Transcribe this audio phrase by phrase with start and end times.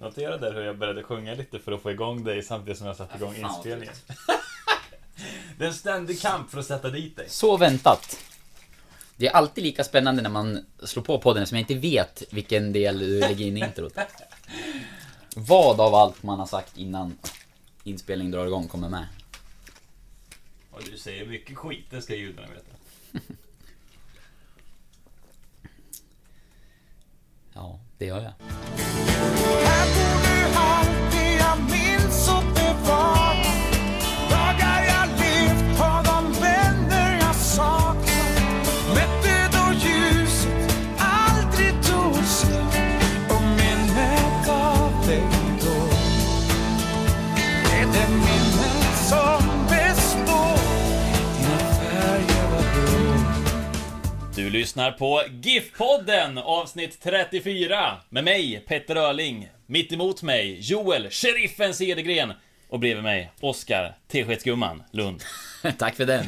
[0.00, 2.96] Notera där hur jag började sjunga lite för att få igång dig samtidigt som jag
[2.96, 3.94] satte igång inspelningen.
[5.58, 7.28] Det är en ständig kamp för att sätta dit dig.
[7.28, 8.24] Så väntat.
[9.16, 12.72] Det är alltid lika spännande när man slår på podden som jag inte vet vilken
[12.72, 13.92] del du lägger in i introt.
[15.36, 17.18] Vad av allt man har sagt innan
[17.84, 19.06] inspelningen drar igång kommer med?
[20.70, 23.22] Och du säger mycket skit, det ska judarna veta.
[27.52, 28.32] Ja, det gör jag.
[54.48, 59.48] Du lyssnar på GIF-podden avsnitt 34 med mig, Petter Öling.
[59.66, 62.32] Mitt emot mig, Joel, sheriffen Cedergren.
[62.68, 65.22] Och bredvid mig, Oskar, Teskedsgumman, Lund.
[65.78, 66.24] Tack för den.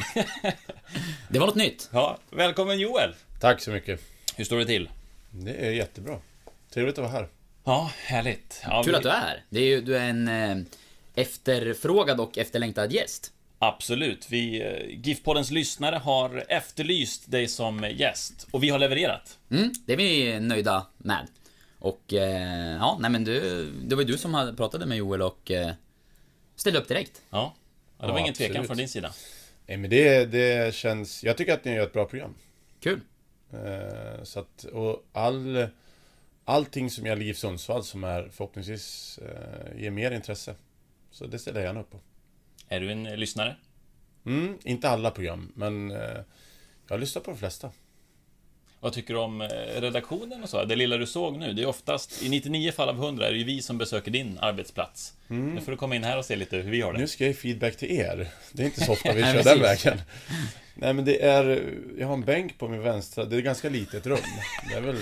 [1.28, 1.88] Det var något nytt.
[1.92, 3.14] Ja, välkommen Joel!
[3.40, 4.00] Tack så mycket.
[4.36, 4.90] Hur står det till?
[5.30, 6.18] Det är jättebra.
[6.74, 7.28] Trevligt att vara här.
[7.64, 8.62] Ja, härligt.
[8.64, 9.44] Ja, Kul vi- att du är här.
[9.50, 10.56] Det är ju, du är en eh,
[11.14, 13.32] efterfrågad och efterlängtad gäst.
[13.62, 14.26] Absolut.
[14.30, 18.46] Vi, eh, GIF-poddens lyssnare har efterlyst dig som gäst.
[18.50, 19.38] Och vi har levererat.
[19.50, 21.26] Mm, det är vi nöjda med.
[21.78, 25.22] Och eh, ja, nej men du, det var ju du som hade pratade med Joel
[25.22, 25.72] och eh,
[26.56, 27.22] ställde upp direkt.
[27.30, 27.54] Ja.
[27.98, 28.66] ja det var Ja, ingen tvekan absolut.
[28.66, 29.12] från din sida.
[29.66, 31.24] Nej men det, det känns...
[31.24, 32.34] Jag tycker att ni gör ett bra program.
[32.80, 33.00] Kul.
[33.52, 35.66] Eh, så att, och all...
[36.44, 40.54] Allting som gäller GIF Sundsvall som är förhoppningsvis eh, ger mer intresse.
[41.10, 42.00] Så det ställer jag gärna upp på.
[42.72, 43.56] Är du en eh, lyssnare?
[44.26, 45.98] Mm, inte alla program, men eh,
[46.88, 47.70] jag har lyssnat på de flesta.
[48.80, 49.46] Vad tycker du om eh,
[49.80, 50.64] redaktionen och så?
[50.64, 53.38] Det lilla du såg nu, det är oftast, i 99 fall av 100 är det
[53.38, 55.14] ju vi som besöker din arbetsplats.
[55.54, 56.98] Nu får du komma in här och se lite hur vi har det.
[56.98, 58.28] Nu ska jag ge feedback till er.
[58.52, 60.00] Det är inte så ofta vi kör den vägen.
[60.80, 61.74] Nej men det är...
[61.98, 63.24] Jag har en bänk på min vänstra.
[63.24, 64.18] Det är ett ganska litet rum.
[64.68, 64.96] Det är väl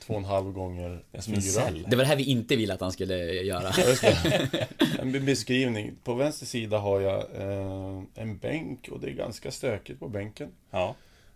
[0.00, 1.70] två och en halv gånger Det fyra.
[1.86, 3.70] Det var det här vi inte ville att han skulle göra.
[3.70, 4.68] Det.
[5.00, 5.92] En beskrivning.
[6.04, 10.48] På vänster sida har jag eh, en bänk och det är ganska stökigt på bänken.
[10.70, 10.94] Ja.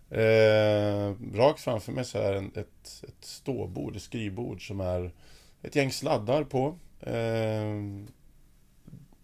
[0.09, 5.11] Eh, rakt framför mig så är en, ett, ett ståbord, ett skrivbord som är
[5.61, 6.75] ett gäng sladdar på.
[7.01, 7.75] Eh,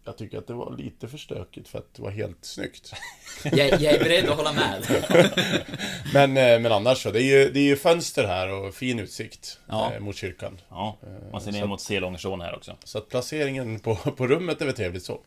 [0.06, 2.94] jag tycker att det var lite för stökigt för att det var helt snyggt.
[3.44, 4.84] Jag, jag är beredd att hålla med.
[6.14, 9.00] Men, eh, men annars så, det är, ju, det är ju fönster här och fin
[9.00, 9.94] utsikt Ja.
[9.94, 10.62] eh, mot kyrkan.
[10.70, 10.98] ja.
[11.32, 12.78] Man ser ner att- mot Selångersån här också.
[12.84, 15.20] Så att placeringen på, på rummet är väl trevligt så.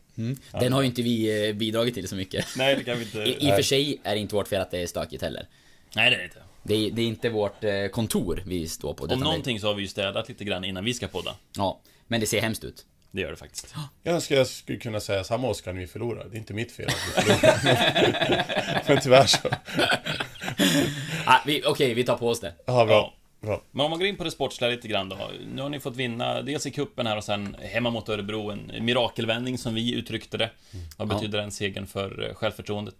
[0.51, 2.45] Den har ju inte vi eh, bidragit till så mycket.
[2.57, 3.17] Nej, det kan vi inte...
[3.43, 5.47] I, I och för sig är det inte vårt fel att det är stökigt heller.
[5.95, 6.39] Nej, det är det inte.
[6.63, 9.03] Det är, det är inte vårt eh, kontor vi står på.
[9.03, 11.35] Om utan det- någonting så har vi ju städat lite grann innan vi ska podda.
[11.57, 12.85] Ja, men det ser hemskt ut.
[13.15, 13.75] Det gör det faktiskt.
[14.03, 16.25] Jag önskar jag skulle kunna säga samma Oskar när vi förlorar.
[16.29, 18.83] Det är inte mitt fel att vi förlorar.
[18.87, 19.37] Men tyvärr så.
[21.25, 22.53] Ah, vi- Okej, vi tar på oss det.
[22.65, 23.13] Ja, bra.
[23.41, 23.61] bra.
[23.71, 25.17] Men om man går in på det sportsliga lite grann då.
[25.53, 28.49] Nu har ni fått vinna dels i kuppen här och sen hemma mot Örebro.
[28.51, 30.49] En mirakelvändning som vi uttryckte det.
[30.97, 31.15] Vad Ja.
[31.15, 32.95] betyder den segern för eh, självförtroendet?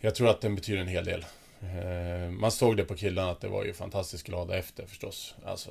[0.00, 1.24] Jag tror att den betyder en hel del.
[1.60, 5.34] Eh, Man såg det på killarna att det var ju fantastiskt glada efter förstås.
[5.46, 5.70] Alltså,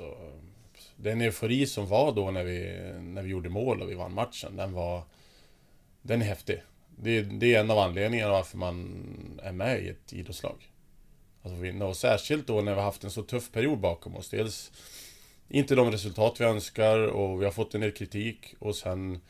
[0.96, 4.56] den eufori som var då när vi, när vi gjorde mål och vi vann matchen,
[4.56, 5.04] den var...
[6.02, 6.62] Den är häftig.
[6.98, 10.72] Det, det är en av anledningarna varför man är med i ett idrottslag.
[11.42, 11.86] Alltså vinna.
[11.86, 14.30] Och särskilt då när vi har haft en så tuff period bakom oss.
[14.30, 14.72] Dels
[15.48, 19.22] inte de resultat vi önskar och vi har fått en del kritik och sen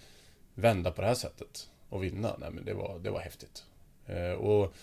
[0.53, 2.35] vända på det här sättet och vinna.
[2.39, 3.63] Nej men det var, det var häftigt.
[4.06, 4.73] Eh, och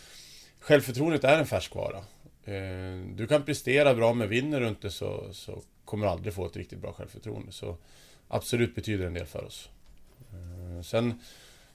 [0.58, 1.98] självförtroendet är en färskvara.
[2.44, 5.62] Eh, du kan prestera bra men vinner du inte så, så
[5.92, 7.52] kommer aldrig få ett riktigt bra självförtroende.
[7.52, 7.76] Så
[8.28, 9.68] absolut betyder det en del för oss.
[10.32, 11.20] Eh, sen,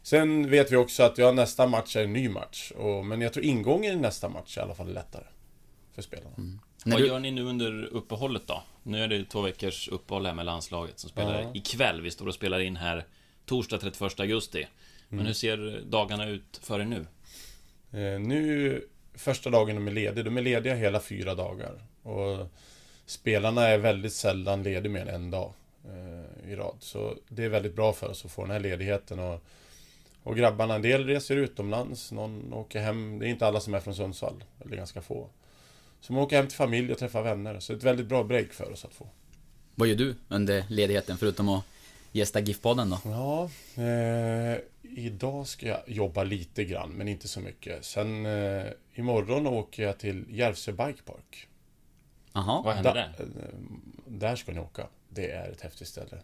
[0.01, 2.71] sen vet vi också att ja, nästa match är en ny match.
[2.71, 5.23] Och, men jag tror ingången i nästa match är i alla fall lättare.
[5.95, 6.35] För spelarna.
[6.37, 8.63] När Vad du, gör ni nu under uppehållet då?
[8.83, 11.51] Nu är det två veckors uppehåll här med landslaget som spelar Ja.
[11.53, 12.01] ikväll.
[12.01, 13.05] Vi står och spelar in här
[13.45, 14.67] torsdag 31 augusti.
[15.09, 17.05] Men hur ser dagarna ut för er nu?
[17.99, 18.81] Eh, nu,
[19.13, 21.83] första dagen de är lediga, de är lediga hela fyra dagar.
[22.03, 22.47] Och
[23.07, 25.53] spelarna är väldigt sällan lediga mer än en dag.
[25.85, 26.75] eh, i rad.
[26.79, 29.43] Så det är väldigt bra för oss att få den här ledigheten och,
[30.23, 33.19] och grabbarna, en del reser utomlands, någon åker hem.
[33.19, 35.29] Det är inte alla som är från Sundsvall, eller ganska få.
[36.01, 37.59] Så man åker hem till familj och träffar vänner.
[37.59, 39.07] Så det är ett väldigt bra break för oss att få.
[39.75, 41.63] Vad gör du under ledigheten förutom att
[42.11, 42.99] gästa GIF-podden då?
[43.05, 43.49] Ja,
[43.83, 47.85] eh, idag ska jag jobba lite grann, men inte så mycket.
[47.85, 48.63] Sen eh,
[48.95, 51.47] imorgon åker jag till Järvsö Bike Park.
[52.33, 52.61] Jaha.
[52.61, 53.13] Vad händer Da- där?
[53.19, 53.53] eh,
[54.07, 54.87] där ska ni åka.
[55.09, 56.17] Det är ett häftigt ställe.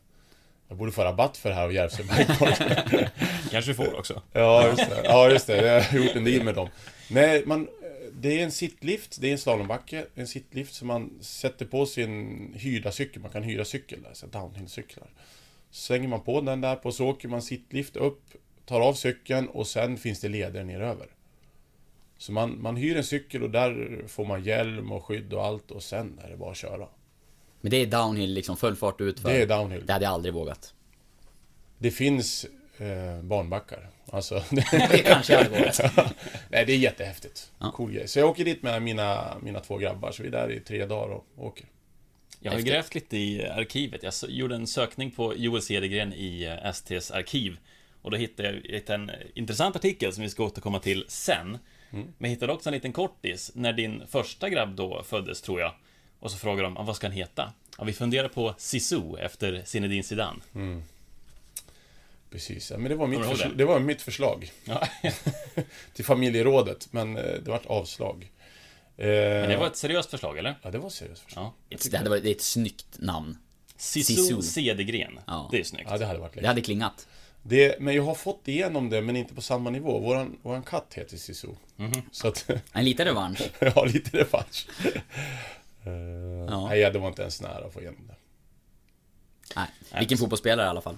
[0.67, 2.03] Jag borde få rabatt för det här av Järvsö.
[3.51, 4.21] Kanske du får också.
[4.31, 5.01] ja, just det.
[5.03, 5.57] Ja, just det.
[5.67, 6.69] Jag har gjort en deal med dem.
[7.09, 7.67] Nej, man,
[8.13, 12.53] det är en sittlift, det är en slalombacke, en sittlift som man sätter på sin
[12.57, 13.21] hyrda cykel.
[13.21, 15.07] Man kan hyra cykel där, så downhillcyklar.
[15.71, 18.21] Slänger man på den där på så åker man sittlift upp,
[18.65, 21.07] tar av cykeln och sen finns det leder neröver.
[22.23, 25.71] Så man, man hyr en cykel och där får man hjälm och skydd och allt
[25.71, 26.87] och sen är det bara att köra.
[27.61, 29.29] Men det är downhill liksom, full fart ut för.
[29.29, 29.85] Det är downhill.
[29.85, 30.73] Det hade jag aldrig vågat.
[31.77, 32.45] Det finns
[32.77, 33.89] eh, barnbackar.
[34.05, 35.79] Alltså, Det kanske jag hade vågat.
[36.49, 37.51] Nej, det är jättehäftigt.
[37.59, 37.71] Ja.
[37.71, 38.07] Cool grej.
[38.07, 40.85] Så jag åker dit med mina, mina två grabbar, så vi är där i tre
[40.85, 41.65] dagar och åker.
[42.39, 42.73] Jag har ju Häftigt.
[42.73, 44.03] grävt lite i arkivet.
[44.03, 47.57] Jag gjorde en sökning på Joel Cedergren i eh, STs arkiv.
[48.01, 51.57] Och då hittade jag en intressant artikel som vi ska återkomma till sen.
[51.93, 55.73] Men jag hittade också en liten kortis när din första grabb då föddes, tror jag.
[56.19, 57.53] Och så frågade de, "Ah, vad ska han heta?
[57.77, 60.39] Ja, vi funderar på Sisu efter Zinedine Zidane.
[62.29, 63.55] Precis, ja, men det var, mitt Kommer du ihåg försl- det?
[63.57, 64.87] det var mitt förslag Ja,
[65.93, 68.31] till familjerådet, men eh, det vart avslag.
[68.97, 70.55] Eh, men det var ett seriöst förslag, eller?
[70.61, 71.51] Ja, det var ett seriöst förslag.
[71.69, 71.77] Ja.
[71.91, 73.37] Det hade varit det är ett snyggt namn.
[73.77, 74.41] Sisu.
[74.41, 75.19] Cedergren.
[75.27, 75.47] Ja.
[75.51, 75.87] Det är snyggt.
[75.91, 76.47] Ja, det hade varit Det läckert.
[76.47, 77.07] hade klingat.
[77.43, 79.99] Det, men jag har fått igenom det, men inte på samma nivå.
[79.99, 81.47] Våran, våran katt heter Sisu.
[82.11, 83.41] Så att, En liten revansch.
[83.59, 84.67] jag har lite revansch.
[85.87, 85.93] Uh,
[86.49, 86.67] Ja.
[86.67, 88.15] Nej, det var inte ens nära att få igenom det.
[89.55, 89.67] Nej,
[89.99, 90.97] vilken fotbollsspelare i alla fall.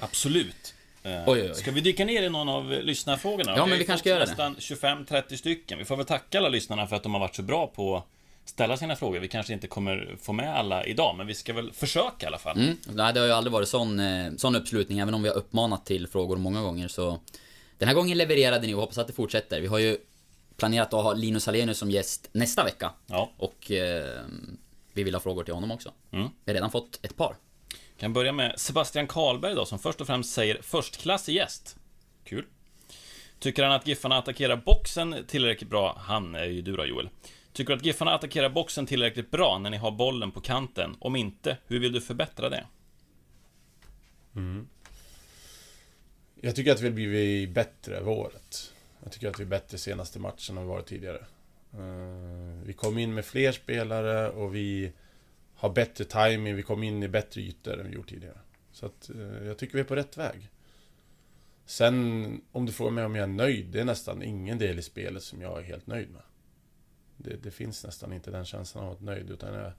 [0.00, 0.74] Absolut.
[1.02, 1.54] Eh, Oj, oj, oj.
[1.54, 3.50] Ska vi dyka ner i någon av lyssnarfrågorna?
[3.56, 4.26] Ja, men har vi kanske ska göra det.
[4.26, 5.78] nästan 25-30 stycken.
[5.78, 8.04] Vi får väl tacka alla lyssnarna för att de har varit så bra på
[8.48, 9.20] ställa sina frågor.
[9.20, 12.38] Vi kanske inte kommer få med alla idag, men vi ska väl försöka i alla
[12.38, 12.58] fall.
[12.58, 12.76] Mm.
[12.86, 15.86] Nej, det har ju aldrig varit sån, eh, sån uppslutning, även om vi har uppmanat
[15.86, 17.20] till frågor många gånger så...
[17.78, 19.60] Den här gången levererade ni och hoppas att det fortsätter.
[19.60, 19.96] Vi har ju
[20.56, 22.92] planerat att ha Linus Hallenius som gäst nästa vecka.
[23.06, 24.20] Ja, Och eh,
[24.92, 25.92] vi vill ha frågor till honom också.
[26.12, 26.28] Mm.
[26.44, 27.36] Vi har redan fått ett par.
[27.98, 31.76] kan börja med Sebastian Karlberg då, som först och främst säger förstklassig gäst.
[32.24, 32.44] Kul.
[33.38, 35.98] Tycker han att Giffarna attackerar boxen tillräckligt bra?
[36.00, 37.08] Han är ju du då, Joel.
[37.56, 40.96] Tycker du att Giffarna attackerar boxen tillräckligt bra när ni har bollen på kanten?
[40.98, 42.66] Om inte, hur vill du förbättra det?
[44.34, 44.68] Mm.
[46.40, 48.72] Jag tycker att vi har blivit bättre över året.
[49.02, 51.26] Jag tycker att vi är bättre senaste matchen än vi varit tidigare.
[51.72, 54.92] Eh, vi kom in med fler spelare och vi
[55.54, 56.56] har bättre timing.
[56.56, 58.38] Vi kom in i bättre ytor än vi gjort tidigare.
[58.72, 60.48] Så att eh, jag tycker vi är på rätt väg.
[61.66, 64.82] Sen, om du frågar mig om jag är nöjd, det är nästan ingen del i
[64.82, 66.22] spelet som jag är helt nöjd med.
[67.16, 69.72] Det, det finns nästan inte den känslan av att nöjd, utan jag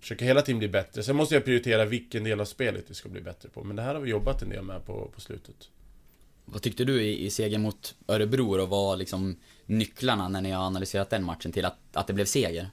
[0.00, 1.02] försöker hela tiden bli bättre.
[1.02, 3.82] Sen måste jag prioritera vilken del av spelet vi ska bli bättre på, men det
[3.82, 5.68] här har vi jobbat en del med på, på slutet.
[6.44, 9.36] Vad tyckte du i, i segern mot Örebro och vad liksom
[9.66, 12.70] nycklarna när ni har analyserat den matchen till att, att det blev seger?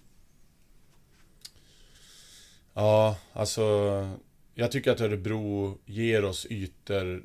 [2.74, 4.10] Ja, alltså...
[4.54, 7.24] Jag tycker att Örebro ger oss ytor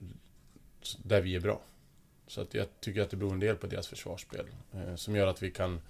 [1.02, 1.60] där vi är bra.
[2.26, 4.46] Så att jag tycker att det beror en del på deras försvarsspel.
[4.74, 5.80] Eh, som gör att vi kan,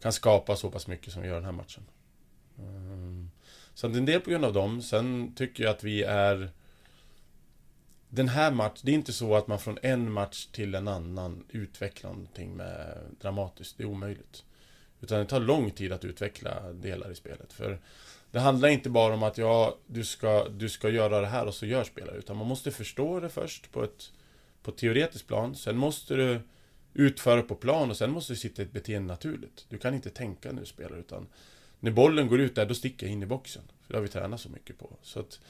[0.00, 1.82] kan skapa så pass mycket som vi gör den här matchen.
[2.58, 3.30] Ehm,
[3.74, 4.82] så det är en del på grund av dem.
[4.82, 6.50] Sen tycker jag att vi är...
[8.08, 11.44] Den här matchen, det är inte så att man från en match till en annan
[11.48, 13.78] utvecklar någonting med dramatiskt.
[13.78, 14.44] Det är omöjligt.
[15.00, 17.52] Utan det tar lång tid att utveckla delar i spelet.
[17.52, 17.78] För
[18.30, 21.54] det handlar inte bara om att ja, du ska, du ska göra det här och
[21.54, 22.16] så gör spelare.
[22.16, 24.12] Utan man måste förstå det först på ett,
[24.62, 25.54] på ett teoretiskt plan.
[25.54, 26.40] Sen måste du
[26.98, 29.66] utföra på plan och sen måste du sitta i ett beteende naturligt.
[29.68, 31.26] Du kan inte tänka när du spelar utan
[31.80, 33.62] när bollen går ut där, då sticker jag in i boxen.
[33.82, 34.96] För det har vi tränat så mycket på.
[35.02, 35.40] Så att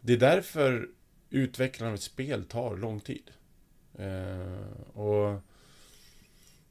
[0.00, 0.88] det är därför
[1.30, 3.30] utvecklingen av ett spel tar lång tid.
[3.98, 5.40] Eh, och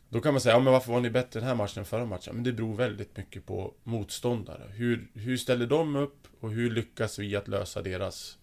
[0.09, 2.05] då kan man säga, ja men varför var ni bättre den här matchen än förra
[2.05, 2.35] matchen?
[2.35, 4.71] Men det beror väldigt mycket på motståndare.
[4.71, 8.37] Hur, hur ställer de upp och hur lyckas vi att lösa deras,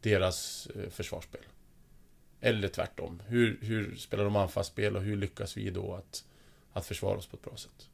[0.00, 1.40] deras eh, försvarsspel?
[2.40, 3.22] Eller tvärtom.
[3.26, 6.24] Hur, hur spelar de anfallsspel och hur lyckas vi då att,
[6.72, 7.88] att försvara oss på ett bra sätt?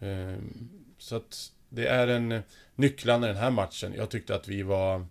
[0.00, 2.42] Ehm, så att det är en
[2.74, 3.94] nycklarna i den här matchen.
[3.96, 5.06] Jag tyckte att vi var...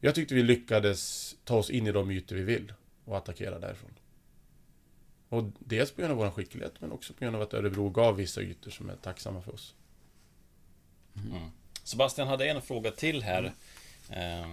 [0.00, 2.72] Jag tyckte vi lyckades ta oss in i de ytor vi vill
[3.04, 3.90] och attackera därifrån.
[5.28, 8.16] Och dels på grund av vår skicklighet men också på grund av att Örebro gav
[8.16, 9.74] vissa ytor som är tacksamma för oss.
[11.84, 13.52] Sebastian hade en fråga till här.
[14.10, 14.46] Eh,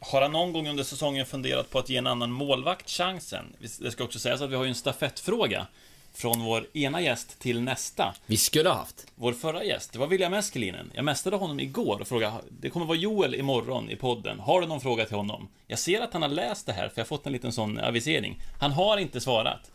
[0.00, 3.56] har han någon gång under säsongen funderat på att ge en annan målvakt chansen?
[3.80, 5.66] Det ska också sägas att vi har ju en stafettfråga
[6.14, 8.14] från vår ena gäst till nästa.
[8.26, 9.06] Vi skulle ha haft.
[9.14, 10.90] Vår förra gäst, det var William Eskelinen.
[10.94, 14.40] Jag mästade honom igår och frågade, det kommer vara Joel imorgon i podden.
[14.40, 15.48] Har du någon fråga till honom?
[15.66, 17.78] Jag ser att han har läst det här, för jag har fått en liten sån
[17.78, 18.42] avisering.
[18.60, 19.70] Han har inte svarat.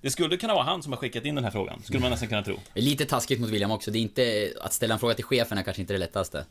[0.00, 2.28] Det skulle kunna vara han som har skickat in den här frågan, skulle man nästan
[2.28, 2.60] kunna tro.
[2.74, 3.90] Lite taskigt mot William också.
[3.90, 4.52] Det är inte...
[4.60, 6.44] Att ställa en fråga till chefen är kanske inte det lättaste.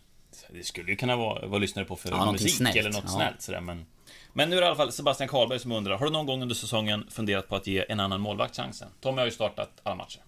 [0.50, 2.76] Det skulle ju kunna vara vad lyssnare på för Ja, musik snällt.
[2.76, 3.12] eller något Ja.
[3.12, 3.86] snällt sådär, men...
[4.34, 6.42] Men nu är det i alla fall Sebastian Karlberg som undrar, har du någon gång
[6.42, 8.88] under säsongen funderat på att ge en annan målvakt chansen?
[9.02, 10.22] Tommy har ju startat alla matcher.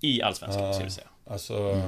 [0.00, 1.08] I Allsvenskan, ska vi säga.
[1.26, 1.82] Alltså...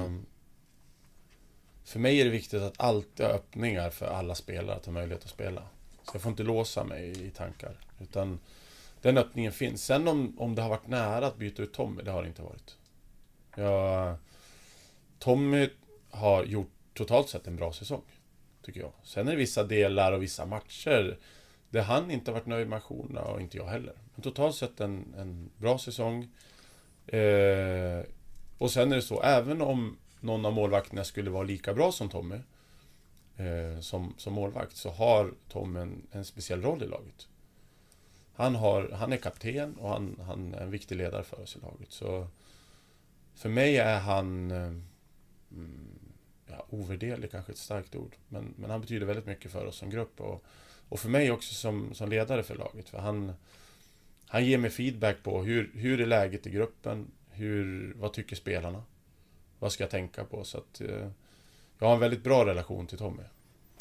[1.83, 5.23] För mig är det viktigt att alltid ha öppningar för alla spelare att ha möjlighet
[5.23, 5.61] att spela.
[6.03, 7.77] Så jag får inte låsa mig i tankar.
[7.99, 8.39] Utan
[9.01, 9.85] den öppningen finns.
[9.85, 12.41] Sen om, om det har varit nära att byta ut Tommy, det har det inte
[12.41, 12.77] varit.
[13.55, 14.15] Jag,
[15.19, 15.69] Tommy
[16.09, 18.01] har gjort totalt sett en bra säsong.
[18.61, 18.91] Tycker jag.
[19.03, 21.17] Sen är det vissa delar och vissa matcher
[21.69, 23.93] där han inte har varit nöjd med aktionerna och inte jag heller.
[24.15, 26.23] Men totalt sett en, en bra säsong.
[27.07, 28.01] Eh,
[28.57, 32.09] och sen är det så, även om någon av målvakterna skulle vara lika bra som
[32.09, 32.39] Tommy
[33.39, 37.27] eh, som, som målvakt, så har Tom en, en speciell roll i laget.
[38.33, 41.59] Han, har, han är kapten och han, han är en viktig ledare för oss i
[41.59, 41.91] laget.
[41.91, 42.27] Så
[43.35, 44.73] för mig är han eh,
[45.51, 45.98] mm,
[46.49, 48.15] ja, ovärderlig, kanske ett starkt ord.
[48.27, 50.43] Men, men han betyder väldigt mycket för oss som grupp och,
[50.89, 52.89] och för mig också som, som ledare för laget.
[52.89, 53.33] För han,
[54.27, 57.11] han ger mig feedback på hur, hur är läget i gruppen?
[57.31, 58.83] Hur, vad tycker spelarna?
[59.59, 60.43] Vad ska jag tänka på?
[60.43, 61.09] Så att, eh,
[61.79, 63.23] jag har en väldigt bra relation till Tommy.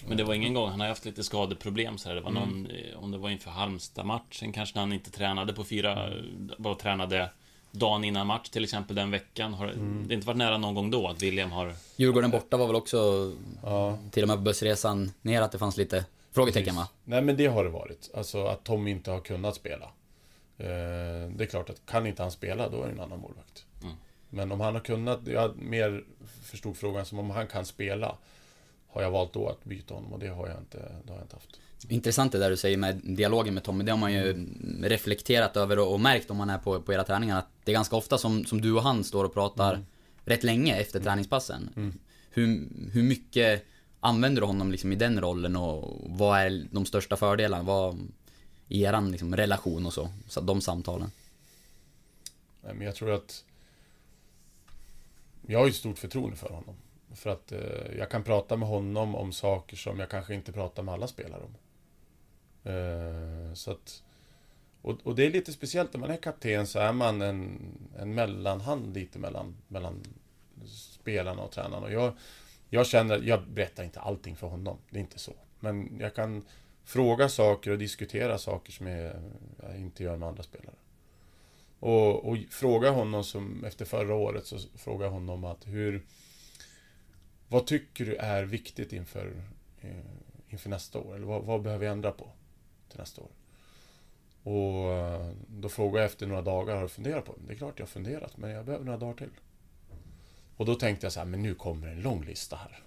[0.06, 2.16] Men det var ingen gång, han har haft lite skadeproblem så här.
[2.16, 5.64] Det var någon, eh, om det var inför Halmstad-matchen kanske när han inte tränade på
[5.64, 6.12] fyra,
[6.58, 7.30] bara tränade
[7.70, 9.54] dagen innan match till exempel den veckan.
[9.54, 9.74] Har
[10.06, 11.74] det inte varit nära någon gång då att William har...
[11.96, 13.32] Djurgården borta var väl också,
[13.62, 16.88] Ja, till och med på bussresan ner, att det fanns lite frågetecken va?
[17.04, 18.10] Nej men det har det varit.
[18.14, 19.84] Alltså att Tommy inte har kunnat spela.
[20.58, 23.64] Eh, det är klart att kan inte han spela, då är det en annan målvakt.
[23.82, 23.94] Mm.
[24.28, 26.04] Men om han har kunnat, jag mer
[26.42, 28.16] förstod frågan som om han kan spela.
[28.88, 31.24] Har jag valt då att byta honom och det har jag inte, det har jag
[31.24, 31.60] inte haft.
[31.88, 33.84] Intressant det där du säger med dialogen med Tommy.
[33.84, 34.46] Det har man ju
[34.82, 37.38] reflekterat över och och märkt om man är på, på era träningar.
[37.38, 39.84] Att det är ganska ofta som, som du och han står och pratar
[40.24, 41.92] rätt länge efter träningspassen.
[42.30, 43.64] Hur, hur mycket
[44.00, 47.62] använder du honom liksom i den rollen och vad är de största fördelarna?
[47.62, 48.08] Vad,
[48.68, 51.10] I eran liksom relation och så, så de samtalen.
[52.62, 53.44] Nej, men jag tror att...
[55.46, 56.74] Jag har ju stort förtroende för honom.
[57.14, 60.82] För att eh, jag kan prata med honom om saker som jag kanske inte pratar
[60.82, 61.54] med alla spelare om.
[62.64, 64.02] Eh, så att...
[64.82, 67.58] Och, och det är lite speciellt när man är kapten så är man en,
[67.98, 70.02] en mellanhand lite mellan, mellan
[70.64, 71.86] spelarna och tränarna.
[71.86, 72.12] Och jag,
[72.70, 75.32] jag känner, jag berättar inte allting för honom, det är inte så.
[75.60, 76.44] Men jag kan
[76.84, 79.12] fråga saker och diskutera saker som jag,
[79.62, 80.74] jag inte gör med andra spelare.
[81.80, 86.06] Och, och fråga honom som efter förra året så fråga honom att hur
[87.48, 89.42] Vad tycker du är viktigt inför
[89.80, 89.90] eh,
[90.48, 91.14] Inför nästa år?
[91.14, 92.30] Eller vad, vad behöver jag ändra på
[92.88, 93.30] till nästa år?
[94.42, 97.46] Och eh, då frågade jag efter några dagar, har du funderat på det?
[97.46, 99.30] Det är klart jag har funderat, men jag behöver några dagar till.
[100.56, 102.82] Och då tänkte jag så här, men nu kommer en lång lista här.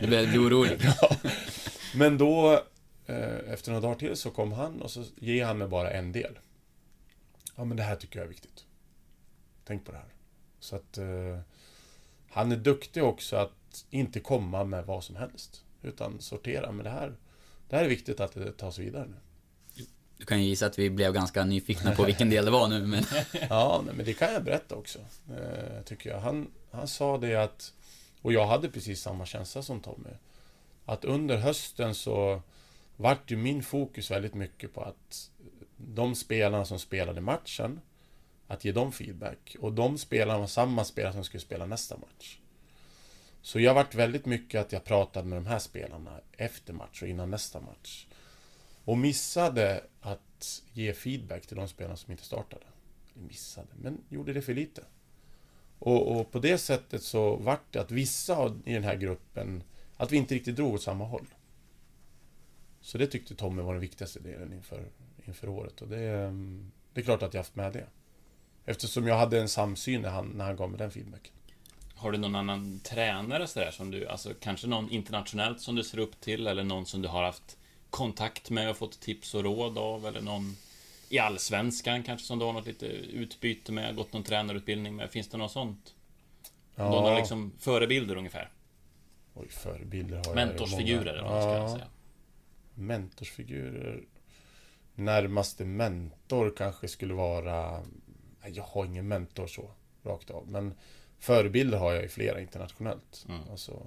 [0.00, 0.80] Du blir orolig.
[1.94, 2.52] Men då,
[3.06, 6.12] eh, efter några dagar till så kom han och så ger han mig bara en
[6.12, 6.38] del.
[7.56, 8.64] Ja, men det här tycker jag är viktigt.
[9.64, 10.14] Tänk på det här.
[10.60, 11.38] Så att eh,
[12.30, 15.64] han är duktig också att inte komma med vad som helst.
[15.82, 17.16] Utan sortera, men det här,
[17.74, 19.16] det här är viktigt att det tas vidare nu.
[20.16, 22.86] Du kan ju gissa att vi blev ganska nyfikna på vilken del det var nu,
[22.86, 23.04] men...
[23.50, 24.98] Ja, men det kan jag berätta också.
[25.30, 26.20] Eh, tycker jag.
[26.20, 27.72] Han, han sa det att...
[28.22, 30.10] Och jag hade precis samma känsla som Tommy.
[30.84, 32.42] Att under hösten så
[32.96, 35.30] vart ju min fokus väldigt mycket på att
[35.76, 37.80] de spelarna som spelade matchen,
[38.46, 39.56] att ge dem feedback.
[39.60, 42.38] Och de spelarna var samma spelare som skulle spela nästa match.
[43.44, 47.08] Så jag vart väldigt mycket att jag pratade med de här spelarna efter match och
[47.08, 48.06] innan nästa match.
[48.84, 52.64] Och missade att ge feedback till de spelarna som inte startade.
[53.14, 54.84] Missade, men gjorde det för lite.
[55.78, 59.62] Och, och på det sättet så vart det att vissa i den här gruppen,
[59.96, 61.26] att vi inte riktigt drog åt samma håll.
[62.80, 64.84] Så det tyckte Tommy var den viktigaste delen inför,
[65.24, 65.82] inför året.
[65.82, 67.86] Och det, mm, det är klart att jag haft med det.
[68.64, 71.32] Eftersom jag hade en samsyn när han, när han gav mig den feedbacken.
[71.94, 75.98] Har du någon annan tränare sådär som du, alltså kanske någon internationellt som du ser
[75.98, 77.58] upp till eller någon som du har haft
[77.90, 80.56] kontakt med och fått tips och råd av eller någon
[81.08, 85.10] i Allsvenskan kanske som du har något lite utbyte med, gått någon tränarutbildning med.
[85.10, 85.94] Finns det något sånt?
[86.74, 86.90] Ja.
[86.90, 88.50] Några liksom förebilder ungefär?
[89.34, 91.10] Oj, förebilder har jag Mentorsfigurer, många.
[91.10, 91.90] eller vad man ska säga.
[92.74, 94.02] Mentorsfigurer...
[94.94, 97.82] Närmaste mentor kanske skulle vara...
[98.46, 99.70] Jag har ingen mentor så,
[100.02, 100.48] rakt av.
[100.48, 100.74] Men
[101.24, 103.26] förebilder har jag ju flera internationellt.
[103.28, 103.40] Mm.
[103.50, 103.86] Alltså,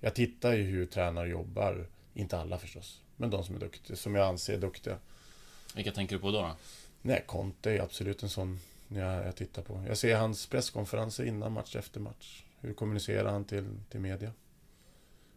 [0.00, 1.86] jag tittar ju hur tränare jobbar.
[2.14, 3.00] Inte alla förstås.
[3.16, 4.98] Men de som är duktiga, som jag anser är duktiga.
[5.74, 6.40] Vilka tänker du på då?
[6.40, 6.56] då?
[7.02, 9.84] Nej, Conte är absolut en sån jag, jag tittar på.
[9.88, 12.44] Jag ser hans presskonferenser innan match, efter match.
[12.60, 14.32] Hur kommunicerar han till, till media?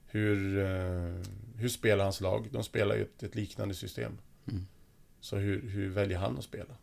[0.08, 1.22] Hur, eh,
[1.58, 2.48] hur spelar hans lag?
[2.52, 4.18] De spelar ju ett, ett liknande system.
[4.48, 4.68] Mm.
[5.22, 6.74] Så hur, hur väljer han att spela?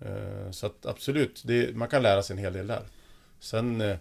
[0.00, 2.82] Eh, så att absolut, det, man kan lära sig en hel del där.
[3.42, 3.98] Sen, eh,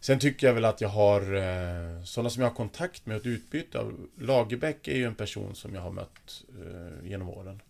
[0.00, 3.20] sen tycker jag väl att jag har eh, sådana som jag har kontakt med och
[3.20, 4.08] ett utbyte av.
[4.18, 7.62] Lagerbäck är ju en person som jag har mött eh, genom åren.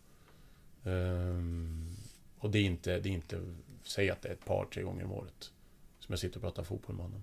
[0.85, 1.97] Ehm,
[2.39, 3.41] och det är inte, det är inte,
[3.83, 5.53] säg att det är ett par, tre gånger om året.
[5.99, 7.23] Som jag sitter och pratar fotboll med honom.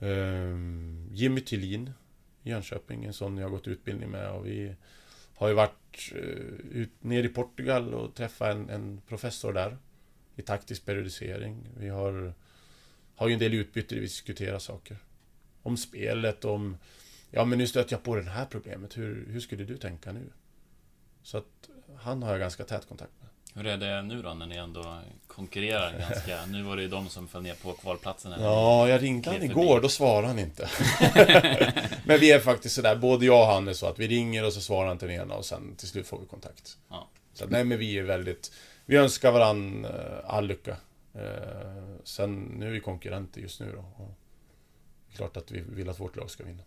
[0.00, 1.90] Ehm, Jimmy Thulin
[2.42, 4.30] i Jönköping, en sån jag har gått utbildning med.
[4.30, 4.74] Och vi
[5.34, 6.12] har ju varit
[6.70, 9.76] ut, ner i Portugal och träffat en, en professor där.
[10.36, 11.68] I taktisk periodisering.
[11.76, 12.34] Vi har,
[13.16, 14.96] har ju en del utbyte där vi diskuterar saker.
[15.62, 16.76] Om spelet, om...
[17.30, 18.98] Ja men nu stöter jag på det här problemet.
[18.98, 20.30] Hur, hur skulle du tänka nu?
[21.22, 23.28] Så att han har jag ganska tät kontakt med.
[23.54, 26.46] Hur är det nu då när ni ändå konkurrerar ganska?
[26.46, 28.32] Nu var det ju de som föll ner på kvalplatsen.
[28.40, 30.68] Ja, jag ringde han igår, då svarade han inte.
[32.04, 34.52] Men vi är faktiskt sådär, både jag och han är så att vi ringer och
[34.52, 36.76] så svarar han till den ena och sen till slut får vi kontakt.
[36.90, 37.08] Ja.
[37.34, 38.52] Så att, nej men vi är väldigt,
[38.86, 40.76] vi önskar varandra eh, all lycka.
[41.14, 44.04] Eh, Sen, nu är vi konkurrenter just nu då.
[44.04, 44.14] Och
[45.14, 46.62] klart att vi vill att vårt lag ska vinna.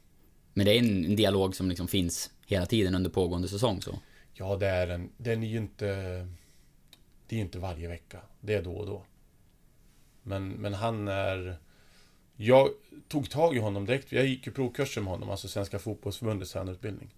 [0.54, 4.00] Men det är en, dialog som liksom finns hela tiden under pågående säsong så.
[4.34, 5.86] Ja, det är en, den är ju inte,
[7.28, 8.22] det är ju inte varje vecka.
[8.40, 9.06] Det är då och då.
[10.24, 11.58] Men, men han är...
[12.36, 12.70] Jag
[13.08, 14.12] tog tag i honom direkt.
[14.12, 17.16] Jag gick ju provkursen med honom, alltså Svenska fotbollsförbundets tränarutbildning.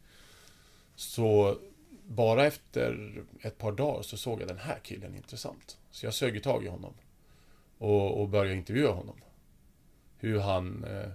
[0.95, 1.57] Så
[2.07, 5.77] bara efter ett par dagar så såg jag den här killen intressant.
[5.91, 6.93] Så jag sög tag i honom.
[7.77, 9.15] Och, och började intervjua honom.
[10.17, 10.83] Hur han...
[10.83, 11.09] Eh,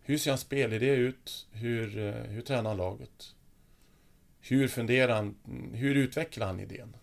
[0.00, 1.46] hur ser hans spelidé ut?
[1.52, 3.34] Hur, eh, hur tränar han laget?
[4.40, 5.34] Hur funderar han?
[5.72, 6.96] Hur utvecklar han idén?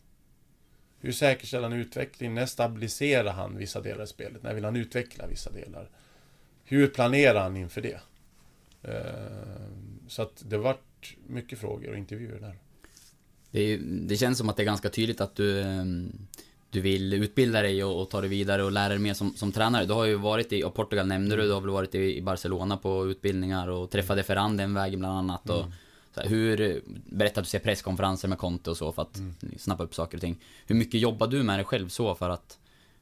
[1.00, 2.34] Hur säkerställer han utveckling?
[2.34, 4.44] När stabiliserar han vissa delar i spelet?
[4.44, 5.90] När vill han utveckla vissa delar?
[6.64, 8.00] Hur planerar han inför det?
[8.84, 9.68] Eh,
[10.08, 12.56] Så att det vart mycket frågor och intervjuer där.
[13.52, 16.28] Det, är, det känns som att det är ganska tydligt att du, ehm,
[16.74, 19.52] du vill utbilda dig och, och ta dig vidare och lära dig mer som, som
[19.52, 19.86] tränare.
[19.86, 22.22] Du har ju varit i, och Portugal nämnde du, du har väl varit i, i
[22.22, 25.50] Barcelona på utbildningar och träffade Ferran den vägen bland annat.
[25.50, 25.66] Och,
[26.14, 29.22] så här, hur, berätta att du ser presskonferenser med Conte och så för att
[29.58, 30.40] snappa upp saker och ting.
[30.66, 32.58] Hur mycket jobbar du med dig själv så för att,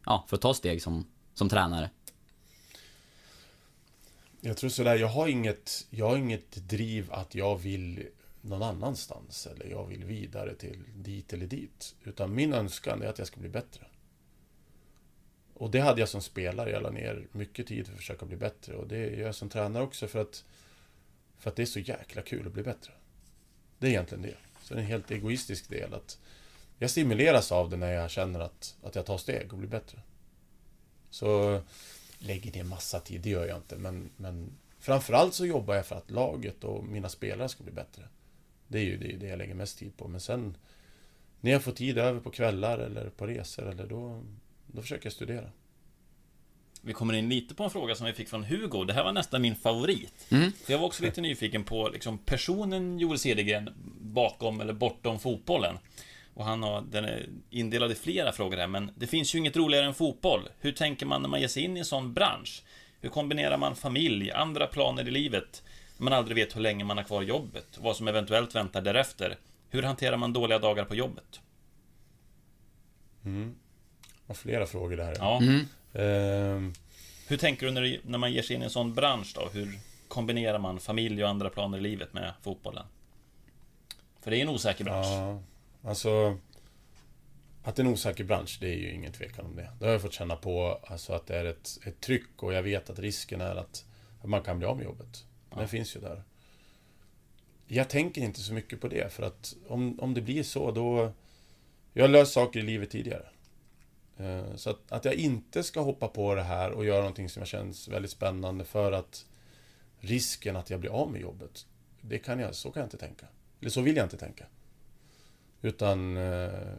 [0.06, 1.90] ja, för att ta steg som, som tränare?
[4.42, 8.08] Jag tror sådär, jag har inget, jag har inget driv att jag vill
[8.42, 11.96] någon annanstans eller jag vill vidare till dit eller dit.
[12.04, 13.86] Utan min önskan är att jag ska bli bättre.
[15.54, 18.38] Och det hade jag som spelare, jag la ner mycket tid för att försöka bli
[18.38, 18.76] bättre.
[18.76, 20.44] Och det gör jag som tränare också för att,
[21.38, 22.94] för att det är så jäkla kul att bli bättre.
[23.80, 24.36] Det är egentligen det.
[24.64, 26.20] Så det är en helt egoistisk del att
[26.78, 30.00] jag stimuleras av det när jag känner att, att jag tar steg och blir bättre.
[31.10, 31.62] Så
[32.20, 33.78] lägger ner massa tid, det gör jag inte.
[33.78, 38.08] Men, men framförallt så jobbar jag för att laget och mina spelare ska bli bättre.
[38.72, 40.08] Det är ju det, det jag lägger mest tid på.
[40.08, 40.58] Men sen
[41.42, 44.24] när jag får tid över på kvällar eller på resor eller då,
[44.68, 45.50] då försöker jag studera.
[46.82, 48.84] Vi kommer in lite på en fråga som vi fick från Hugo.
[48.84, 50.28] Det här var nästan min favorit.
[50.32, 50.52] Mm.
[50.52, 53.70] För jag var också lite nyfiken på liksom, personen Joel Cedergren
[54.02, 55.78] bakom eller bortom fotbollen.
[56.34, 59.58] Och han har, den är indelad i flera frågor här, men det finns ju inget
[59.58, 60.50] roligare än fotboll.
[60.60, 62.64] Hur tänker man när man ger sig in i en sån bransch?
[63.02, 65.64] Hur kombinerar man familj, andra planer i livet,
[66.02, 69.38] man aldrig vet hur länge man har kvar jobbet, och vad som eventuellt väntar därefter?
[69.70, 71.42] Hur hanterar man dåliga dagar på jobbet?
[73.26, 73.56] Mm.
[74.28, 75.16] Och flera frågor där.
[75.20, 75.66] Ja, Mm.
[75.94, 76.74] Ehm,
[77.28, 79.50] hur tänker du när, du när man ger sig in i en sån bransch då?
[79.54, 82.86] Hur kombinerar man familj och andra planer i livet med fotbollen?
[84.22, 85.08] För det är en osäker bransch.
[85.08, 85.42] Ja,
[85.90, 86.38] alltså...
[87.64, 89.70] Att det är en osäker bransch, det är ju ingen tvekan om det.
[89.80, 92.64] Det har jag fått känna på, alltså att det är ett, ett tryck och jag
[92.64, 93.86] vet att risken är att,
[94.22, 95.26] att man kan bli av med jobbet.
[95.56, 96.24] Den finns ju där.
[97.68, 101.12] Jag tänker inte så mycket på det, för att om, om det blir så, då...
[101.94, 103.26] Jag har löst saker i livet tidigare.
[104.18, 107.40] Eh, så att, att jag inte ska hoppa på det här och göra någonting som
[107.40, 109.26] jag känns väldigt spännande för att
[110.00, 111.66] risken att jag blir av med jobbet,
[112.02, 113.26] det kan jag, så kan jag inte tänka.
[113.60, 114.46] Eller så vill jag inte tänka.
[115.62, 116.74] Utan eh,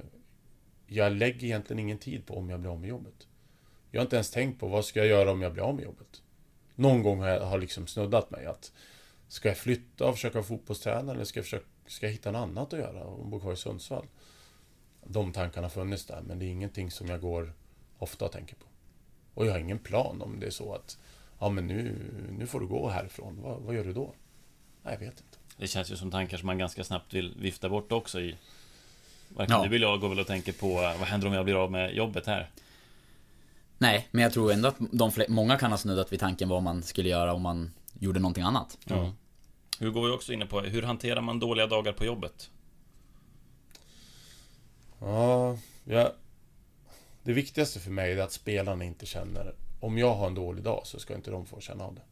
[0.87, 3.28] jag lägger egentligen ingen tid på om jag blir av med jobbet.
[3.90, 5.85] Jag har inte ens tänkt på vad ska jag göra om jag blir av med
[5.85, 6.21] jobbet
[6.74, 8.72] någon gång har jag har liksom snuddat mig att
[9.28, 12.38] Ska jag flytta och försöka vara fotbollstränare eller ska jag, försöka, ska jag hitta något
[12.38, 14.06] annat att göra och bo kvar i Sundsvall?
[15.04, 17.52] De tankarna har funnits där, men det är ingenting som jag går
[17.98, 18.66] ofta och tänker på.
[19.35, 20.98] Och jag har ingen plan om det är så att
[21.40, 23.42] Ja men nu, nu får du gå härifrån.
[23.42, 24.14] Vad, vad gör du då?
[24.82, 25.38] Nej, jag vet inte.
[25.56, 28.37] Det känns ju som tankar som man ganska snabbt vill vifta bort också i...
[29.28, 29.68] Varken Ja.
[29.68, 31.94] du eller jag går väl och tänker på vad händer om jag blir av med
[31.94, 32.50] jobbet här?
[33.78, 36.82] Nej, men jag tror ändå att de många kan ha snuddat vid tanken vad man
[36.82, 38.78] skulle göra om man gjorde någonting annat.
[38.85, 39.12] Ja.
[39.78, 42.50] Hur går vi också inne på, hur hanterar man dåliga dagar på jobbet?
[44.98, 46.12] Ja, jag,
[47.22, 49.54] det viktigaste för mig är att spelarna inte känner...
[49.80, 52.02] Om jag har en dålig dag så ska inte de få känna av det.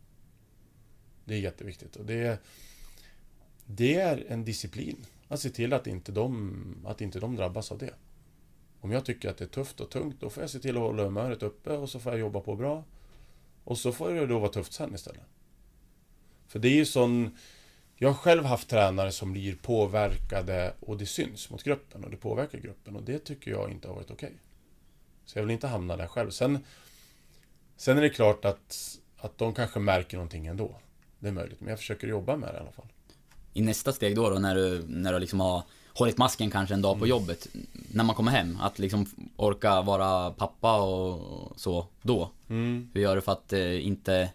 [1.25, 1.97] Det är jätteviktigt.
[1.97, 2.43] Och det,
[3.67, 5.07] det är en disciplin.
[5.29, 7.95] Att se till att inte, de, att inte de drabbas av det.
[8.81, 10.83] Om jag tycker att det är tufft och tungt, då får jag se till att
[10.83, 12.85] hålla humöret uppe och så får jag jobba på bra.
[13.65, 15.23] Och så får det då vara tufft sen istället.
[16.47, 17.37] För det är ju sån...
[17.97, 22.17] Jag har själv haft tränare som blir påverkade och det syns mot gruppen och det
[22.17, 24.33] påverkar gruppen och det tycker jag inte har varit okej.
[25.25, 26.31] Så jag vill inte hamna där själv.
[26.31, 26.59] Sen,
[27.77, 30.77] sen är det klart att, att de kanske märker någonting ändå.
[31.19, 32.89] Det är möjligt, men jag försöker jobba med det i alla fall.
[33.53, 35.63] I nästa steg då, då när du, när du liksom har
[36.01, 37.47] hållit masken kanske en dag på jobbet,
[37.93, 42.31] när man kommer hem, att liksom orka vara pappa och så, då.
[42.95, 44.31] Hur gör du för att eh, inte,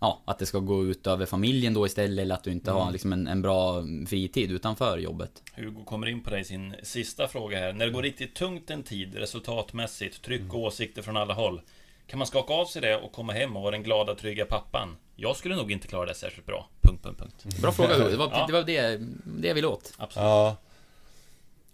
[0.00, 2.92] ja, att det ska gå ut över familjen då istället, eller att du inte har
[2.92, 5.42] liksom en, en bra fritid utanför jobbet?
[5.54, 7.72] Hugo kommer in på dig i sin sista fråga här.
[7.72, 11.60] När det går riktigt tungt en tid, resultatmässigt, tryck och åsikter från alla håll.
[12.06, 14.96] Kan man skaka av sig det och komma hem och vara den glada, trygga pappan?
[15.16, 16.68] Jag skulle nog inte klara det särskilt bra.
[16.82, 17.60] Punkt, punkt, punkt.
[17.62, 18.08] Bra fråga Hugo.
[18.10, 18.44] det var, Ja.
[18.46, 19.92] det, var det, det jag ville åt.
[19.96, 20.24] Absolut.
[20.24, 20.56] Ja.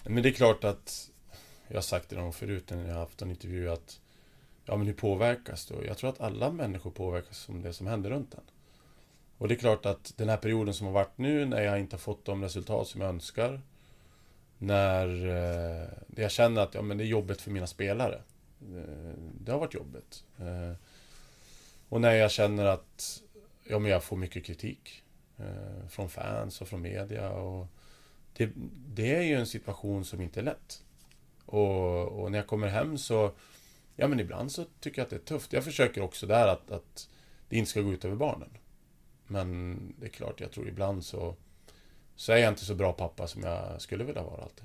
[0.06, 1.10] Men det är klart att
[1.68, 4.00] Jag har sagt det någon gång förut när jag har haft en intervju att
[4.64, 5.86] Ja men hur påverkas du?
[5.86, 8.40] Jag tror att alla människor påverkas av det som händer runt en.
[9.38, 11.96] Och det är klart att den här perioden som har varit nu när jag inte
[11.96, 13.60] har fått de resultat som jag önskar
[14.58, 18.22] När eh, jag känner att ja, men det är jobbigt för mina spelare
[18.60, 20.72] eh, Det har varit jobbigt eh,
[21.88, 23.22] Och när jag känner att
[23.68, 25.02] Ja men jag får mycket kritik
[25.88, 27.66] Från fans och från media och
[28.36, 28.52] det,
[28.94, 30.82] det är ju en situation som inte är lätt.
[31.46, 33.32] Och, och när jag kommer hem så...
[33.96, 35.52] Ja men ibland så tycker jag att det är tufft.
[35.52, 37.08] Jag försöker också där att, att
[37.48, 38.50] det inte ska gå ut över barnen.
[39.26, 41.36] Men det är klart, jag tror ibland så...
[42.16, 44.64] Så är jag inte så bra pappa som jag skulle vilja vara alltid.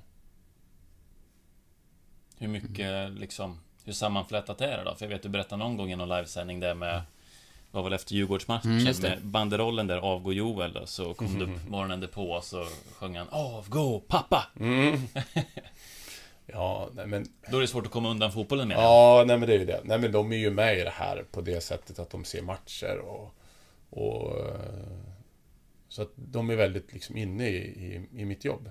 [2.37, 4.95] Hur mycket liksom Hur sammanflätat är det då?
[4.95, 7.01] För jag vet du berättade någon gång i någon livesändning där med
[7.71, 9.01] var väl efter Djurgårdsmatchen Mm, det.
[9.09, 13.27] med banderollen där Avgå Joel då, Så kom du upp morgonen därpå så sjöng han
[13.31, 14.47] Avgå pappa!
[16.51, 17.25] Ja, nej men...
[17.51, 19.65] Då är det svårt att komma undan fotbollen med Ja, nej men det är ju
[19.65, 19.81] det.
[19.83, 22.41] Nej men de är ju med i det här på det sättet att de ser
[22.41, 23.33] matcher och...
[23.89, 24.99] och eh,
[25.89, 28.69] så att de är väldigt liksom inne i, i, i mitt jobb.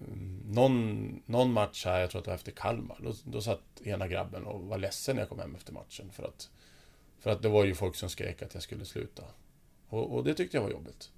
[0.00, 3.80] Mm, Någon, någon match här, jag tror att det var efter Kalmar, då, då satt
[3.84, 6.50] ena grabben och var ledsen när jag kom hem efter matchen för att...
[7.28, 9.22] För att det var ju folk som skrek att jag skulle sluta.
[9.88, 11.10] Och, och det tyckte jag var jobbigt.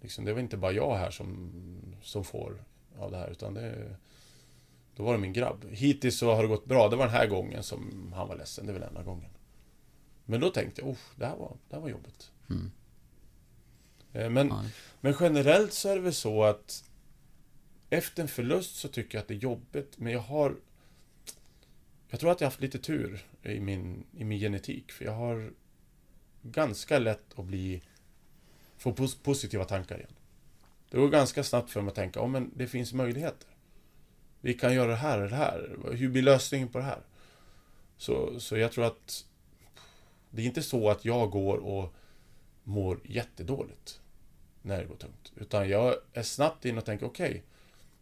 [0.00, 1.52] Liksom, det var inte bara jag här som,
[2.02, 2.64] som får
[2.98, 3.96] av det här, utan det...
[4.96, 5.64] Då var det min grabb.
[5.70, 6.88] Hittills så har det gått bra.
[6.88, 8.66] Det var den här gången som han var ledsen.
[8.66, 9.30] Det är väl enda gången.
[10.24, 12.30] Men då tänkte jag, oh, det här var, det här var jobbigt.
[12.50, 12.70] Mm.
[14.12, 14.64] Eh, Men, Ja.
[15.00, 16.84] men generellt så är det väl så att
[17.90, 20.56] efter en förlust så tycker jag att det är jobbigt, men jag har...
[22.14, 25.12] Jag tror att jag har haft lite tur i min, i min genetik, för jag
[25.12, 25.52] har
[26.42, 27.82] ganska lätt att bli...
[28.76, 30.14] Få pos- positiva tankar igen.
[30.90, 33.48] Det går ganska snabbt för mig att tänka, ja men det finns möjligheter.
[34.40, 35.76] Vi kan göra det här och det här.
[35.92, 37.00] Hur blir lösningen på det här?
[37.96, 39.26] Så, så jag tror att
[40.30, 41.94] det är inte så att jag går och
[42.62, 44.00] mår jättedåligt
[44.62, 45.32] när det går tungt.
[45.36, 47.42] Utan jag är snabbt in och tänker, okej,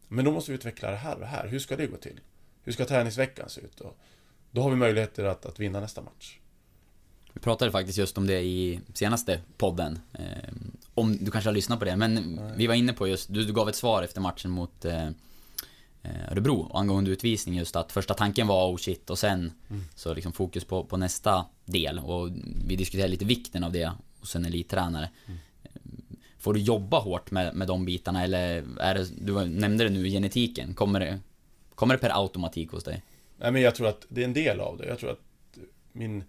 [0.09, 1.48] men då måste vi utveckla det här och det här.
[1.48, 2.20] Hur ska det gå till?
[2.64, 3.81] Hur ska träningsveckan se ut?
[3.81, 3.98] Och
[4.51, 6.38] då har vi möjligheter att, att vinna nästa match.
[7.33, 9.98] Vi pratade faktiskt just om det i senaste podden.
[10.12, 10.53] Eh,
[10.94, 13.53] om du kanske har lyssnat på det, men vi var inne på just, du, du
[13.53, 15.07] gav ett svar efter matchen mot eh,
[16.03, 19.53] eh, Örebro angående utvisning just att första tanken var oh shit och sen
[19.94, 22.31] så liksom fokus på, på nästa del och
[22.66, 25.11] vi diskuterade lite vikten av det hos en elittränare.
[26.38, 30.09] Får du jobba hårt med, med de bitarna eller är det, du nämnde det nu,
[30.09, 31.20] genetiken, kommer det,
[31.74, 33.02] kommer det per automatik hos dig?
[33.37, 34.87] Nej, men jag tror att det är en del av det.
[34.87, 35.58] Jag tror att
[35.92, 36.24] min,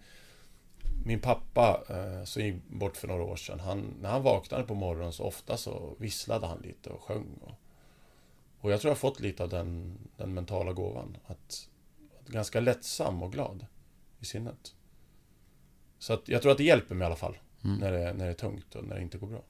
[1.04, 4.74] min pappa, eh, som gick bort för några år sedan, han, när han vaknade på
[4.74, 7.38] morgonen så ofta så visslade han lite och sjöng.
[7.42, 7.54] Och,
[8.60, 11.16] och jag tror jag har fått lite av den, den mentala gåvan.
[11.26, 11.68] Att,
[12.20, 13.66] att ganska lättsam och glad
[14.20, 14.74] i sinnet.
[15.98, 17.36] Så att jag tror att det hjälper mig i alla fall.
[17.80, 19.42] När, det, när det är tungt och när det inte går bra.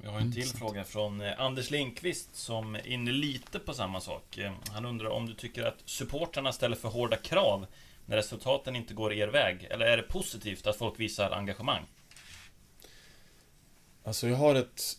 [0.00, 4.00] Vi har en till fråga från eh, Anders Lindqvist som är inne lite på samma
[4.00, 4.38] sak.
[4.38, 7.66] Eh, Han undrar om du tycker att supportrarna ställer för hårda krav
[8.06, 9.64] när resultaten inte går er väg?
[9.70, 11.82] Eller är det positivt att folk visar engagemang?
[14.04, 14.98] Alltså jag har ett...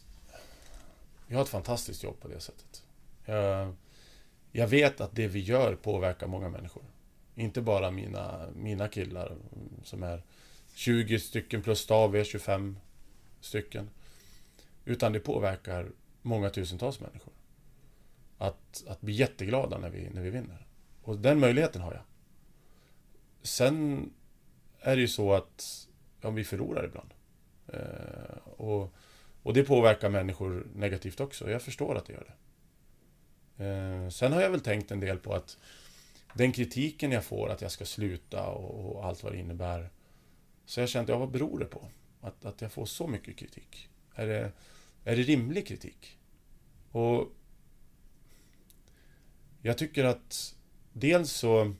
[1.27, 2.83] Jag har ett fantastiskt jobb på det sättet.
[3.25, 3.75] Jag,
[4.51, 6.83] jag vet att det vi gör påverkar många människor.
[7.35, 10.23] Inte bara mina, mina killar mm, som är
[10.73, 12.77] 20 stycken plus stav är 25
[13.41, 13.89] stycken.
[14.89, 17.33] Utan det påverkar många tusentals människor.
[18.37, 20.67] Att, att bli jätteglada när vi, när vi vinner.
[21.01, 22.01] Och den möjligheten har jag.
[23.41, 24.09] Sen
[24.79, 25.87] är det ju så att
[26.21, 27.13] ja, vi förlorar ibland.
[27.67, 28.93] Eh, och,
[29.43, 31.51] och det påverkar människor negativt också.
[31.51, 32.35] Jag förstår att det gör
[33.57, 33.65] det.
[33.65, 35.57] Eh, sen har jag väl tänkt en del på att
[36.33, 39.89] den kritiken jag får att jag ska sluta och, och allt vad det innebär.
[40.65, 41.87] Så jag känt, ja vad beror det på?
[42.21, 43.89] Att, att jag får så mycket kritik.
[44.15, 44.51] Är det,
[45.03, 46.17] är det rimlig kritik?
[46.91, 47.31] Och
[49.61, 50.55] jag tycker att
[50.93, 51.75] dels så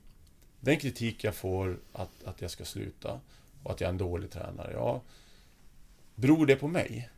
[0.60, 3.20] den kritik jag får att, att jag ska sluta
[3.62, 5.02] och att jag är en dålig tränare, ja
[6.20, 7.10] Beror det på mig?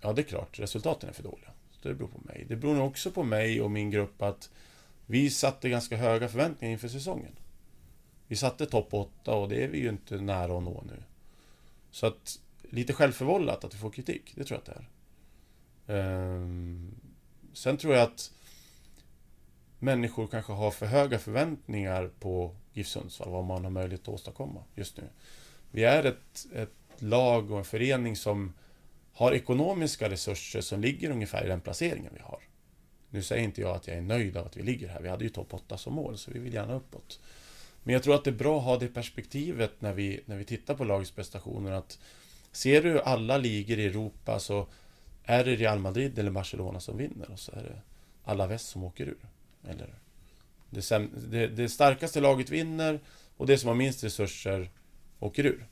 [0.00, 1.50] Ja, det är klart, resultaten är för dåliga.
[1.70, 2.44] Så det beror på mig.
[2.48, 4.50] Det beror nog också på mig och min grupp att
[5.06, 7.32] vi satte ganska höga förväntningar inför säsongen.
[8.26, 11.02] Vi satte topp 8 och det är vi ju inte nära att nå nu.
[11.90, 14.88] Så att lite självförvållat att vi får kritik, det tror jag att det är.
[15.86, 16.94] Ehm,
[17.52, 18.32] sen tror jag att
[19.78, 24.64] människor kanske har för höga förväntningar på GIF Sundsvall, vad man har möjlighet att åstadkomma
[24.74, 25.04] just nu.
[25.70, 28.52] Vi är ett, ett lag och en förening som
[29.12, 32.40] har ekonomiska resurser som ligger ungefär i den placeringen vi har.
[33.10, 35.00] Nu säger inte jag att jag är nöjd av att vi ligger här.
[35.00, 37.20] Vi hade ju topp 8 som mål, så vi vill gärna uppåt.
[37.82, 40.44] Men jag tror att det är bra att ha det perspektivet när vi, när vi
[40.44, 41.72] tittar på lagets prestationer.
[41.72, 41.98] Att
[42.52, 44.66] ser du alla ligor i Europa så
[45.26, 47.80] är det Real Madrid eller Barcelona som vinner och så är det
[48.24, 49.28] Alaves som åker ur.
[49.68, 49.94] Eller
[50.70, 53.00] det, säm- det, det starkaste laget vinner
[53.36, 54.70] och det som har minst resurser
[55.18, 55.66] åker ur.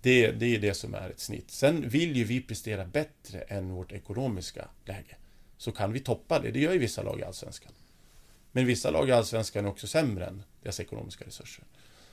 [0.00, 1.50] Det, det är det som är ett snitt.
[1.50, 5.16] Sen vill ju vi prestera bättre än vårt ekonomiska läge.
[5.56, 6.50] Så kan vi toppa det.
[6.50, 7.72] Det gör ju vissa lag i Allsvenskan.
[8.52, 11.64] Men vissa lag i Allsvenskan är också sämre än deras ekonomiska resurser.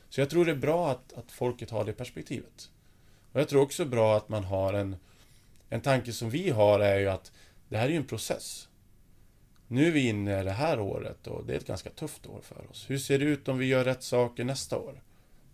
[0.10, 2.70] Så jag tror det är bra att, att folket har det perspektivet.
[3.32, 4.96] Och jag tror också bra att man har en...
[5.74, 7.32] En tanke som vi har är ju att
[7.70, 8.68] det här är ju en process.
[9.68, 12.42] Nu är vi inne i det här året och det är ett ganska tufft år
[12.42, 12.90] för oss.
[12.90, 15.02] Hur ser det ut om vi gör rätt saker nästa år?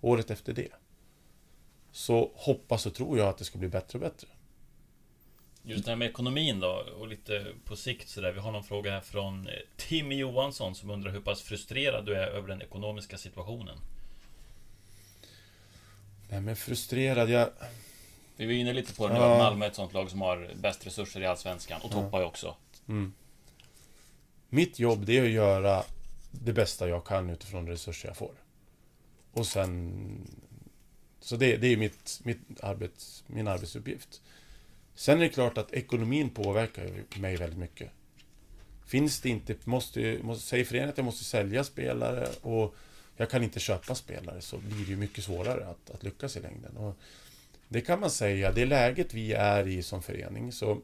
[0.02, 0.72] Året efter det?
[1.92, 4.28] Så hoppas och tror jag att det ska bli bättre och bättre.
[5.64, 8.32] Just det här med ekonomin då, och lite på sikt sådär.
[8.32, 12.16] Vi har någon fråga här från eh, Tim Johansson som undrar hur pass frustrerad du
[12.16, 13.78] är över den ekonomiska situationen.
[16.30, 17.50] Nej men frustrerad, jag...
[18.40, 19.38] Vi var inne lite på det nu, Ja.
[19.38, 22.56] Malmö är ett sånt lag som har bäst resurser i Allsvenskan och toppar ju också.
[24.50, 25.84] Mitt jobb det är att göra
[26.32, 28.32] det bästa jag kan utifrån de resurser jag får.
[29.32, 30.28] Och sen...
[31.20, 34.22] Så det, det är mitt, mitt arbets, min arbetsuppgift.
[34.96, 37.92] Sen är det klart att ekonomin påverkar mig väldigt mycket.
[38.86, 42.76] Finns det inte, måste, måste, säger föreningen att jag måste sälja spelare och
[43.18, 46.40] jag kan inte köpa spelare så blir det ju mycket svårare att, att lyckas i
[46.40, 46.78] längden.
[46.78, 46.98] Och
[47.70, 50.82] det kan man säga, det läget vi är i som förening så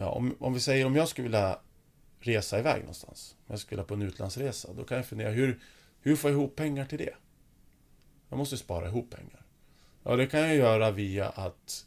[0.00, 1.58] Ja, om, om vi säger om jag skulle vilja
[2.20, 3.36] resa iväg någonstans.
[3.38, 4.72] Om jag skulle på en utlandsresa.
[4.72, 5.60] Då kan jag fundera, hur,
[6.00, 7.14] hur får jag ihop pengar till det?
[8.28, 9.46] Jag måste spara ihop pengar.
[10.02, 11.86] Ja, det kan jag göra via att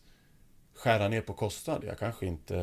[0.73, 1.87] skära ner på kostnader.
[1.87, 2.57] Jag kanske inte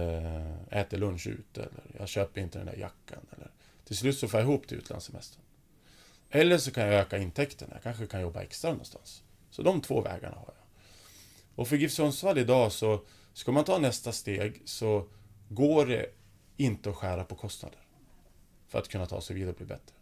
[0.71, 3.27] äter lunch ute eller jag köper inte den där jackan.
[3.37, 3.51] Eller,
[3.85, 5.43] till slut så får jag ihop till utlandssemestern.
[6.31, 7.75] Eller så kan jag öka intäkterna.
[7.75, 9.23] Jag kanske kan jobba extra någonstans.
[9.51, 10.65] Så de två vägarna har jag.
[11.55, 13.01] Och för GIF Sundsvall idag så
[13.33, 15.09] ska man ta nästa steg så
[15.49, 16.07] går det
[16.57, 17.79] inte att skära på kostnader.
[18.69, 19.95] För att kunna ta sig vidare och bli bättre.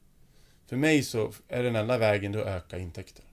[0.67, 3.25] För mig så är den enda vägen att öka intäkter.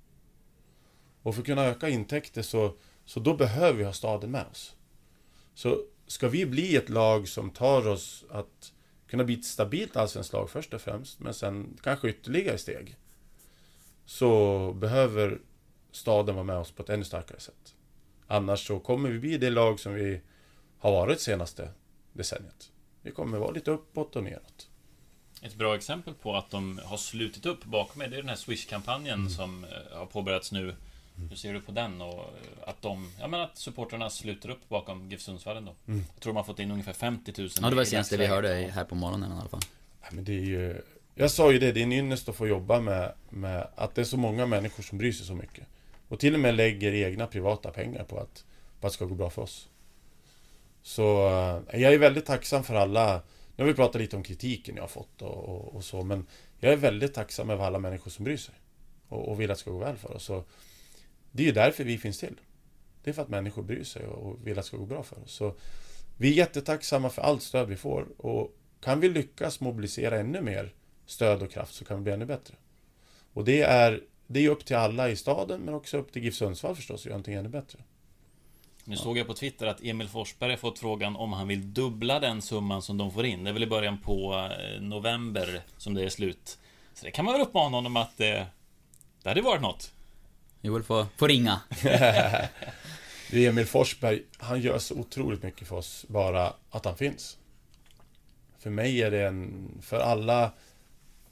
[1.21, 2.73] Och för att kunna öka intäkter så,
[3.05, 4.75] så då behöver vi ha staden med oss.
[5.53, 8.73] Så ska vi bli ett lag som tar oss att
[9.07, 12.95] kunna bli ett stabilt allsvenskt lag först och främst, men sen kanske ytterligare steg.
[14.05, 15.39] Så behöver
[15.95, 17.75] staden vara med oss på ett ännu starkare sätt.
[18.27, 20.21] Annars så kommer vi bli det lag som vi
[20.79, 21.69] har varit senaste
[22.13, 22.71] decenniet.
[23.01, 24.69] Vi kommer vara lite uppåt och neråt.
[25.41, 28.35] Ett bra exempel på att de har slutit upp bakom mig, det är den här
[28.35, 30.75] Swish-kampanjen som eh, har påbörjats nu.
[31.29, 34.69] Hur ser du på den och eh, att de, ja men att supportrarna sluter upp
[34.69, 35.75] bakom GIF Sundsvall ändå?
[35.85, 38.25] Jag tror de har fått in ungefär 50 000 Ja, det var det senaste vi
[38.25, 39.61] hörde här på morgonen i alla fall.
[40.01, 40.81] Nej, men det är ju...
[41.15, 44.01] Jag sa ju det, det är en ynnest att få jobba med, med att det
[44.01, 45.67] är så många människor som bryr sig så mycket.
[46.07, 48.45] Och till och med lägger egna privata pengar på att,
[48.79, 49.69] på att det ska gå bra för oss.
[50.81, 53.21] Så eh, jag är väldigt tacksam för alla
[53.55, 56.27] Nu har vi pratat lite om kritiken jag har fått och, och, och så men
[56.59, 58.55] Jag är väldigt tacksam över alla människor som bryr sig
[59.07, 60.23] och, och vill att det ska gå väl för oss.
[60.23, 60.43] Så
[61.31, 62.35] det är ju därför vi finns till.
[63.03, 65.03] Det är för att människor bryr sig och, och vill att det ska gå bra
[65.03, 65.31] för oss.
[65.31, 65.55] Så
[66.17, 70.73] vi är jättetacksamma för allt stöd vi får och kan vi lyckas mobilisera ännu mer
[71.05, 72.55] stöd och kraft så kan vi bli ännu bättre.
[73.33, 76.35] Och det är, det är upp till alla i staden men också upp till GIF
[76.35, 77.79] Sundsvall förstås att göra någonting ännu bättre.
[78.83, 82.19] Nu såg jag på Twitter att Emil Forsberg har fått frågan om han vill dubbla
[82.19, 83.43] den summan som de får in.
[83.43, 86.57] Det är väl i början på eh, november som det är slut.
[86.93, 88.43] Så det kan man väl uppmana honom att eh,
[89.23, 89.91] det hade varit något.
[90.61, 91.61] Joel får, får ringa.
[93.31, 97.37] Det är Emil Forsberg, han gör så otroligt mycket för oss, bara att han finns.
[98.59, 100.51] För mig är det en, för alla,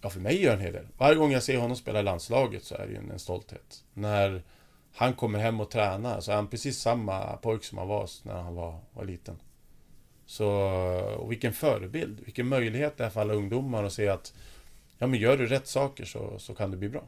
[0.04, 0.88] ja för mig gör han del.
[0.98, 3.84] Varje gång jag ser honom spela i landslaget så är det ju en, en stolthet.
[3.94, 4.44] När
[4.96, 8.42] han kommer hem och tränar så är han precis samma pojk som han var när
[8.42, 9.40] han var, var liten.
[10.26, 10.48] Så,
[11.18, 14.34] och vilken förebild, vilken möjlighet det är för alla ungdomar att se att
[14.98, 17.04] Ja men gör du rätt saker så, så kan det bli bra.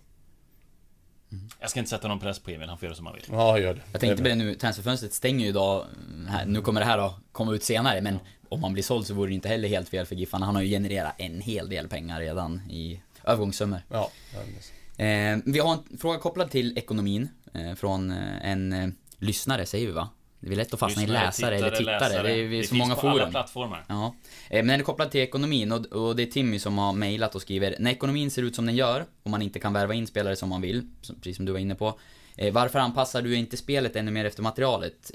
[1.59, 3.23] Jag ska inte sätta någon press på Emil, han får göra som han vill.
[3.31, 3.81] Ja, gör det.
[3.91, 5.85] Jag tänkte på det nu, transferfönstret stänger ju idag.
[6.27, 9.13] Här, nu kommer det här att komma ut senare, men om han blir såld så
[9.13, 10.41] vore det inte heller helt fel för Giffan.
[10.41, 13.79] Han har ju genererat en hel del pengar redan i övergångssummor.
[13.89, 14.11] Ja,
[14.97, 19.87] Eh, vi har en fråga kopplad till ekonomin eh, från eh, en eh, lyssnare, säger
[19.87, 20.09] vi va?
[20.39, 21.99] Det är lätt att fastna i Lyssnare, läsare eller tittare.
[21.99, 22.23] läsare.
[22.27, 23.31] Det är, det så finns många på alla forum.
[23.31, 23.85] plattformar.
[23.87, 24.15] Ja,
[24.49, 27.35] eh, men den är kopplad till ekonomin och, och det är Timmy som har mejlat
[27.35, 30.07] och skriver När ekonomin ser ut som den gör och man inte kan värva in
[30.07, 31.99] spelare som man vill, som- precis som du var inne på
[32.51, 35.11] Varför anpassar du inte spelet ännu mer efter materialet?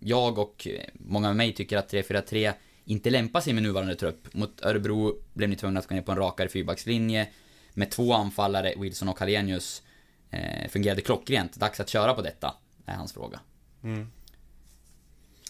[0.00, 2.52] Jag och eh, många med mig tycker att 3-4-3
[2.84, 4.34] inte lämpar sig med nuvarande trupp.
[4.34, 7.28] Mot Örebro blev ni tvungna att gå ner på en rakare fyrbackslinje
[7.74, 9.82] med två anfallare, Wilson och Hallenius
[10.30, 11.54] eh, fungerade klockrent.
[11.54, 12.54] Dags att köra på detta,
[12.86, 13.40] är hans fråga.
[13.82, 14.06] Mm.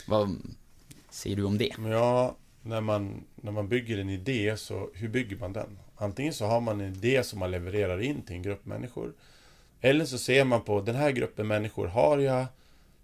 [0.06, 0.36] Vad
[1.10, 1.72] säger du om det?
[1.78, 5.78] Ja, när man, när man bygger en idé, så hur bygger man den?
[5.96, 9.12] Antingen så har man en idé som man levererar in till en grupp människor.
[9.86, 12.46] Eller så ser man på, den här gruppen människor har jag.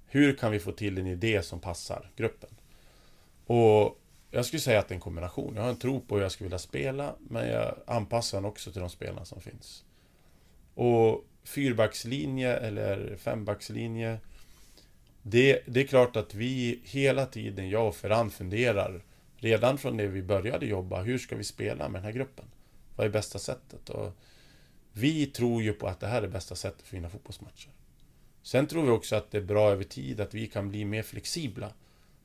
[0.07, 2.51] Hur kan vi få till en idé som passar gruppen?
[3.47, 3.99] Och
[4.31, 5.53] jag skulle säga att det är en kombination.
[5.57, 8.73] Jag har en tro på hur jag skulle vilja spela, men jag anpassar den också
[8.73, 9.85] till de spelarna som finns.
[10.75, 14.19] Och fyrbackslinje eller fembackslinje
[15.23, 19.03] det, det är klart att vi hela tiden, jag och Ferran, funderar
[19.37, 22.45] redan från det vi började jobba, hur ska vi spela med den här gruppen?
[22.97, 23.91] Vad är bästa sättet?
[23.91, 24.13] Och
[24.93, 27.71] vi tror ju på att det här är bästa sättet för att vinna fotbollsmatcher.
[28.43, 31.03] Sen tror vi också att det är bra över tid att vi kan bli mer
[31.03, 31.73] flexibla.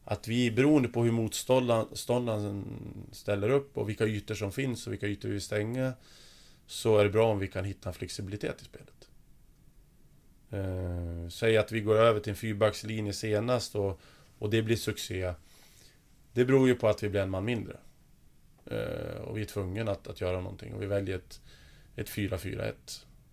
[0.04, 2.68] Att vi, beroende på hur motståndaren
[3.12, 5.94] ställer upp och vilka ytor som finns och vilka ytor vi vill stänga,
[6.68, 9.10] så är det bra om vi kan hitta en flexibilitet i spelet.
[10.52, 14.00] Eh, säg att vi går över till en fyrbackslinje senast och,
[14.40, 15.34] och det blir succé.
[16.34, 17.78] Det beror ju på att vi blir en man mindre.
[18.66, 21.42] Eh, och vi är tvungna att, att göra någonting och vi väljer ett,
[21.98, 22.74] ett 4-4-1.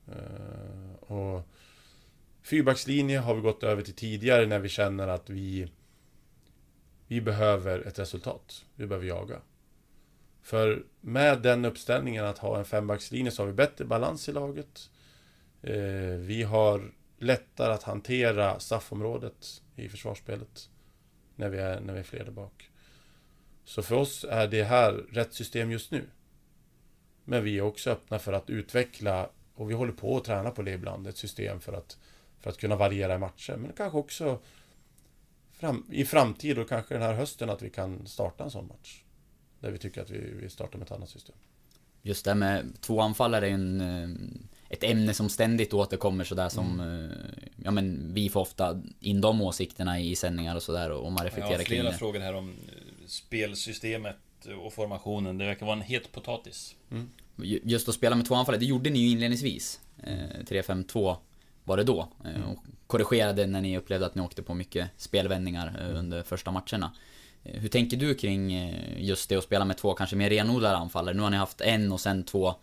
[0.08, 1.48] Eh, och
[2.42, 5.68] fyrbackslinje har vi gått över till tidigare när vi känner att vi
[7.06, 8.64] vi behöver ett resultat.
[8.74, 9.40] Vi behöver jaga.
[10.42, 14.90] För med den uppställningen att ha en fembackslinje så har vi bättre balans i laget.
[15.62, 20.68] Eh, vi har lättare att hantera straffområdet i försvarsspelet.
[21.36, 22.70] När vi är, när vi är fler där bak.
[23.64, 26.02] Så för oss är det här rätt system just nu.
[27.24, 30.62] Men vi är också öppna för att utveckla, och vi håller på att träna på
[30.62, 31.98] det ibland, ett system för att,
[32.40, 33.56] för att kunna variera i matcher.
[33.56, 34.38] Men kanske också
[35.52, 39.02] fram, i framtid och kanske den här hösten att vi kan starta en sån match.
[39.60, 41.36] Där vi tycker att vi, vi startar med ett annat system.
[42.02, 44.08] Just det här med två anfallare är en, eh,
[44.68, 46.80] ett ämne som ständigt återkommer sådär som...
[46.80, 47.04] Mm.
[47.04, 47.16] eh,
[47.64, 51.26] Ja men vi får ofta in de åsikterna i sändningar och sådär och man Jag
[51.26, 51.98] reflekterar har kring flera det.
[51.98, 53.06] frågor här om eh,
[54.46, 55.38] och formationen.
[55.38, 56.76] Det verkar vara en het potatis.
[57.36, 59.80] Ju- Just att spela med två anfallare, det gjorde ni ju inledningsvis.
[60.02, 61.16] Eh, 3-5-2
[61.64, 62.08] var det då.
[62.24, 62.48] Eh, Mm.
[62.48, 65.90] och korrigerade när ni upplevde att ni åkte på mycket spelvändningar Mm.
[65.90, 66.92] eh, under första matcherna.
[67.44, 70.76] Eh, Hur tänker du kring eh, just det att spela med två kanske mer renodlade
[70.76, 71.14] anfallare?
[71.14, 72.54] Nu har ni haft en och sen två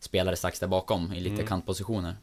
[0.00, 1.46] spelare strax där bakom i lite Mm.
[1.46, 2.16] kantpositioner.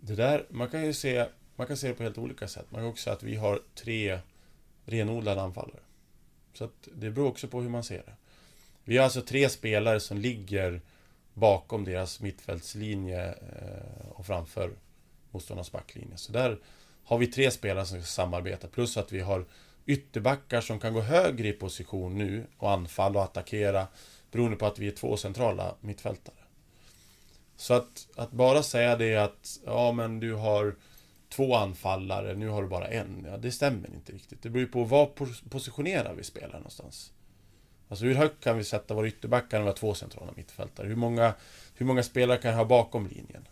[0.00, 1.26] Det där, man kan ju se,
[1.56, 2.66] man kan se det på helt olika sätt.
[2.70, 4.18] Man kan också säga att vi har tre
[4.84, 5.80] renodlade anfallare.
[6.58, 8.12] Så att det beror också på hur man ser det.
[8.84, 10.80] Vi har alltså tre spelare som ligger
[11.34, 14.70] bakom deras mittfältslinje eh, och framför
[15.30, 16.16] motståndarnas backlinje.
[16.16, 16.58] Så där
[17.04, 18.68] har vi tre spelare som ska samarbeta.
[18.68, 19.44] Plus att vi har
[19.86, 23.86] ytterbackar som kan gå högre i position nu och anfalla och attackera
[24.30, 26.36] Beroende på att vi är två centrala mittfältare.
[27.56, 30.76] Så att, att bara säga det att ja men du har
[31.28, 33.26] två anfallare, nu har du bara en.
[33.30, 34.42] Ja, det stämmer inte riktigt.
[34.42, 35.06] Det beror ju på var
[35.48, 37.12] positionerar vi spelare någonstans.
[37.88, 40.86] Alltså hur högt kan vi sätta våra ytterbackar när vi har två centrala mittfältare?
[40.86, 41.34] Hur många,
[41.74, 43.48] hur många spelare kan jag ha bakom linjen?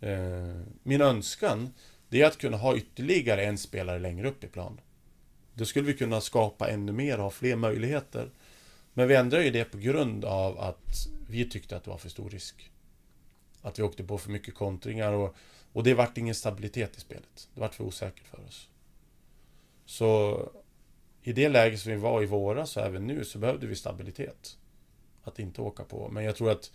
[0.00, 1.74] Eh, min önskan,
[2.08, 4.80] det är att kunna ha ytterligare en spelare längre upp i plan.
[5.54, 8.30] Då skulle vi kunna skapa ännu mer och ha fler möjligheter.
[8.94, 12.08] Men vi ändrade ju det på grund av att vi tyckte att det var för
[12.08, 12.70] stor risk.
[13.62, 15.36] Att vi åkte på för mycket kontringar och,
[15.78, 17.48] och det vart ingen stabilitet i spelet.
[17.54, 18.68] Det vart för osäkert för oss.
[19.86, 20.42] Så
[21.22, 24.58] i det läge som vi var i våras och även nu så behövde vi stabilitet.
[25.24, 26.08] Att inte åka på.
[26.08, 26.72] Men jag tror att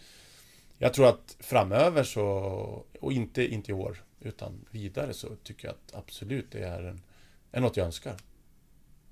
[0.77, 2.23] jag tror att framöver så,
[2.99, 7.01] och inte, inte i år, utan vidare så tycker jag att absolut det är, en,
[7.51, 8.15] är något jag önskar.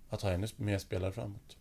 [0.09, 1.57] Att ha ännu mer spelare framåt.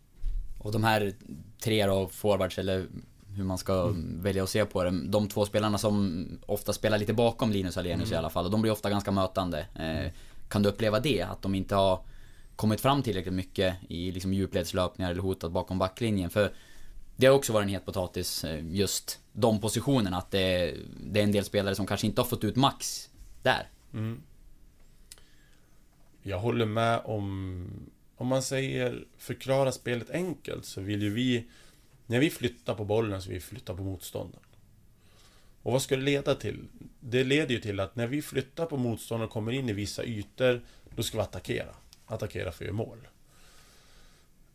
[0.59, 1.13] Och de här
[1.59, 2.87] tre då, forwards eller
[3.35, 5.07] hur man ska välja att se på det.
[5.07, 8.45] De två spelarna som ofta spelar lite bakom Linus Alenius i alla fall.
[8.45, 9.59] Och de blir ofta ganska mötande.
[9.75, 10.11] Eh,
[10.49, 11.21] kan du uppleva det?
[11.21, 11.99] Att de inte har
[12.55, 16.29] kommit fram tillräckligt mycket i liksom djupledslöpningar eller hotat bakom backlinjen?
[16.29, 16.53] För
[17.15, 20.17] det har också varit en het potatis, eh, just de positionerna.
[20.17, 20.75] Att det,
[21.11, 23.09] det är en del spelare som kanske inte har fått ut max
[23.43, 23.69] där.
[26.23, 27.67] Jag håller med om...
[28.15, 31.47] Om man säger förklara spelet enkelt så vill ju vi...
[32.11, 34.45] När vi flyttar på bollen så vill vi flytta på motståndaren.
[35.61, 36.67] Och vad ska det leda till?
[36.99, 40.03] Det leder ju till att när vi flyttar på motståndaren och kommer in i vissa
[40.03, 40.61] ytor,
[40.95, 41.75] då ska vi attackera.
[42.05, 43.07] Attackera för att göra mål.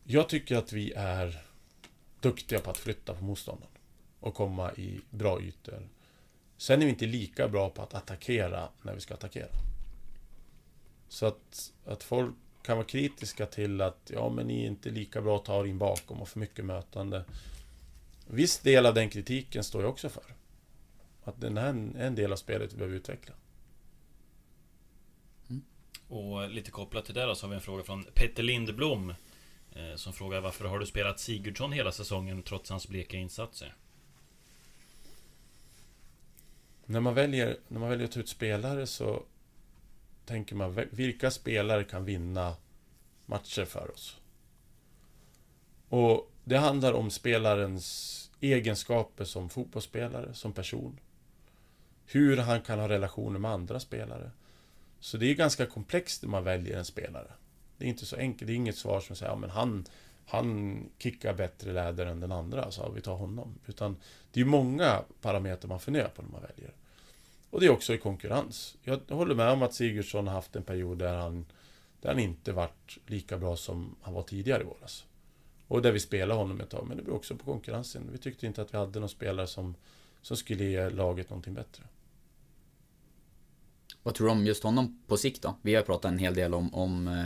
[0.03, 1.43] Jag tycker att vi är
[2.19, 3.73] duktiga på att flytta på motståndaren.
[4.19, 5.89] Och komma i bra ytor.
[6.57, 9.49] Sen är vi inte lika bra på att attackera när vi ska attackera.
[11.09, 12.35] Så att, att folk
[12.67, 15.77] kan vara kritiska till att ja, men ni är inte lika bra att ta in
[15.77, 17.25] bakom och för mycket mötande.
[18.27, 20.23] Viss del av den kritiken står jag också för.
[21.23, 23.33] Att den här är en del av spelet vi behöver utveckla.
[26.07, 29.09] Och lite kopplat till det då så har vi en fråga från Petter Lindblom
[29.71, 33.75] eh, Som frågar varför har du spelat Sigurdsson hela säsongen trots hans bleka insatser?
[36.85, 39.23] När man väljer, när man väljer att ta ut spelare så
[40.27, 42.55] tänker man vilka spelare kan vinna
[43.25, 44.17] matcher för oss?
[45.89, 50.99] Och det handlar om spelarens egenskaper som fotbollsspelare, som person.
[52.05, 54.31] Hur han kan ha relationer med andra spelare.
[54.99, 57.31] Så det är ganska komplext när man väljer en spelare.
[57.77, 59.85] Det är inte så enkelt, det är inget svar som säger ja, men han,
[60.25, 63.59] han kickar bättre läder än den andra, så vi tar honom.
[63.65, 63.97] Utan
[64.31, 66.73] det är många parametrar man funderar på när man väljer.
[67.57, 68.75] Och det är också i konkurrens.
[68.83, 71.45] Jag håller med om att Sigurdsson har haft en period där han,
[72.01, 75.05] där han inte varit lika bra som han var tidigare i våras.
[75.67, 78.09] Och där vi spelade honom ett tag, men det beror också på konkurrensen.
[78.11, 79.75] Vi tyckte inte att vi hade någon spelare som,
[80.21, 81.83] som skulle ge laget någonting bättre.
[84.03, 85.55] Vad tror du om just honom på sikt då?
[85.61, 87.25] Vi har pratat en hel del om, om eh,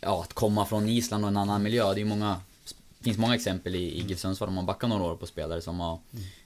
[0.00, 1.94] ja, att komma från Island och en annan miljö.
[1.94, 2.40] Det är många,
[3.00, 5.80] finns många exempel i, i GIF Sundsvall om man backar några år på spelare som
[5.80, 6.00] har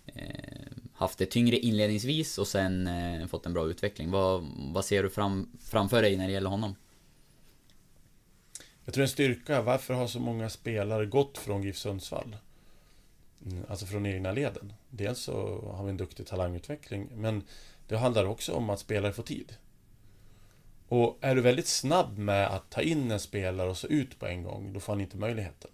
[0.06, 0.61] eh,
[1.01, 4.11] haft det tyngre inledningsvis och sen eh, fått en bra utveckling.
[4.11, 6.74] Vad, vad ser du fram, framför dig när det gäller honom?
[8.84, 12.36] Jag tror en styrka, varför har så många spelare gått från GIF Sundsvall?
[13.46, 14.72] Mm, alltså från egna leden.
[14.90, 15.32] Dels så
[15.76, 17.42] har vi en duktig talangutveckling, men
[17.88, 19.55] det handlar också om att spelare får tid.
[20.88, 24.26] Och är du väldigt snabb med att ta in en spelare och så ut på
[24.26, 25.70] en gång, då får han inte möjligheten.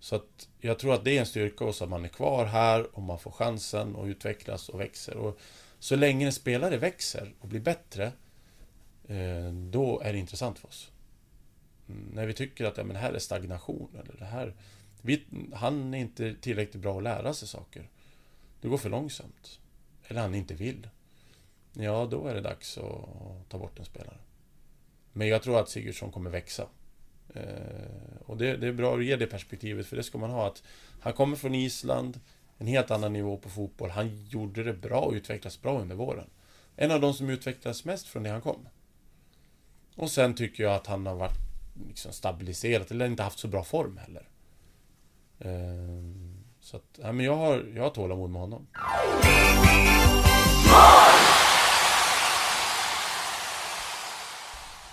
[0.00, 2.96] Så att jag tror att det är en styrka hos att man är kvar här
[2.96, 5.16] och man får chansen och utvecklas och växer.
[5.16, 5.38] Och
[5.78, 8.12] så länge en spelare växer och blir bättre,
[9.08, 10.90] eh, då är det intressant för oss.
[11.88, 14.54] Mm, när vi tycker att ja, men här är stagnation eller det här...
[15.02, 17.88] Vi, han är inte tillräckligt bra att lära sig saker.
[18.60, 19.60] Det går för långsamt.
[20.04, 20.88] Eller han inte vill.
[21.72, 24.18] Ja, då är det dags att ta bort en spelare.
[25.12, 26.66] Men jag tror att Sigurdsson kommer växa.
[27.34, 30.46] Eh, och det, det är bra att ge det perspektivet, för det ska man ha.
[30.46, 30.62] att
[31.00, 32.20] Han kommer från Island,
[32.58, 33.90] en helt annan nivå på fotboll.
[33.90, 36.30] Han gjorde det bra och utvecklades bra under våren.
[36.76, 38.68] En av de som utvecklades mest från det han kom.
[39.96, 41.38] Och sen tycker jag att han har varit
[41.88, 44.28] liksom stabiliserat, eller inte haft så bra form heller.
[45.38, 48.66] Eh, så att, ja, men jag har, jag har tålamod med honom.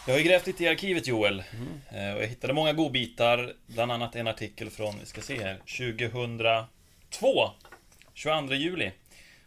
[0.07, 1.43] Jag har ju grävt lite i arkivet Joel
[1.91, 5.57] Eh, Och jag hittade många godbitar Bland annat en artikel från, vi ska se här
[5.77, 7.51] 2002
[8.13, 8.91] 22 juli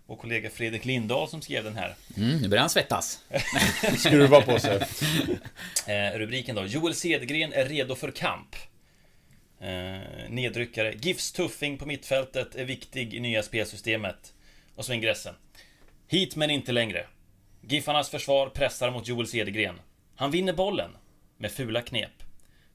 [0.06, 3.20] Vår kollega Fredrik Lindahl som skrev den här Mm, nu börjar han svettas.
[3.98, 4.76] Skruva på sig.
[5.86, 8.56] eh, Rubriken då Joel Cedergren är redo för kamp
[9.60, 10.94] Eh, nedryckare.
[11.00, 14.32] GIFs tuffing på mittfältet är viktig i nya spelsystemet.
[14.74, 15.34] Och så ingressen.
[16.08, 17.06] Hit men inte längre.
[17.68, 19.80] Giffarnas försvar pressar mot Joel Cedergren.
[20.16, 20.90] Han vinner bollen.
[21.38, 22.22] Med fula knep.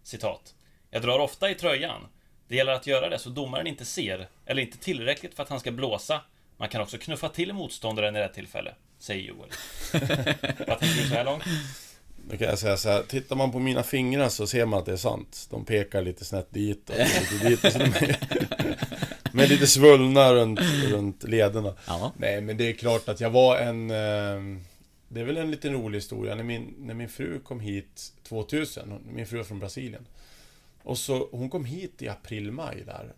[0.04, 0.56] Citat.
[0.90, 2.08] Jag drar ofta i tröjan.
[2.48, 5.60] Det gäller att göra det så domaren inte ser, eller inte tillräckligt för att han
[5.60, 6.22] ska blåsa.
[6.58, 9.50] Man kan också knuffa till motståndaren i rätt tillfälle, säger Joel.
[10.68, 11.44] Vad tänker du så här långt?
[12.30, 14.86] Då kan jag säga så här, tittar man på mina fingrar så ser man att
[14.86, 15.48] det är sant.
[15.50, 17.66] De pekar lite snett dit och lite dit.
[17.66, 18.18] Och så de är,
[19.32, 21.74] med lite svullna runt, runt lederna.
[21.88, 22.14] Ja.
[22.18, 23.92] Nej, men det är klart att jag var en...
[23.92, 24.62] Eh,
[25.14, 26.36] det är väl en liten rolig historia.
[26.36, 30.08] När min, när min fru kom hit 2000, hon- min fru är från Brasilien.
[30.84, 33.14] Och så, hon kom hit i april-maj där.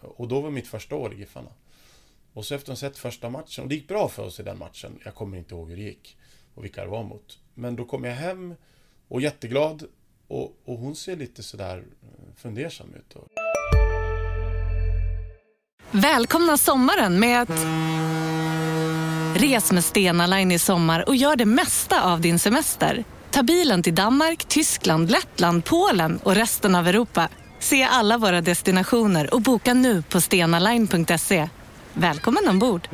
[0.00, 1.50] Och då var mitt första år i Giffarna.
[2.32, 4.58] Och så efter hon sett första matchen, och det gick bra för oss i den
[4.58, 4.98] matchen.
[5.04, 6.16] Jag kommer inte ihåg hur det gick.
[6.54, 7.38] Och vilka det var mot.
[7.54, 8.54] Men då kom jag hem
[9.08, 9.84] och jätteglad.
[10.28, 13.14] Och, och hon ser lite sådär eh, fundersam ut.
[13.14, 13.28] Och,
[15.90, 17.50] Välkomna sommaren med att...
[19.34, 23.04] Res med Stena Line i sommar och gör det mesta av din semester.
[23.30, 27.28] Ta bilen till Danmark, Tyskland, Lettland, Polen och resten av Europa.
[27.58, 31.48] Se alla våra destinationer och boka nu på stenaline.se.
[31.92, 32.88] Välkommen ombord!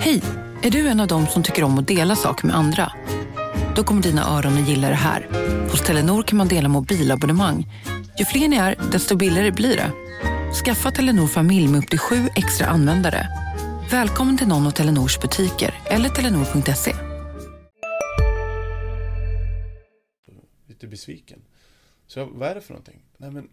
[0.00, 0.22] Hej!
[0.62, 2.92] Är du en av dem som tycker om att dela saker med andra?
[3.76, 5.28] Då kommer dina öron att gilla det här.
[5.70, 7.66] Hos Telenor kan man dela mobilabonnemang.
[8.18, 9.90] Ju fler ni är, desto billigare blir det.
[10.52, 13.28] Skaffa Telenor familj med upp till sju extra användare.
[13.90, 16.94] Välkommen till någon av Telenors butiker eller telenor.se.
[20.66, 21.40] lite besviken.
[22.06, 23.00] Så jag, vad är det för någonting?
[23.16, 23.48] Nej men,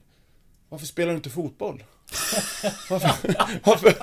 [0.69, 1.83] varför spelar du inte fotboll?
[2.89, 3.09] varför,
[3.63, 3.93] varför,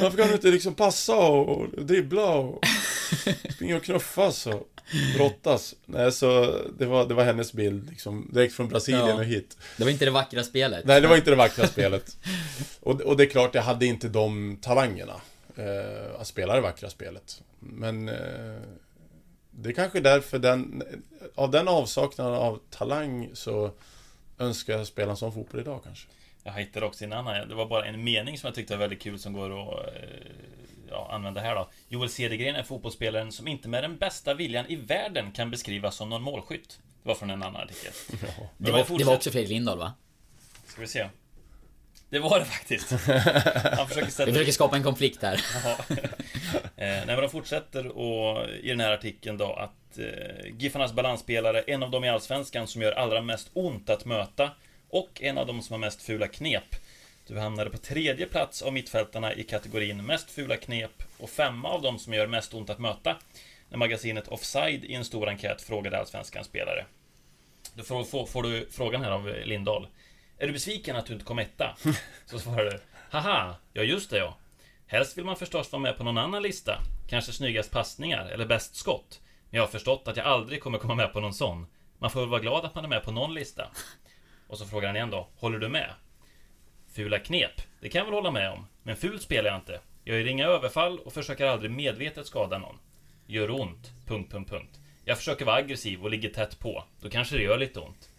[0.00, 2.64] varför kan du inte liksom passa och, dribbla och
[3.54, 4.68] springa och knuffas och
[5.16, 5.74] brottas?
[5.86, 9.14] Nej, så det var, det var hennes bild liksom, direkt från Brasilien Ja.
[9.14, 9.56] och hit.
[9.76, 10.84] Det var inte det vackra spelet.
[10.84, 12.16] Nej, det var inte det vackra spelet.
[12.80, 15.20] Och, och det är klart, jag hade inte de talangerna
[15.56, 17.42] eh, att spela det vackra spelet.
[17.58, 18.60] Men eh,
[19.50, 20.82] det är kanske därför den,
[21.34, 23.70] av den avsaknaden av talang så
[24.40, 26.08] önskar jag spela en sån fotboll idag kanske.
[26.42, 27.48] Jag hittade också en annan.
[27.48, 30.02] Det var bara en mening som jag tyckte var väldigt kul som går att eh,
[30.90, 31.70] ja, använda här då.
[31.88, 36.08] Joel Cedergren är fotbollsspelaren som inte med den bästa viljan i världen kan beskrivas som
[36.08, 36.80] någon målskytt.
[37.02, 37.92] Det var från en annan artikel.
[38.58, 39.92] Det var, det var också Fredrik Lindahl va?
[40.66, 41.08] Ska vi se.
[42.10, 42.90] Det var det faktiskt.
[43.76, 45.40] Han försöker sätta Vi försöker skapa en konflikt här.
[46.76, 51.60] Eh, nej, men de fortsätter och, i den här artikeln då att eh, Giffarnas balansspelare,
[51.60, 54.50] en av dem i Allsvenskan som gör allra mest ont att möta
[54.90, 56.76] och en av dem som har mest fula knep.
[57.26, 61.82] Du hamnade på tredje plats av mittfältarna i kategorin mest fula knep och femma av
[61.82, 63.16] dem som gör mest ont att möta.
[63.68, 66.84] När magasinet Offside i en stor enkät frågade Allsvenskans spelare.
[67.74, 69.86] Då får, får, får du frågan här av Lindahl.
[70.42, 71.76] Är du besviken att du inte kom etta?
[72.26, 72.80] Så svarar du.
[73.10, 74.36] Haha, ja just det ja.
[74.86, 76.78] Helst vill man förstås vara med på någon annan lista.
[77.08, 79.20] Kanske snyggast passningar eller bäst skott.
[79.50, 81.66] Men jag har förstått att jag aldrig kommer komma med på någon sån.
[81.98, 83.70] Man får väl vara glad att man är med på någon lista.
[84.48, 85.28] Och så frågar han igen då.
[85.36, 85.90] Håller du med?
[86.92, 87.62] Fula knep.
[87.80, 88.66] Det kan jag väl hålla med om.
[88.82, 89.80] Men fult spelar jag inte.
[90.04, 92.78] Jag gör inga överfall och försöker aldrig medvetet skada någon.
[93.26, 93.90] Gör ont.
[94.06, 94.78] Punkt, punkt, punkt.
[95.04, 96.84] Jag försöker vara aggressiv och ligger tätt på.
[97.00, 98.09] Då kanske det gör lite ont.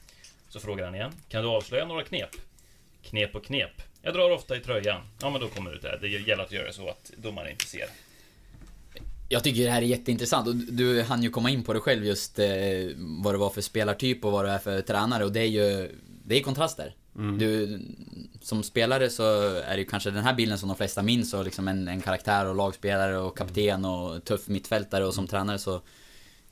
[0.51, 1.11] Så frågar han igen.
[1.29, 2.29] Kan du avslöja några knep?
[3.03, 3.81] Knep och knep.
[4.01, 5.01] Jag drar ofta i tröjan.
[5.21, 5.97] Ja, men då kommer det ut där.
[6.01, 7.85] Det gäller att göra det så att domaren inte ser.
[9.29, 12.05] Jag tycker det här är jätteintressant och du hann ju komma in på det själv
[12.05, 12.47] just eh,
[12.95, 15.91] vad det var för spelartyp och vad det är för tränare och det är ju
[16.23, 16.95] Det är kontraster.
[17.39, 17.79] Du,
[18.41, 21.45] som spelare så är det ju kanske den här bilden som de flesta minns och
[21.45, 25.81] liksom en, en karaktär och lagspelare och kapten och tuff mittfältare och som tränare så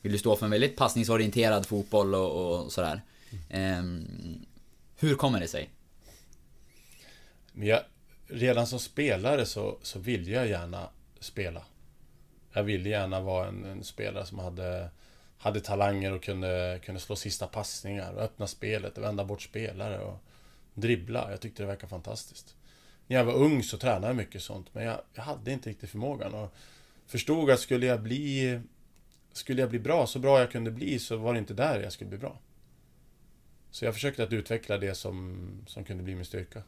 [0.01, 3.01] vill du stå för en väldigt passningsorienterad fotboll och, och sådär.
[3.49, 4.45] Ehm,
[4.99, 5.69] hur kommer det sig?
[7.53, 7.81] Men jag,
[8.27, 11.63] redan som spelare så, så ville jag gärna spela.
[12.53, 14.89] Jag ville gärna vara en, en spelare som hade,
[15.37, 19.99] hade talanger och kunde, kunde slå sista passningar och öppna spelet och vända bort spelare
[19.99, 20.17] och
[20.73, 21.31] dribbla.
[21.31, 22.55] Jag tyckte det verkade fantastiskt.
[23.07, 25.89] När jag var ung så tränade jag mycket sånt men jag, jag hade inte riktigt
[25.89, 26.53] förmågan och
[27.07, 28.59] förstod att skulle jag bli
[29.31, 31.93] skulle jag bli bra, så bra jag kunde bli, så var det inte där jag
[31.93, 32.39] skulle bli bra.
[33.71, 36.63] Så jag försökte att utveckla det som, som kunde bli min styrka.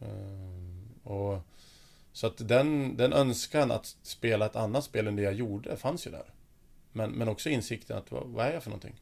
[0.00, 1.40] Ehm, och,
[2.12, 6.06] så att den, den önskan att spela ett annat spel än det jag gjorde fanns
[6.06, 6.32] ju där.
[6.92, 9.00] Men, men också insikten att vad, vad är jag för någonting?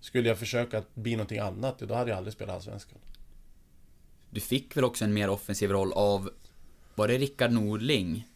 [0.00, 2.98] Skulle jag försöka att bli någonting annat, då hade jag aldrig spelat Allsvenskan.
[4.30, 6.30] Du fick väl också en mer offensiv roll av
[6.94, 8.28] Var det Rickard Norling?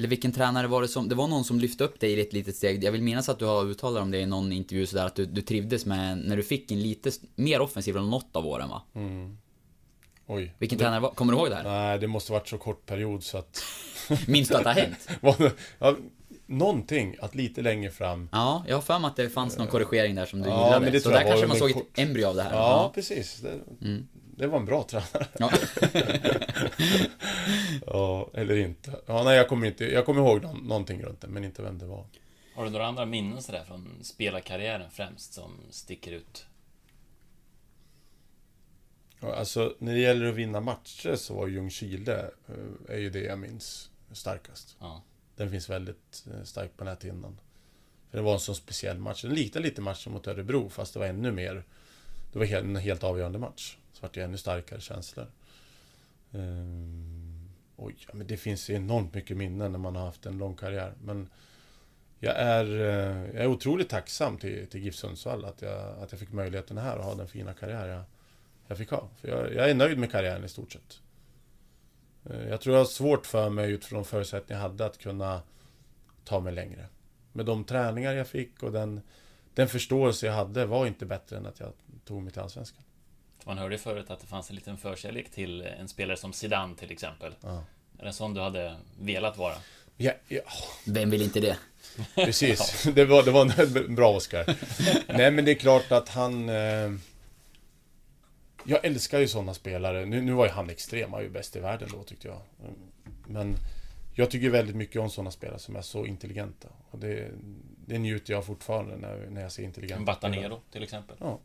[0.00, 2.32] Eller vilken tränare var det som, det var någon som lyfte upp dig i ett
[2.32, 2.84] litet steg.
[2.84, 5.26] Jag vill minnas att du har uttalat om det i någon intervju sådär att du,
[5.26, 8.82] du trivdes med när du fick en lite mer offensiv än något av åren va?
[10.26, 10.54] Oj.
[10.58, 11.62] Vilken det, tränare var, kommer du ihåg det här?
[11.64, 13.62] Nej, det måste varit så kort period så att...
[14.26, 15.08] Minns du att det har hänt?
[15.78, 15.96] Ja,
[16.46, 18.28] någonting, att lite längre fram...
[18.32, 20.84] Ja, jag har för mig att det fanns någon korrigering där som du Ja, gillade.
[20.84, 22.52] men det så där kanske man såg kort- ett embryo av det här.
[22.54, 23.36] Ja, precis.
[23.40, 24.06] Det, Mm.
[24.40, 25.26] Det var en bra tränare.
[25.38, 25.50] Ja.
[27.86, 29.00] Ja, eller inte.
[29.06, 29.84] Ja, nej, jag kommer inte...
[29.84, 32.06] Jag kommer ihåg någon, någonting runt det, men inte vem det var.
[32.54, 36.46] Har du några andra minnen sådär från spelarkarriären främst som sticker ut?
[39.20, 43.22] Ja, Alltså, när det gäller att vinna matcher så var Ljungskile eh, är ju det
[43.22, 44.76] jag minns starkast.
[44.80, 45.02] Ja.
[45.36, 47.40] Den finns väldigt eh, starkt på näthinnan.
[48.10, 49.22] För det var en sån speciell match.
[49.22, 51.64] Den liknade lite matchen mot Örebro, fast det var ännu mer...
[52.32, 53.76] Det var en helt avgörande match.
[54.00, 55.26] Så vart det ännu starkare känslor.
[56.32, 60.56] Ehm, och ja, men det finns enormt mycket minnen när man har haft en lång
[60.56, 60.94] karriär.
[61.02, 61.28] Men
[62.18, 66.20] jag är, eh, jag är otroligt tacksam till, till GIF Sundsvall att jag, att jag
[66.20, 68.02] fick möjligheten här att ha den fina karriär jag,
[68.66, 69.08] jag fick ha.
[69.16, 71.00] För jag, jag är nöjd med karriären i stort sett.
[72.24, 75.42] Eh, jag tror jag har svårt för mig utifrån de förutsättningar jag hade att kunna
[76.24, 76.86] ta mig längre.
[77.32, 79.00] Med de träningar jag fick och den,
[79.54, 81.72] den förståelse jag hade var inte bättre än att jag
[82.04, 82.82] tog mig till Allsvenskan.
[83.46, 86.76] Man hörde ju förut att det fanns en liten förkärlek till en spelare som Zidane
[86.76, 87.34] till exempel.
[87.40, 87.64] Ja.
[87.98, 89.54] Är det en sån du hade velat vara?
[89.96, 90.40] Ja, ja,
[90.86, 91.56] Vem vill inte det?
[92.14, 92.82] precis.
[92.94, 94.56] Det var, det var en bra Oscar.
[95.18, 96.48] Nej men det är klart att han...
[96.48, 96.92] Eh,
[98.64, 100.06] jag älskar ju sådana spelare.
[100.06, 102.40] Nu, nu var ju han extrem, han var ju bäst i världen då tyckte jag.
[103.26, 103.56] Men
[104.14, 106.68] jag tycker väldigt mycket om sådana spelare som är så intelligenta.
[106.90, 107.30] Och det,
[107.86, 111.16] det njuter jag fortfarande när, när jag ser intelligenta En Batanero till exempel.
[111.20, 111.38] Ja.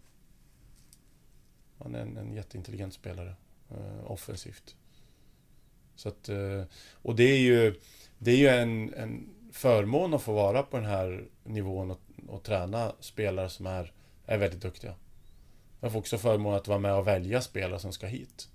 [1.86, 3.36] Han är en, en jätteintelligent spelare.
[3.70, 4.76] Eh, offensivt.
[5.96, 6.64] Så att, eh,
[6.94, 7.80] och det är ju,
[8.18, 12.44] det är ju en, en förmån att få vara på den här nivån och, och
[12.44, 13.94] träna spelare som är,
[14.26, 14.96] är väldigt duktiga.
[15.82, 18.50] Jag får också förmånen att vara med och välja spelare som ska hit.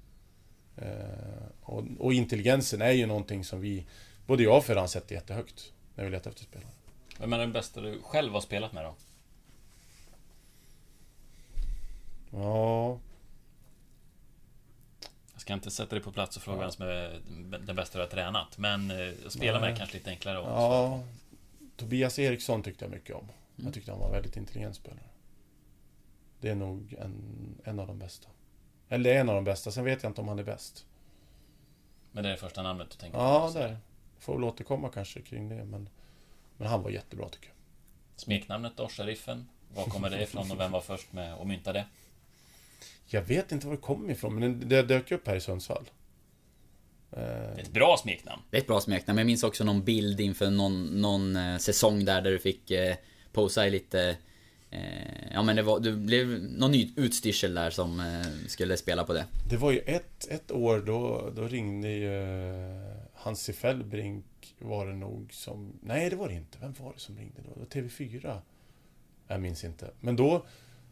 [0.77, 3.87] Eh, och, och intelligensen är ju någonting som vi,
[4.27, 6.71] både jag och Ferran sätter jättehögt när vi letar efter spelare.
[7.19, 8.95] Vem är den bästa du själv har spelat med då?
[12.31, 12.99] Ja,
[15.41, 17.21] Jag ska inte sätta dig på plats och fråga vem som är
[17.67, 18.59] den bästa du har tränat.
[18.59, 21.03] Men eh, spela med är kanske lite enklare att svara Ja,
[21.77, 23.29] Tobias Eriksson tyckte jag mycket om.
[23.57, 25.05] Jag tyckte han var en väldigt intelligent spelare.
[26.41, 27.15] Det är nog en,
[27.65, 28.29] en av de bästa.
[28.89, 30.87] Eller det är en av de bästa, sen vet jag inte om han är bäst.
[32.13, 33.53] Men det är det första namnet du tänker Ja, på?
[33.53, 33.59] så.
[33.59, 33.79] där.
[34.19, 35.89] Får väl återkomma kanske kring det, men...
[36.57, 37.57] Men han var jättebra tycker jag.
[38.17, 39.49] Smeknamnet då, Sheriffen?
[39.75, 41.87] Var kommer det ifrån och vem var först med att mynta det?
[43.13, 45.91] Jag vet inte var det kom ifrån, men det dök upp här i Sundsvall.
[47.13, 48.43] Eh, Det är ett bra smeknamn.
[48.51, 51.57] Det är ett bra smeknamn, men jag minns också någon bild inför någon, någon eh,
[51.59, 52.97] säsong där, där du fick eh,
[53.33, 54.17] posa i lite...
[54.71, 59.05] Eh, ja men det var, du blev någon ny utstyrsel där som eh, skulle spela
[59.05, 59.25] på det.
[59.51, 64.25] Det var ju ett, ett år då, då ringde ju eh, Hansi Fellbrink
[64.59, 65.73] var det nog som...
[65.83, 66.59] Nej, det var det inte.
[66.61, 67.55] Vem var det som ringde då?
[67.55, 68.39] Det var TV4.
[69.29, 69.91] Jag minns inte.
[70.01, 70.47] Men då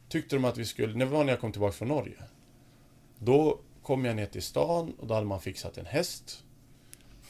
[0.09, 0.99] tyckte de att vi skulle...
[0.99, 2.17] Det var när jag kom tillbaka från Norge.
[3.19, 6.45] Då kom jag ner till stan och då hade man fixat en häst.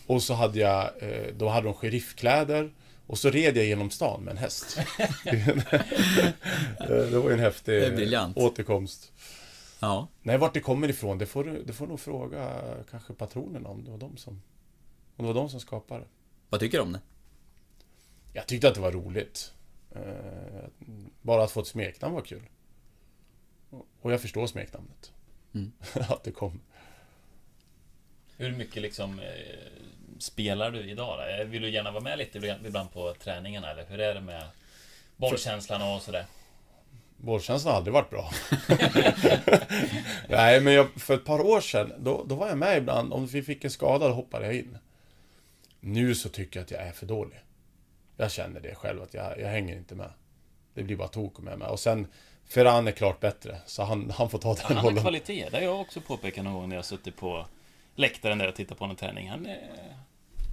[0.06, 1.02] Och så hade jag...
[1.02, 2.72] eh, Då hade de sheriffkläder.
[3.06, 4.78] Och så red jag genom stan med en häst.
[6.88, 7.82] det var ju en häftig
[8.36, 9.12] återkomst.
[9.80, 10.08] Ja.
[10.22, 12.60] Nej, vart det kommer ifrån, det får du, det får du nog fråga
[12.90, 14.42] kanske patronerna om det var de som...
[15.16, 16.06] Om det var de som skapade det.
[16.48, 17.00] Vad tycker du om det?
[18.32, 19.52] Jag tyckte att det var roligt.
[19.94, 20.02] Eh,
[21.22, 22.42] bara att få ett smeknamn var kul.
[24.00, 25.12] Och jag förstår smeknamnet.
[25.54, 25.72] Mm.
[25.94, 26.60] att det kom.
[28.36, 29.26] Hur mycket liksom eh,
[30.18, 31.42] spelar du idag då?
[31.42, 34.42] Eh, Vill du gärna vara med lite ibland på träningarna eller hur är det med
[35.16, 36.24] bollkänslan och sådär?
[37.16, 38.30] Bollkänslan har aldrig varit bra.
[40.28, 43.12] Nej, men jag, för ett par år sedan, då, då var jag med ibland.
[43.12, 44.78] Om vi fick en skada, då hoppade jag in.
[45.80, 47.38] Nu så tycker jag att jag är för dålig.
[48.16, 50.10] Jag känner det själv, att jag, jag hänger inte med.
[50.74, 51.68] Det blir bara tok med mig.
[51.68, 52.06] Och sen,
[52.48, 55.02] Ferran är klart bättre, så han, han får ta den Han har rollen.
[55.02, 55.48] kvalitet.
[55.50, 57.46] Det har jag också påpekat någon gång när jag har suttit på
[57.94, 59.30] läktaren där och tittat på någon träning.
[59.30, 59.68] Han är,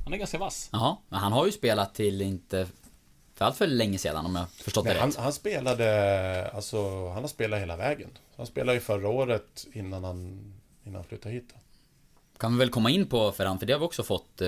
[0.04, 0.70] han är ganska vass.
[0.72, 2.68] Jaha, men han har ju spelat till inte
[3.36, 5.18] för allt för länge sedan om jag förstått Nej, det han, rätt.
[5.18, 8.10] han spelade, alltså han har spelat hela vägen.
[8.38, 10.18] Han spelade ju förra året innan han,
[10.84, 11.54] innan han flyttade hit.
[12.38, 14.48] Kan vi väl komma in på Ferran, för det har vi också fått eh,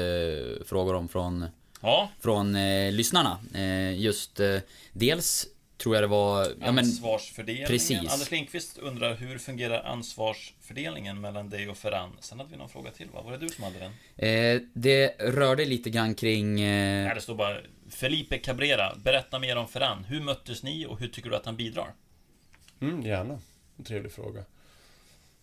[0.65, 1.45] frågor om från
[1.81, 3.39] Ja, från eh, lyssnarna.
[3.53, 4.57] Eh, just eh,
[4.93, 5.47] dels
[5.77, 6.45] tror jag det var...
[6.45, 7.67] Ja, men, Ansvarsfördelningen.
[7.67, 7.99] precis.
[7.99, 12.17] Anders Lindqvist undrar hur fungerar ansvarsfördelningen mellan dig och Ferran?
[12.19, 13.21] Sen hade vi någon fråga till va?
[13.21, 13.91] Var det du som hade den?
[14.55, 16.59] eh, det rörde lite grann kring...
[16.61, 17.57] Eh, Nej, det står bara
[17.89, 20.03] Felipe Cabrera, berätta mer om Ferran.
[20.03, 21.93] Hur möttes ni och hur tycker du att han bidrar?
[22.79, 23.39] Mm, gärna.
[23.77, 24.43] En trevlig fråga.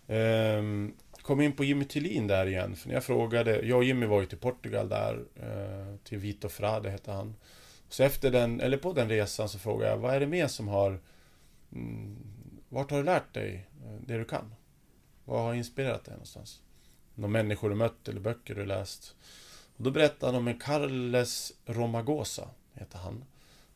[0.09, 4.07] Ehm, kom in på Jimmy Tillin där igen, för när jag frågade, jag och Jimmy
[4.07, 7.35] var ju till Portugal där, eh, till Vito Frade hette han.
[7.89, 10.69] Så efter den, eller på den resan så frågade jag, vad är det mer som
[10.69, 11.01] har...
[11.73, 12.17] Mm,
[12.69, 14.55] vart har du lärt dig eh, det du kan?
[15.25, 16.61] Vad har inspirerat dig någonstans?
[17.15, 19.15] Några människor du mött eller böcker du läst?
[19.77, 23.25] Och då berättade han om en Carles Romagosa, heter han.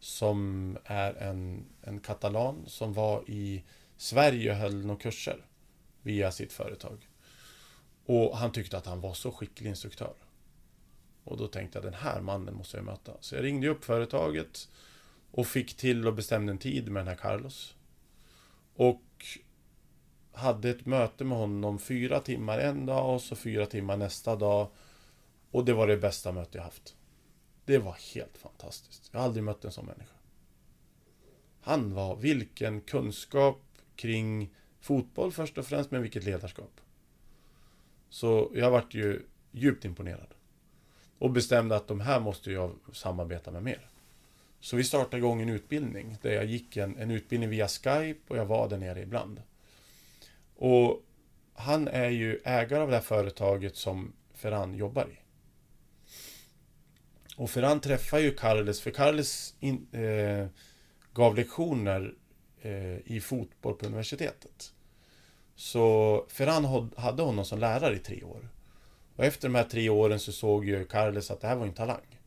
[0.00, 3.64] Som är en, en katalan som var i
[3.96, 5.46] Sverige och höll några kurser
[6.02, 7.08] via sitt företag.
[8.06, 10.14] Och han tyckte att han var så skicklig instruktör.
[11.28, 13.12] Och då tänkte jag, den här mannen måste jag möta.
[13.20, 14.68] Så jag ringde upp företaget
[15.30, 17.74] och fick till och bestämde en tid med den här Carlos.
[18.74, 19.02] Och
[20.32, 24.68] hade ett möte med honom fyra timmar en dag och så fyra timmar nästa dag.
[25.50, 26.96] Och det var det bästa möte jag haft.
[27.64, 29.08] Det var helt fantastiskt.
[29.12, 30.14] Jag har aldrig mött en sån människa.
[31.60, 33.60] Han var, vilken kunskap
[33.96, 36.80] kring fotboll först och främst, men vilket ledarskap.
[38.08, 40.34] Så jag vart ju djupt imponerad.
[41.18, 43.88] Och bestämde att de här måste jag samarbeta med mer.
[44.60, 48.36] Så vi startade igång en utbildning där jag gick en, en utbildning via Skype och
[48.36, 49.42] jag var där nere ibland.
[50.56, 51.02] Och
[51.54, 55.18] han är ju ägare av det här företaget som Ferran jobbar i.
[57.36, 60.46] Och Ferran träffar ju Carles, för Carles in, eh,
[61.12, 62.14] gav lektioner
[62.62, 64.72] eh, i fotboll på universitetet.
[65.56, 68.48] Så Ferran hod- hade honom som lärare i tre år.
[69.18, 71.72] Och efter de här tre åren så såg ju Carles att det här var en
[71.72, 72.20] talang.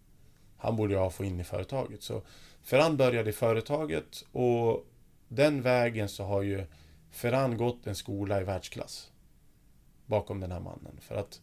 [0.57, 2.03] Han borde jag få in i företaget.
[2.03, 2.21] Så
[2.61, 4.85] Ferran började i företaget och
[5.27, 6.65] den vägen så har ju
[7.11, 9.11] Ferran gått en skola i världsklass.
[10.05, 10.97] Bakom den här mannen.
[11.01, 11.41] För att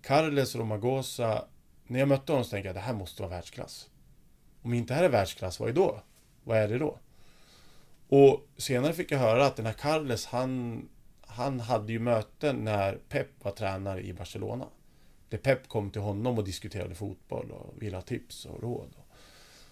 [0.00, 1.44] Carles Romagosa,
[1.86, 3.88] när jag mötte honom så tänkte jag att det här måste vara världsklass.
[4.62, 6.02] Om inte det här är världsklass, vad är då?
[6.44, 6.98] Vad är det då?
[8.08, 10.82] Och senare fick jag höra att den här Carles, han,
[11.36, 14.66] han hade ju möten när Pep var tränare i Barcelona.
[15.28, 18.94] Där Pep kom till honom och diskuterade fotboll och ville ha tips och råd.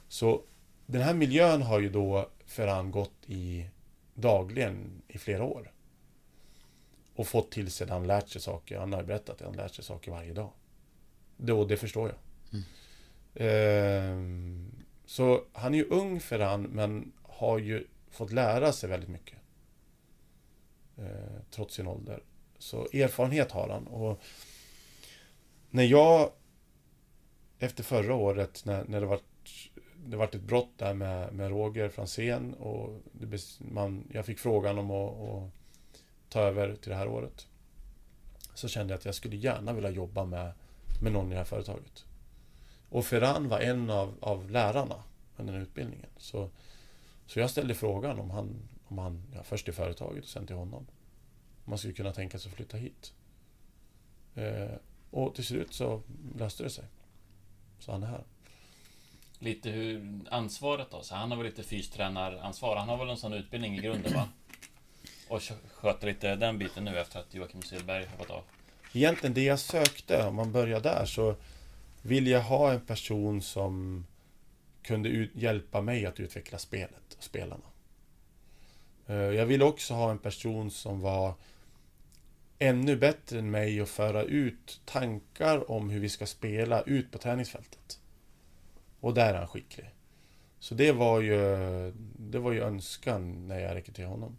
[0.09, 0.43] Så
[0.87, 3.67] den här miljön har ju då Ferran gått i
[4.15, 5.73] dagligen i flera år.
[7.15, 8.79] Och fått till sig, han lärt sig saker.
[8.79, 10.51] Han har berättat att han lärt sig saker varje dag.
[11.37, 12.19] Det, det förstår jag.
[13.35, 14.73] Ehm,
[15.07, 19.39] så han är ju ung Ferran, men har ju fått lära sig väldigt mycket.
[20.99, 22.23] Eh, trots sin ålder.
[22.59, 23.87] Så erfarenhet har han.
[23.87, 24.21] Och
[25.71, 26.31] när jag
[27.59, 29.21] efter förra året när, när det var
[30.07, 34.79] det vart ett brott där med, med Roger Franzén och det, man, jag fick frågan
[34.79, 35.51] om att, att
[36.29, 37.47] ta över till det här året.
[38.55, 40.53] Så kände jag att jag skulle gärna vilja jobba med,
[41.03, 42.05] med någon i det här företaget.
[42.89, 45.03] Och Ferran var en av, av lärarna
[45.37, 46.11] under den utbildningen.
[46.17, 46.51] Så,
[47.27, 50.57] så jag ställde frågan om han, om han ja, först till företaget och sen till
[50.57, 50.87] honom.
[51.65, 53.13] Om man skulle kunna tänka sig att flytta hit.
[54.35, 54.75] Eh,
[55.11, 56.03] och till slut så
[56.39, 56.85] löste det sig.
[57.79, 58.25] Så han är här.
[59.39, 61.03] Lite hur ansvaret då?
[61.03, 62.77] Så han har väl lite fystränaransvar?
[62.77, 64.29] Han har väl en sån utbildning i grunden va?
[65.29, 68.45] Och kö- sköter lite den biten nu efter att Joakim Selberg hoppat av.
[68.93, 71.37] Egentligen det jag sökte, om man börjar där, så
[72.03, 74.07] vill jag ha en person som
[74.83, 77.65] kunde hjälpa mig att utveckla spelet och spelarna.
[79.07, 81.35] Eh, jag ville också ha en person som var
[82.59, 87.19] ännu bättre än mig att föra ut tankar om hur vi ska spela ut på
[87.19, 88.01] träningsfältet.
[89.01, 89.91] Och där är han skicklig.
[90.59, 91.39] Så det var ju,
[92.17, 94.37] det var ju önskan när jag rekryterade honom.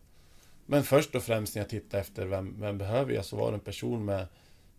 [0.66, 3.56] Men först och främst när jag tittade efter vem, vem behöver jag så var det
[3.56, 4.28] en person med,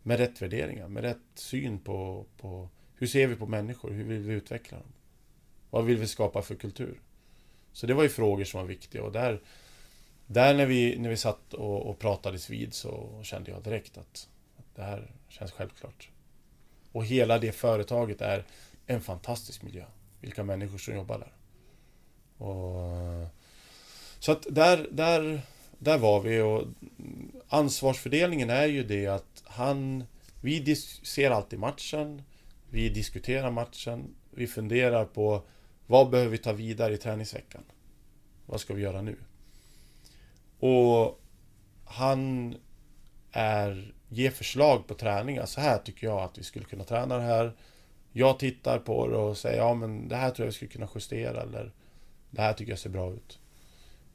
[0.02, 4.18] med rätt värderingar, med rätt syn på, på hur ser vi på människor, hur vill
[4.18, 4.92] vi utveckla dem?
[5.70, 7.00] Vad vill vi skapa för kultur?
[7.72, 9.40] Så det var ju frågor som var viktiga och där,
[10.26, 14.28] där när vi, när vi satt och, och pratades vid så kände jag direkt att,
[14.56, 16.10] att det här känns självklart.
[16.92, 18.44] Och hela det företaget är
[18.86, 19.84] en fantastisk miljö.
[20.20, 21.32] Vilka människor som jobbar där.
[22.46, 23.28] Och,
[24.18, 25.40] så att där, där,
[25.78, 26.62] där var vi och
[27.48, 30.04] ansvarsfördelningen är ju det att han...
[30.40, 32.22] Vi ser alltid matchen.
[32.70, 34.14] Vi diskuterar matchen.
[34.30, 35.42] Vi funderar på
[35.86, 37.62] vad behöver vi ta vidare i träningsveckan?
[38.46, 39.16] Vad ska vi göra nu?
[40.58, 41.20] Och
[41.84, 42.54] han
[43.32, 45.46] är, ger förslag på träningar.
[45.46, 47.52] Så här tycker jag att vi skulle kunna träna det här.
[48.12, 50.88] Jag tittar på det och säger ja men det här tror jag vi skulle kunna
[50.94, 51.72] justera eller
[52.30, 53.38] Det här tycker jag ser bra ut.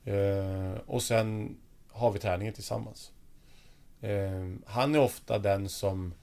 [0.03, 1.57] Eh, och sen
[1.89, 3.11] har vi träningen tillsammans.
[4.01, 6.13] Eh, han är ofta den som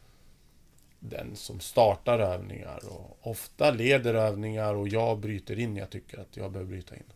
[1.00, 6.20] den som startar övningar och ofta leder övningar och jag bryter in när jag tycker
[6.20, 7.12] att jag behöver bryta in.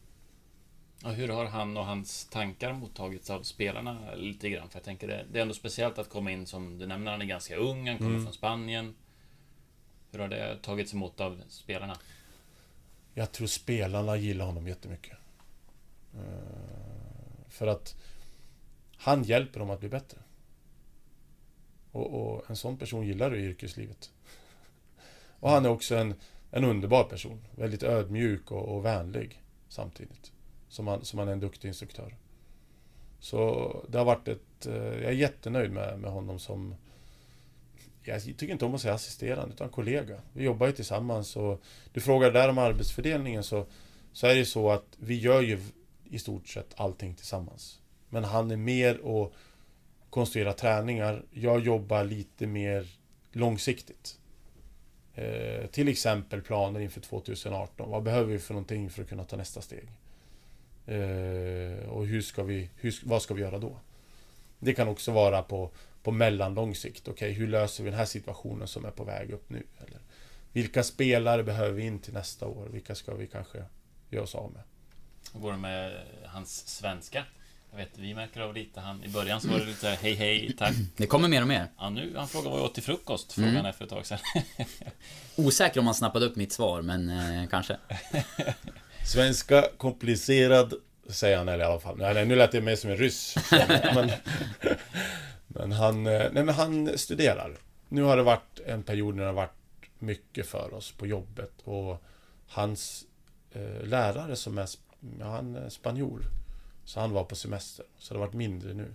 [1.05, 4.69] Ja, hur har han och hans tankar mottagits av spelarna lite grann?
[4.69, 7.21] För jag tänker det, det är ändå speciellt att komma in som du nämner, han
[7.23, 8.25] är ganska ung, han kommer Mm.
[8.25, 8.95] från Spanien.
[10.11, 11.97] Hur har det tagits emot av spelarna?
[13.15, 15.17] Jag tror spelarna gillar honom jättemycket.
[16.15, 17.97] Eh, För att
[18.97, 20.19] han hjälper dem att bli bättre.
[21.93, 24.11] Och, och en sån person gillar du i yrkeslivet.
[25.41, 26.15] Och han är också en,
[26.51, 27.45] en underbar person.
[27.57, 30.33] Väldigt ödmjuk och, och vänlig samtidigt.
[30.73, 32.16] Som han, som han är en duktig instruktör.
[33.20, 34.66] Så det har varit ett...
[34.66, 36.75] Eh, jag är jättenöjd med, med honom som...
[38.03, 40.20] Jag tycker inte om att säga assisterande, utan kollega.
[40.33, 41.62] Vi jobbar ju tillsammans och...
[41.93, 43.66] Du frågar där om arbetsfördelningen så...
[44.12, 45.61] Så är det så att vi gör ju
[46.05, 47.81] i stort sett allting tillsammans.
[48.09, 49.35] Men han är mer och
[50.11, 51.25] konstruerar träningar.
[51.31, 52.87] Jag jobbar lite mer
[53.33, 54.18] långsiktigt.
[55.14, 57.91] Eh, till exempel planer inför 2018.
[57.91, 59.89] Vad behöver vi för någonting för att kunna ta nästa steg?
[60.87, 63.76] Eh, och hur ska vi, hur, vad ska vi göra då?
[64.59, 65.70] Det kan också vara på,
[66.03, 67.09] på mellanlång sikt.
[67.09, 69.62] Okej, hur löser vi den här situationen som är på väg upp nu?
[69.87, 69.99] Eller,
[70.53, 72.68] vilka spelare behöver vi in till nästa år?
[72.72, 73.64] Vilka ska vi kanske
[74.11, 74.62] göra oss av med?
[75.35, 77.24] Hur går det med hans svenska?
[77.70, 79.05] Jag vet, vi märker av lite han...
[79.05, 80.74] I början så var det lite hej hej, tack.
[80.97, 81.66] Det kommer mer och mer.
[81.78, 83.62] Ja, nu, han frågar vad jag åt till frukost, frågade Mm.
[83.64, 84.18] han efter ett tag sedan.
[85.37, 87.76] Osäker om han snappade upp mitt svar, men eh, kanske.
[89.05, 90.75] Svenska komplicerad,
[91.09, 91.99] säger han i alla fall.
[91.99, 93.37] Nej, nu lät det mer som en ryss.
[93.95, 94.11] men,
[95.47, 97.57] men han, eh, nej, men han studerar.
[97.89, 101.53] Nu har det varit en period när det har varit mycket för oss på jobbet
[101.65, 102.03] och
[102.47, 103.05] hans
[103.53, 104.69] eh, lärare som är,
[105.19, 106.23] ja, han är spanjor.
[106.85, 108.95] Så han var på semester, så det har varit mindre nu.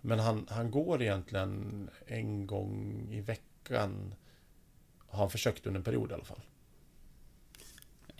[0.00, 4.14] Men han, han går egentligen en gång i veckan.
[5.06, 6.40] Har han försökt under en period i alla fall.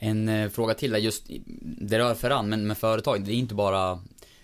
[0.05, 1.26] En eh, fråga till där, just,
[1.78, 4.03] det rör Ferran, men med företag, det är inte bara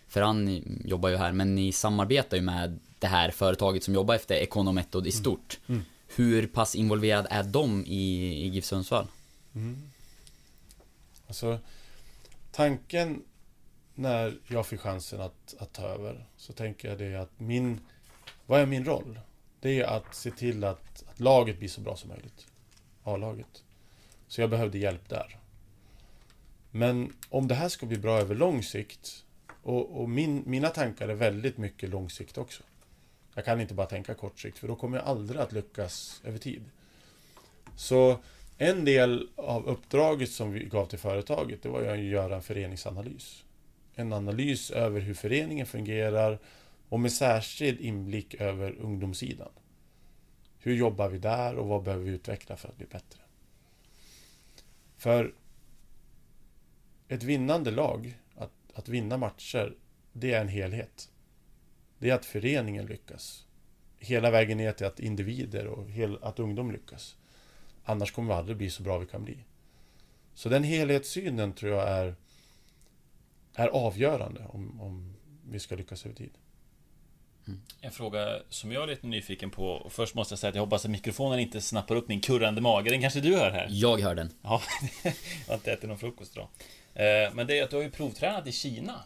[0.08, 4.34] Ferran jobbar ju här, men ni samarbetar ju med det här företaget som jobbar efter
[4.34, 5.58] Econometod i stort.
[5.68, 5.82] Mm.
[6.16, 9.06] Hur pass involverad är de i, i GIF Sundsvall?
[11.26, 11.58] Alltså,
[12.52, 13.22] tanken
[13.94, 17.80] när jag fick chansen att, att ta över, så tänker jag det att min...
[18.46, 19.20] Vad är min roll?
[19.60, 22.46] Det är att se till att, att laget blir så bra som möjligt.
[23.04, 23.62] A-laget.
[24.28, 25.38] Så jag behövde hjälp där.
[26.70, 29.24] Men om det här ska bli bra över lång sikt,
[29.62, 32.62] och, och min, mina tankar är väldigt mycket lång sikt också.
[33.34, 36.38] Jag kan inte bara tänka kort sikt, för då kommer jag aldrig att lyckas över
[36.38, 36.64] tid.
[37.76, 38.18] Så
[38.58, 42.42] en del av uppdraget som vi gav till företaget, det var ju att göra en
[42.42, 43.44] föreningsanalys.
[43.94, 46.38] En analys över hur föreningen fungerar
[46.88, 49.48] och med särskild inblick över ungdomssidan.
[50.58, 53.20] Hur jobbar vi där och vad behöver vi utveckla för att bli bättre?
[54.96, 55.34] För
[57.08, 59.76] ett vinnande lag, att, att vinna matcher,
[60.12, 61.10] det är en helhet.
[61.98, 63.44] Det är att föreningen lyckas.
[63.98, 67.16] Hela vägen ner till att individer och hel, att ungdom lyckas.
[67.84, 69.44] Annars kommer vi aldrig bli så bra vi kan bli.
[70.34, 72.14] Så den helhetssynen tror jag är,
[73.54, 75.14] är avgörande om, om
[75.50, 76.32] vi ska lyckas över tid.
[77.80, 80.62] En fråga som jag är lite nyfiken på, och först måste jag säga att jag
[80.62, 83.66] hoppas att mikrofonen inte snappar upp min kurrande mage, den kanske du hör här?
[83.70, 84.30] Jag hör den.
[84.42, 84.62] Ja,
[85.02, 85.12] jag
[85.46, 86.48] har inte ätit någon frukost idag.
[86.98, 89.04] Eh, men det är att du har ju provtränat i Kina.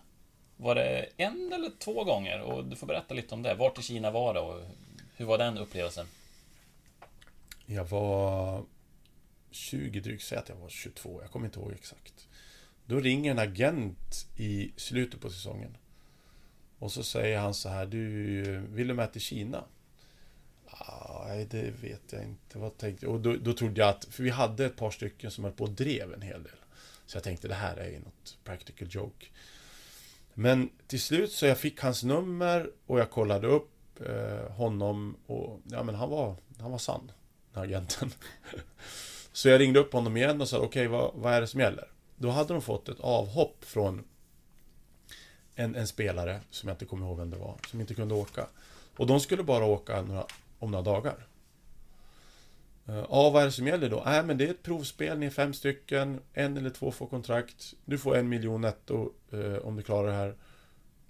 [0.57, 2.41] Var det en eller två gånger?
[2.41, 3.55] Och du får berätta lite om det.
[3.55, 4.61] Vart i Kina var det och
[5.17, 6.07] hur var den upplevelsen?
[7.67, 8.65] Jag var
[9.51, 12.29] 20 drygt, säg att jag var 22, jag kommer inte ihåg exakt.
[12.87, 15.77] Då ringer en agent i slutet på säsongen.
[16.79, 19.65] Och så säger han så här, du, vill du med till Kina?
[21.27, 22.59] Nej, det vet jag inte.
[22.59, 23.15] Vad tänkte jag?
[23.15, 25.65] Och då, då trodde jag att, för vi hade ett par stycken som höll på
[25.65, 26.62] och drev en hel del.
[27.13, 29.27] Så jag tänkte, det här är ju något practical joke.
[30.35, 35.61] Men till slut så jag fick hans nummer och jag kollade upp eh, honom och
[35.65, 37.13] ja men han var, han var sann,
[37.53, 38.11] den här agenten.
[39.33, 41.91] så jag ringde upp honom igen och sa okej vad, vad är det som gäller?
[42.17, 44.05] Då hade de fått ett avhopp från
[45.55, 48.47] en, en spelare som jag inte kommer ihåg vem det var, som inte kunde åka.
[48.97, 50.27] Och de skulle bara åka några,
[50.59, 51.27] om några dagar.
[52.89, 54.03] Eh, Ja, vad är det som gäller då?
[54.07, 57.75] Nej, men det är ett provspel, ni är fem stycken, en eller två får kontrakt.
[57.85, 60.35] Du får en miljon netto eh, om du klarar det här.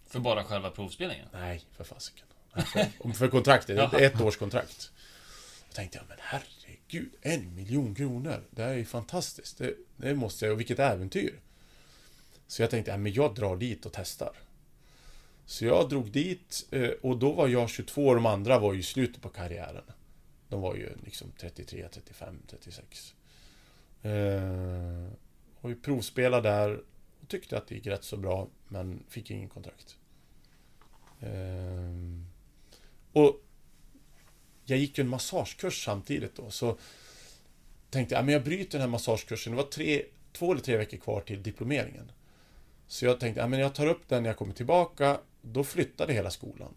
[0.07, 1.29] För bara själva provspelningen?
[1.33, 2.27] Nej, för fasiken.
[2.55, 4.93] För- för kontraktet, ett, ett års kontrakt.
[5.71, 8.41] Då tänkte jag, men herregud, en miljon kronor.
[8.51, 9.59] Det här är ju fantastiskt.
[9.59, 11.41] Det, det måste jag, och vilket äventyr.
[12.47, 14.31] Så jag tänkte, ja, men jag drar dit och testar.
[15.47, 18.81] Så jag drog dit eh, och då var jag 22 och de andra var ju
[18.81, 19.85] i slutet på karriären.
[20.53, 23.15] De var ju liksom 33, 35, 36.
[24.03, 25.09] Eh,
[25.61, 26.83] och vi provspelade där
[27.23, 29.97] och tyckte att det gick rätt så bra men fick ingen kontrakt.
[31.21, 31.93] Eh,
[33.13, 33.43] och
[34.65, 36.79] jag gick ju en massagekurs samtidigt då så
[37.91, 39.53] tänkte jag, men jag bryter den här massagekursen.
[39.53, 42.13] Det var tre, två eller tre veckor kvar till diplomeringen.
[42.87, 45.21] Så jag tänkte, men jag tar upp den när jag kommer tillbaka.
[45.43, 46.75] Då flyttade hela skolan.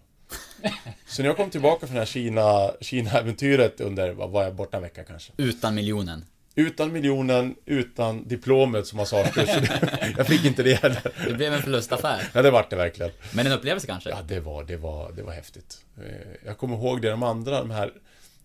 [1.08, 4.78] Så när jag kom tillbaka från det här Kina, Kina-äventyret under, vad var jag borta
[4.78, 5.32] en vecka kanske?
[5.38, 6.26] Utan miljonen.
[6.56, 9.50] Utan miljonen, utan diplomet som massagekurs.
[10.18, 11.12] jag fick inte det heller.
[11.28, 12.30] Det blev en förlustaffär.
[12.34, 13.12] Ja, det vart det verkligen.
[13.34, 14.10] Men en upplevelse kanske?
[14.10, 15.86] Ja, det var, det var, det var häftigt.
[15.98, 16.04] Eh,
[16.46, 17.92] Jag kommer ihåg det, de andra, de här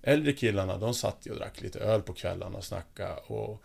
[0.02, 3.62] äldre killarna, de satt ju och drack lite öl på kvällarna och snackade och...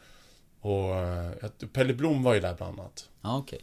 [0.61, 0.95] Och...
[0.95, 1.31] eh,
[1.73, 3.09] Pelle Blom var ju där bland annat.
[3.21, 3.61] Ja, okej.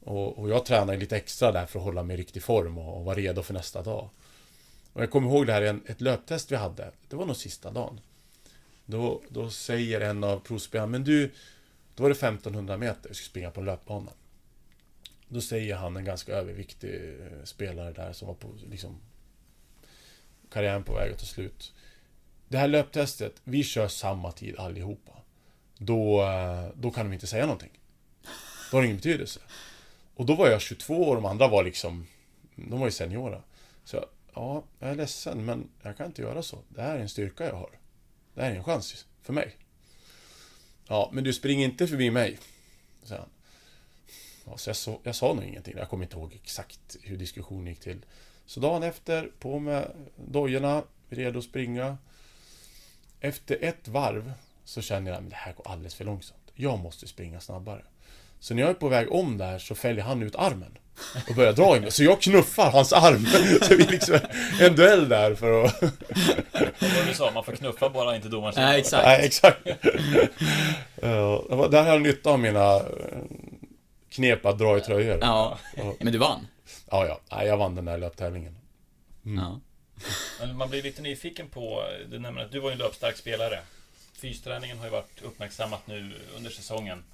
[0.00, 2.96] Och, och jag tränade lite extra där för att hålla mig i riktig form och,
[2.98, 4.08] och vara redo för nästa dag.
[4.92, 6.92] Och jag kommer ihåg det här, en, ett löptest vi hade.
[7.08, 8.00] Det var nog sista dagen.
[8.86, 11.32] Då, då säger en av provspelarna, men du,
[11.94, 14.12] då var det 1500 meter, vi skulle springa på en löpbana.
[15.28, 18.96] Då säger han, en ganska överviktig eh, spelare där som var på, liksom,
[20.50, 21.72] karriären på väg att ta slut.
[22.48, 25.12] Det här löptestet, vi kör samma tid allihopa.
[25.78, 27.80] Då, eh, då kan de inte säga någonting.
[28.70, 29.40] Då har det ingen betydelse.
[30.14, 32.06] Och då var jag 22 och de andra var liksom,
[32.54, 33.42] de var ju seniora.
[33.84, 36.58] Så ja, jag är ledsen men jag kan inte göra så.
[36.68, 37.78] Det här är en styrka jag har.
[38.34, 39.56] Det här är en chans för mig.
[40.88, 42.38] Ja, men du springer inte förbi mig,
[43.02, 43.30] säger han.
[44.44, 45.74] Ja, så jag, så, jag sa nog ingenting.
[45.76, 48.04] Jag kommer inte ihåg exakt hur diskussionen gick till.
[48.46, 51.98] Så dagen efter, på med dojorna, redo att springa.
[53.20, 54.32] Efter ett varv
[54.64, 56.50] så känner jag att det här går alldeles för långsamt.
[56.54, 57.84] Jag måste springa snabbare.
[58.42, 60.78] Så när jag är på väg om där så fäller han ut armen
[61.28, 61.90] och börjar dra i mig.
[61.90, 63.26] Så jag knuffar hans arm.
[63.62, 64.18] Så vi liksom
[64.60, 65.82] en duell där för att...
[66.80, 67.30] Vad du sa?
[67.30, 69.04] Man får knuffa bara inte domaren Nej, exakt.
[69.04, 69.64] Nej, exakt.
[71.70, 72.82] Där har jag nytta av mina eh,
[74.10, 75.18] knep att dra i tröjor.
[75.20, 75.58] Ja.
[75.98, 76.46] Men du vann?
[76.90, 77.20] Ja, ja.
[77.36, 78.56] Nej, jag vann den där löptävlingen.
[79.22, 79.60] Ja.
[80.40, 83.58] Men man blir lite nyfiken på, du nämner att du var ju en löpstark spelare.
[84.20, 87.04] Fysträningen har ju varit uppmärksammat nu under säsongen.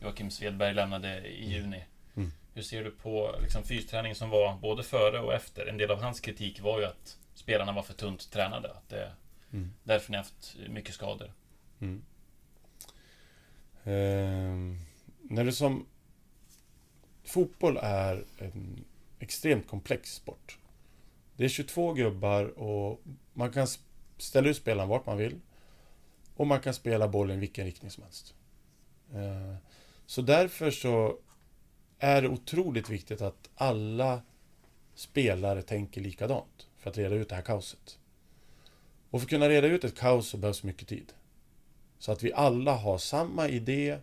[0.00, 1.84] Joakim Svedberg lämnade i juni.
[2.16, 2.32] Mm.
[2.54, 5.66] Hur ser du på liksom, fysträningen som var både före och efter?
[5.66, 8.70] En del av hans kritik var ju att spelarna var för tunt tränade.
[8.70, 9.12] Att det
[9.52, 9.70] Mm.
[9.84, 11.32] därför ni har haft mycket skador.
[13.84, 14.78] Ehm,
[15.22, 15.86] när det som...
[17.24, 18.84] Fotboll är en
[19.18, 20.58] extremt komplex sport.
[21.36, 23.00] Det är 22 gubbar och
[23.32, 23.66] man kan
[24.18, 25.40] ställa ut spelaren vart man vill.
[26.36, 28.34] Och man kan spela bollen i vilken riktning som helst.
[29.14, 29.56] Ehm,
[30.08, 31.18] så därför så
[31.98, 34.22] är det otroligt viktigt att alla
[34.94, 37.98] spelare tänker likadant för att reda ut det här kaoset.
[39.10, 41.12] Och för att kunna reda ut ett kaos så behövs mycket tid.
[41.98, 43.98] Så att vi alla har samma idé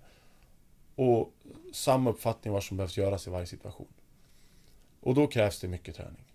[0.95, 1.33] och
[1.73, 3.93] samma uppfattning vad som behövs göras i varje situation.
[4.99, 6.25] Och då krävs det mycket träning.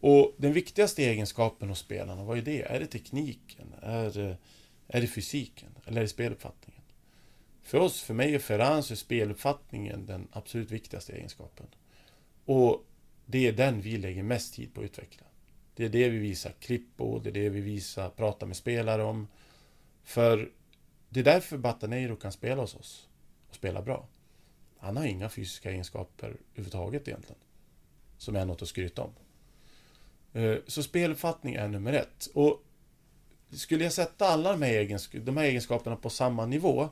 [0.00, 2.62] Och den viktigaste egenskapen hos spelarna, vad är det?
[2.62, 3.74] Är det tekniken?
[3.82, 4.36] Är det,
[4.88, 5.70] är det fysiken?
[5.86, 6.73] Eller är det speluppfattningen?
[7.64, 11.66] För oss, för mig och Ferran, så är speluppfattningen den absolut viktigaste egenskapen.
[12.44, 12.84] Och
[13.26, 15.26] det är den vi lägger mest tid på att utveckla.
[15.74, 19.02] Det är det vi visar klipp på, det är det vi visar, pratar med spelare
[19.02, 19.28] om.
[20.02, 20.50] För
[21.08, 23.08] det är därför Bataneiro kan spela hos oss
[23.48, 24.08] och spela bra.
[24.78, 27.40] Han har inga fysiska egenskaper överhuvudtaget egentligen.
[28.18, 29.14] Som är något att skryta om.
[30.32, 32.28] Eh, så speluppfattning är nummer ett.
[32.34, 32.62] Och
[33.50, 36.88] skulle jag sätta alla de här, egensk- de här egenskaperna på samma nivå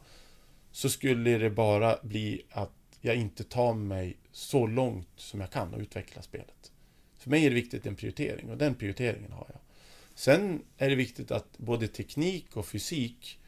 [0.72, 2.70] så skulle det bara bli att
[3.00, 6.72] jag inte tar mig så långt som jag kan och utveckla spelet.
[7.14, 9.60] För mig är det viktigt en prioritering och den prioriteringen har jag.
[10.14, 13.38] Sen är det viktigt att både teknik och fysik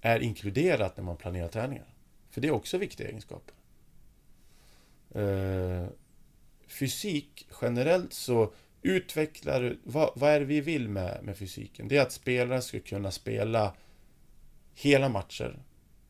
[0.00, 1.94] är inkluderat när man planerar träningar.
[2.30, 3.54] För det är också viktiga egenskaper.
[5.14, 5.86] Eh,
[6.66, 8.52] fysik, generellt så
[8.82, 9.76] utvecklar...
[9.84, 11.88] Vad, vad är det vi vill med, med fysiken?
[11.88, 13.74] Det är att spelare ska kunna spela
[14.74, 15.62] hela matcher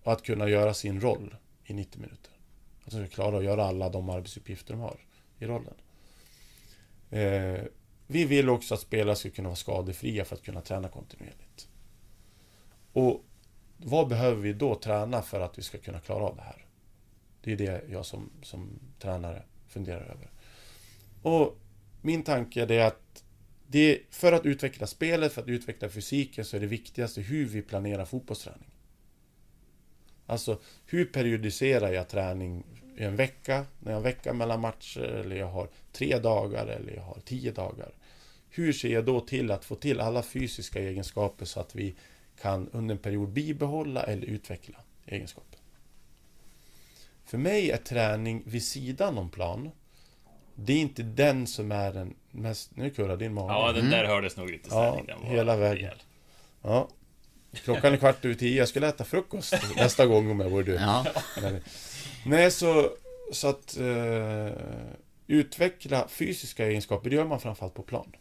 [0.05, 2.33] och att kunna göra sin roll i 90 minuter.
[2.85, 5.01] Att de ska klara att göra alla de arbetsuppgifter de har
[5.39, 5.75] i rollen.
[7.11, 7.63] Eh,
[8.07, 11.69] vi vill också att spelare ska kunna vara skadefria för att kunna träna kontinuerligt.
[12.93, 13.25] Och
[13.77, 16.67] vad behöver vi då träna för att vi ska kunna klara av det här?
[17.41, 20.31] Det är det jag som, som tränare funderar över.
[21.23, 21.59] Och
[22.03, 23.25] min tanke är att
[23.67, 27.63] det, för att utveckla spelet, för att utveckla fysiken så är det viktigaste hur vi
[27.63, 28.74] planerar fotbollsträning.
[30.27, 32.65] Alltså, hur periodiserar jag träning
[32.97, 36.67] i en vecka, när jag har en vecka mellan matcher, eller jag har tre dagar,
[36.67, 37.93] eller jag har tio dagar.
[38.51, 41.95] Hur ser jag då till att få till alla fysiska egenskaper så att vi
[42.43, 45.59] kan under en period bibehålla eller utveckla egenskaper?
[47.25, 49.71] För mig är träning vid sidan om plan,
[50.55, 52.77] det är inte den som är den mest...
[52.77, 53.53] Nu kurrar din mage.
[53.53, 55.95] Ja, den där hördes nog lite Ja, hela vägen.
[56.63, 56.89] Ja.
[57.55, 60.75] Klockan är kvart över tio, jag skulle äta frukost nästa gång om jag vore du.
[60.75, 61.07] Ja,
[62.27, 62.91] Nej, så,
[63.33, 64.53] så att eh,
[65.27, 68.13] utveckla fysiska egenskaper, det gör man framförallt på plan.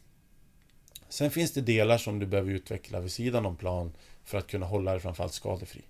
[1.09, 4.65] Sen finns det delar som du behöver utveckla vid sidan om plan för att kunna
[4.65, 5.81] hålla dig framförallt skadefri.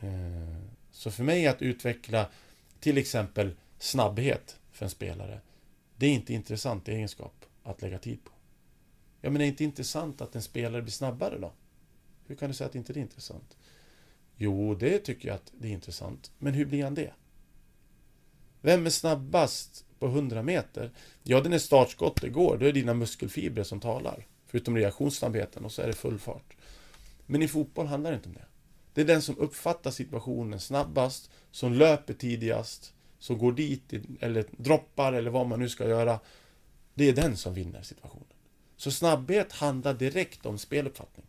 [0.00, 0.08] Eh,
[0.92, 2.26] så för mig att utveckla
[2.80, 5.40] till exempel snabbhet för en spelare,
[5.96, 8.30] det är inte intressant egenskap att lägga tid på.
[9.20, 11.52] Ja, men det är inte intressant att en spelare blir snabbare då?
[12.30, 13.56] Hur kan du säga att inte det är intressant?
[14.36, 16.30] Jo, det tycker jag att det är intressant.
[16.38, 17.12] Men hur blir han det?
[18.60, 20.90] Vem är snabbast på 100 meter?
[21.22, 22.56] Ja, den är startskottet går.
[22.56, 24.26] Då är det dina muskelfibrer som talar.
[24.46, 26.56] Förutom reaktionssnabbheten och så är det full fart.
[27.26, 28.46] Men i fotboll handlar det inte om det.
[28.94, 35.12] Det är den som uppfattar situationen snabbast, som löper tidigast, som går dit, eller droppar,
[35.12, 36.20] eller vad man nu ska göra.
[36.94, 38.26] Det är den som vinner situationen.
[38.76, 41.26] Så snabbhet handlar direkt om speluppfattning.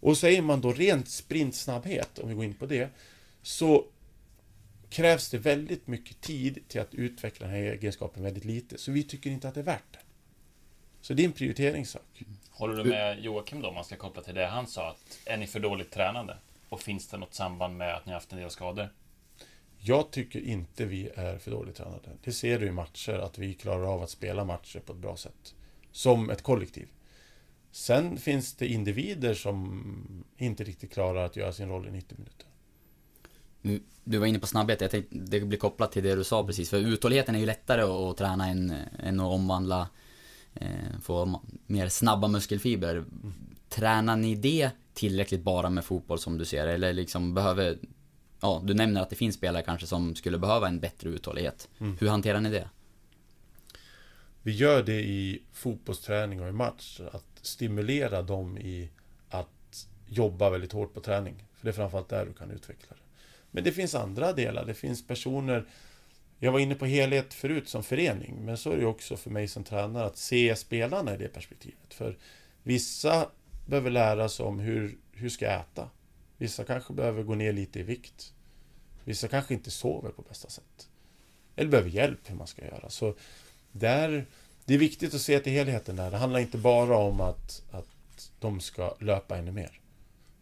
[0.00, 2.90] Och säger man då rent sprintsnabbhet, om vi går in på det,
[3.42, 3.84] så
[4.90, 8.78] krävs det väldigt mycket tid till att utveckla den här egenskapen väldigt lite.
[8.78, 9.98] Så vi tycker inte att det är värt det.
[11.00, 12.22] Så det är en prioriteringssak.
[12.50, 14.90] Håller du med Joakim då, om man ska koppla till det han sa?
[14.90, 16.36] Att är ni för dåligt tränade?
[16.68, 18.88] Och finns det något samband med att ni har haft en del skador?
[19.78, 22.08] Jag tycker inte vi är för dåligt tränade.
[22.24, 25.16] Det ser du i matcher, att vi klarar av att spela matcher på ett bra
[25.16, 25.54] sätt.
[25.92, 26.88] Som ett kollektiv.
[27.76, 32.46] Sen finns det individer som inte riktigt klarar att göra sin roll i 90 minuter.
[34.04, 36.70] Du- var inne på snabbhet, jag tänkte det blir kopplat till det du sa precis.
[36.70, 39.88] För uthålligheten är ju lättare att, träna än, än att omvandla,
[40.54, 40.68] eh,
[41.02, 43.04] få mer snabba muskelfibrer.
[43.68, 46.66] Tränar ni det tillräckligt bara med fotboll som du ser?
[46.66, 47.78] Eller liksom behöver,
[48.40, 51.68] ja du nämner att det finns spelare kanske som skulle behöva en bättre uthållighet.
[52.00, 52.68] Hur hanterar ni det?
[54.42, 57.00] Vi gör det i fotbollsträning och i match.
[57.12, 58.90] Att stimulera dem i
[59.28, 61.44] att jobba väldigt hårt på träning.
[61.54, 63.02] För det är framförallt där du kan utveckla det.
[63.50, 64.64] Men det finns andra delar.
[64.64, 65.66] Det finns personer...
[66.38, 68.44] Jag var inne på helhet förut som förening.
[68.44, 71.28] Men så är det ju också för mig som tränare att se spelarna i det
[71.28, 71.94] perspektivet.
[71.94, 72.18] För
[72.62, 73.30] vissa
[73.66, 75.90] behöver lära sig om hur, hur ska jag äta?
[76.36, 78.32] Vissa kanske behöver gå ner lite i vikt.
[79.04, 80.88] Vissa kanske inte sover på bästa sätt.
[81.56, 82.90] Eller behöver hjälp hur man ska göra.
[82.90, 83.14] Så
[83.72, 84.26] där,
[84.66, 86.10] det är viktigt att se till helheten där.
[86.10, 89.80] Det handlar inte bara om att, att de ska löpa ännu mer.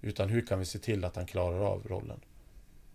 [0.01, 2.21] Utan hur kan vi se till att han klarar av rollen?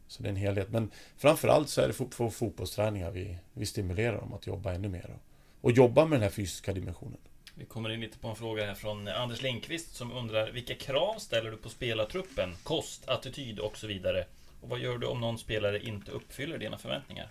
[0.07, 0.69] Så det är en helhet.
[0.69, 5.09] Men framförallt så är det på fotbollsträningar vi, vi stimulerar dem att jobba ännu mer.
[5.09, 5.21] Och,
[5.61, 7.17] och jobba med den här fysiska dimensionen.
[7.55, 11.19] Vi kommer in lite på en fråga här från Anders Lindqvist som undrar Vilka krav
[11.19, 12.55] ställer du på spelartruppen?
[12.63, 14.25] Kost, attityd och så vidare.
[14.61, 17.29] Och vad gör du om någon spelare inte uppfyller dina förväntningar?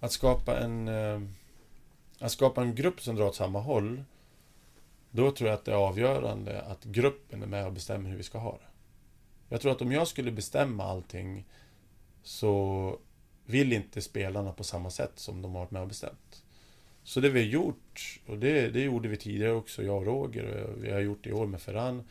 [0.00, 0.88] Att skapa en...
[0.88, 1.20] Eh,
[2.18, 4.04] att skapa en grupp som drar åt samma håll.
[5.10, 8.22] Då tror jag att det är avgörande att gruppen är med och bestämmer hur vi
[8.22, 8.68] ska ha det.
[9.48, 11.44] Jag tror att om jag skulle bestämma allting
[12.22, 12.98] så
[13.44, 16.44] vill inte spelarna på samma sätt som de har varit med och bestämt.
[17.02, 20.64] Så det vi har gjort, och det, det gjorde vi tidigare också, jag och Roger,
[20.64, 22.08] och vi har gjort det i år med Ferran.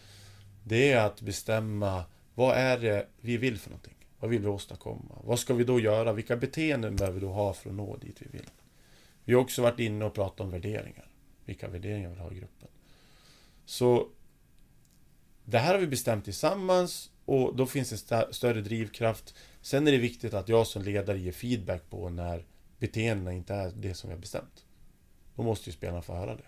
[0.63, 2.03] Det är att bestämma
[2.35, 3.96] vad är det vi vill för någonting?
[4.19, 5.21] Vad vill vi åstadkomma?
[5.23, 6.13] Vad ska vi då göra?
[6.13, 8.49] Vilka beteenden behöver vi då ha för att nå dit vi vill?
[9.23, 11.11] Vi har också varit inne och pratat om värderingar.
[11.45, 12.67] Vilka värderingar vi vill ha i gruppen.
[13.65, 14.09] Så
[15.45, 19.35] det här har vi bestämt tillsammans och då finns det st större drivkraft.
[19.61, 22.45] Sen är det viktigt att jag som ledare ger feedback på när
[22.79, 24.65] beteendena inte är det som vi har bestämt.
[25.35, 26.47] Då måste ju spelarna få höra det.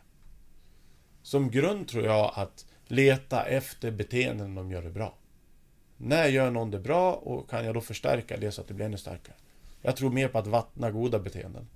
[1.22, 5.19] Som grund tror jag att leta efter beteenden de gör det bra.
[6.02, 8.86] När gör någon det bra och kan jag då förstärka det så att det blir
[8.86, 9.36] ännu starkare?
[9.82, 11.68] Jag tror mer på att vattna goda beteenden.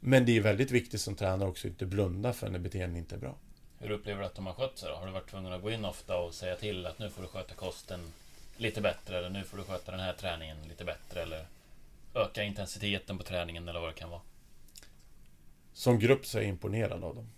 [0.00, 3.14] Men det är väldigt viktigt som tränare också att inte blunda för när beteenden inte
[3.14, 3.34] är bra.
[3.78, 4.94] Hur upplever du att de har skött sig då?
[4.96, 7.28] Har du varit tvungen att gå in ofta och säga till att nu får du
[7.28, 8.00] sköta kosten
[8.56, 11.46] lite bättre eller nu får du sköta den här träningen lite bättre eller
[12.14, 14.20] öka intensiteten på träningen eller vad det kan vara?
[15.72, 17.28] Som grupp så är jag imponerad av dem.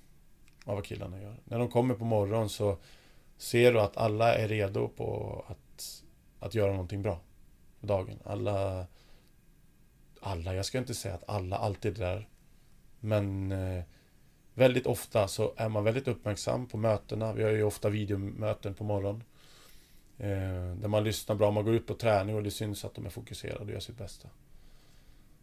[0.64, 1.36] Av vad killarna gör.
[1.44, 2.78] När de kommer på morgonen så
[3.36, 5.59] ser du att alla är redo på att,
[6.40, 7.20] att göra någonting bra.
[7.80, 8.18] på dagen.
[8.24, 8.86] Alla...
[10.20, 12.28] Alla, jag ska inte säga att alla alltid är där.
[13.00, 13.84] Men eh,
[14.55, 17.32] väldigt ofta så är man väldigt uppmärksam på mötena.
[17.32, 19.24] Vi har ju ofta videomöten på morgonen.
[20.18, 23.06] Eh, där man lyssnar bra, man går ut på träning och det syns att de
[23.06, 24.28] är fokuserade och gör sitt bästa.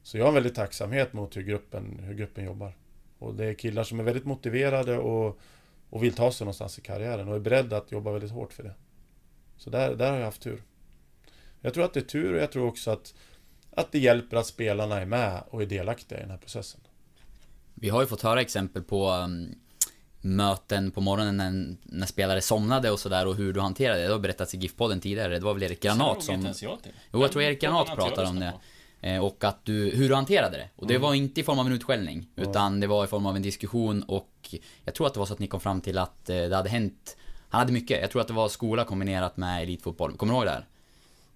[0.04, 2.78] Så jag har en väldigt tacksamhet mot hur gruppen, hur gruppen jobbar.
[3.20, 5.40] Och det är killar som är väldigt motiverade och,
[5.90, 8.64] och vill ta sig någonstans i karriären och är beredda att jobba väldigt hårt för
[8.64, 8.74] det.
[9.58, 10.62] Så där, där har jag haft tur.
[11.62, 13.14] Jag tror att det är tur och jag tror också att,
[13.72, 16.82] att det hjälper att spelarna är med och är delaktiga i den här processen.
[17.74, 19.56] Vi har ju fått höra exempel på um,
[20.22, 24.06] möten på morgonen när, när spelare somnade och sådär och hur du hanterade det.
[24.08, 25.34] Det har berättats i GIF-podden tidigare.
[25.40, 26.36] Det var väl Erik Granat som...
[26.36, 26.92] Inte ens jag till.
[27.14, 28.54] Jo, jag tror Erik Granat pratar om det.
[29.02, 30.70] Eh, Och att du, hur du hanterade det.
[30.76, 31.02] Och det Mm.
[31.02, 32.28] var inte i form av en utskällning.
[32.36, 35.34] Utan det var i form av en diskussion och jag tror att det var så
[35.34, 37.18] att ni kom fram till att eh, det hade hänt
[37.50, 38.02] Han hade mycket.
[38.02, 40.18] Jag tror att det var skola kombinerat med elitfotboll.
[40.18, 40.66] Kommer du ihåg det här?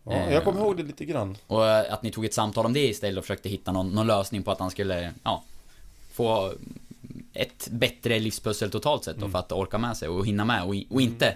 [0.04, 1.38] Ja, jag kommer ihåg det lite grann.
[1.48, 4.08] Och eh, att ni tog ett samtal om det istället och försökte hitta någon, någon
[4.08, 5.44] lösning på att han skulle, ja,
[6.12, 6.54] få
[7.34, 10.76] ett bättre livspussel totalt sett då för att orka med sig och hinna med och,
[10.90, 11.36] och inte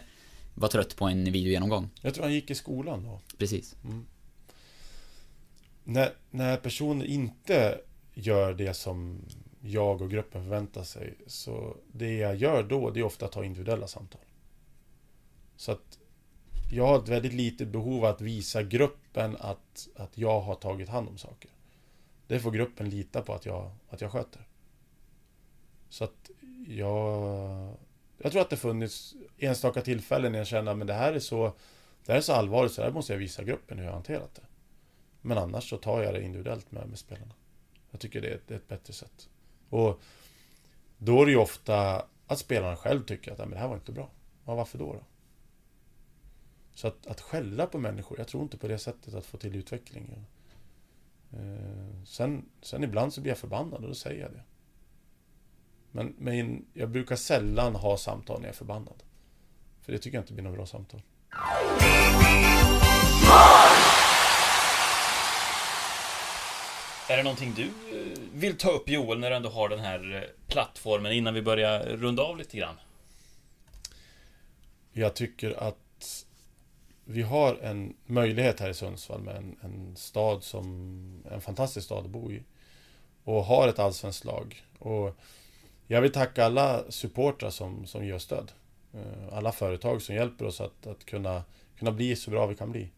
[0.54, 1.90] vara trött på en videogenomgång.
[2.02, 3.20] Jag tror han gick i skolan då.
[3.38, 3.76] Precis.
[5.84, 7.78] När, när personer inte
[8.14, 9.22] gör det som
[9.62, 13.46] jag och gruppen förväntar sig, så det jag gör då, det är ofta att ha
[13.46, 14.22] individuella samtal.
[15.64, 16.00] Så att
[16.72, 21.08] jag har ett väldigt litet behov att visa gruppen att, att jag har tagit hand
[21.08, 21.52] om saker.
[22.28, 24.48] Det får gruppen lita på att jag, att jag sköter.
[25.90, 26.32] Så att
[26.68, 27.78] jag...
[28.18, 31.54] Jag tror att det funnits enstaka tillfällen när jag känner att det här är så...
[32.06, 34.36] Det här är så allvarligt så här måste jag visa gruppen hur jag har hanterat
[34.36, 34.46] det.
[35.22, 37.34] Men annars så tar jag det individuellt med, med spelarna.
[37.92, 39.30] Jag tycker det är, ett, det är ett bättre sätt.
[39.70, 40.02] Och
[40.98, 43.92] då är det ju ofta att spelarna själv tycker att men det här var inte
[43.92, 44.10] bra.
[44.46, 44.94] Ja, varför då?
[44.94, 45.04] då?
[46.74, 49.56] Så att, att skälla på människor, jag tror inte på det sättet att få till
[49.56, 50.26] utveckling.
[51.34, 54.44] Eh, sen, sen ibland så blir jag förbannad och då säger jag det.
[55.92, 59.04] Men, men jag brukar sällan ha samtal när jag är förbannad.
[59.82, 61.02] För det tycker jag inte blir något bra samtal.
[67.10, 70.16] Är det någonting du eh, vill ta upp Joel när du ändå har den här
[70.16, 72.76] eh, plattformen innan vi börjar runda av lite grann?
[74.92, 75.78] Jag tycker att
[77.06, 82.06] vi har en möjlighet här i Sundsvall med en, en stad som en fantastisk stad
[82.06, 82.44] att bo i.
[83.24, 84.64] Och har ett allsvenskt lag.
[84.80, 85.18] Och
[85.88, 88.52] jag vill tacka alla supportrar som, som ger oss stöd.
[88.94, 91.44] Eh, alla företag som hjälper oss att, att kunna,
[91.78, 92.90] kunna bli så bra vi kan bli.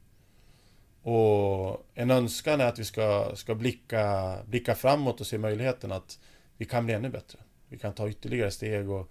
[1.02, 6.20] Och en önskan är att vi ska, ska blicka, blicka framåt och se möjligheten att
[6.58, 7.40] vi kan bli ännu bättre.
[7.70, 9.10] Vi kan ta ytterligare steg och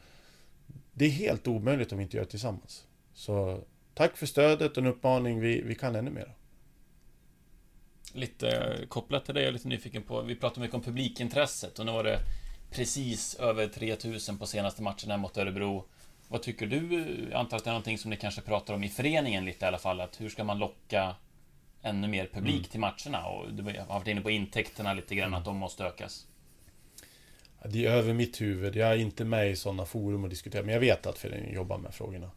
[0.92, 2.86] det är helt omöjligt om vi inte gör det tillsammans.
[3.14, 3.60] Så
[3.94, 5.40] tack för stödet och en uppmaning.
[5.40, 6.34] Vi, vi kan ännu mer.
[8.12, 10.22] Lite kopplat till det jag är lite nyfiken på.
[10.22, 12.18] Vi pratade mycket om publikintresset och nu var det
[12.70, 15.84] precis över 3000 på senaste matchen här mot Örebro.
[16.28, 17.04] Vad tycker du?
[17.30, 19.68] Jag antar att det är någonting som ni kanske pratar om i föreningen lite i
[19.68, 20.00] alla fall.
[20.00, 21.14] Att hur ska man locka
[21.82, 23.26] ännu mer publik till matcherna?
[23.26, 26.26] Och du har varit inne på intäkterna lite grann, att de måste ökas.
[27.64, 28.76] Det är över mitt huvud.
[28.76, 30.62] Jag är inte med i sådana forum och diskuterar.
[30.62, 32.30] Men jag vet att föreningen jobbar med frågorna.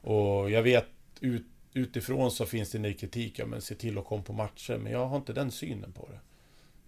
[0.00, 0.86] Och jag vet
[1.20, 3.38] ut, utifrån så finns det en kritik.
[3.38, 4.78] Ja, men se till att komma på matcher.
[4.78, 6.20] Men jag har inte den synen på det.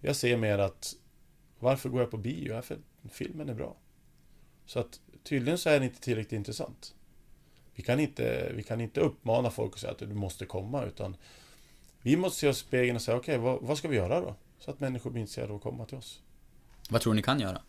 [0.07, 0.95] Jag ser mer att
[1.59, 2.53] varför går jag på bio?
[2.53, 2.77] Ja, för
[3.11, 3.75] filmen är bra.
[4.65, 6.95] Så att tydligen så är det inte tillräckligt intressant.
[7.75, 10.85] Vi kan inte, vi kan inte uppmana folk och säga att du måste komma.
[10.85, 11.17] Utan
[12.01, 14.35] vi måste se oss i spegeln och säga okej, vad, vad ska vi göra då?
[14.59, 16.21] Så att människor blir intresserade av att komma till oss.
[16.89, 17.61] Vad tror ni kan göra?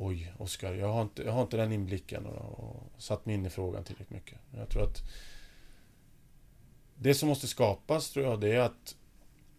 [0.00, 3.46] Oj, Oskar, jag har inte, jag har inte den inblicken och, och satt mig in
[3.46, 4.38] i frågan tillräckligt mycket.
[4.56, 5.02] Jag tror att
[6.94, 8.96] det som måste skapas, tror jag, det är att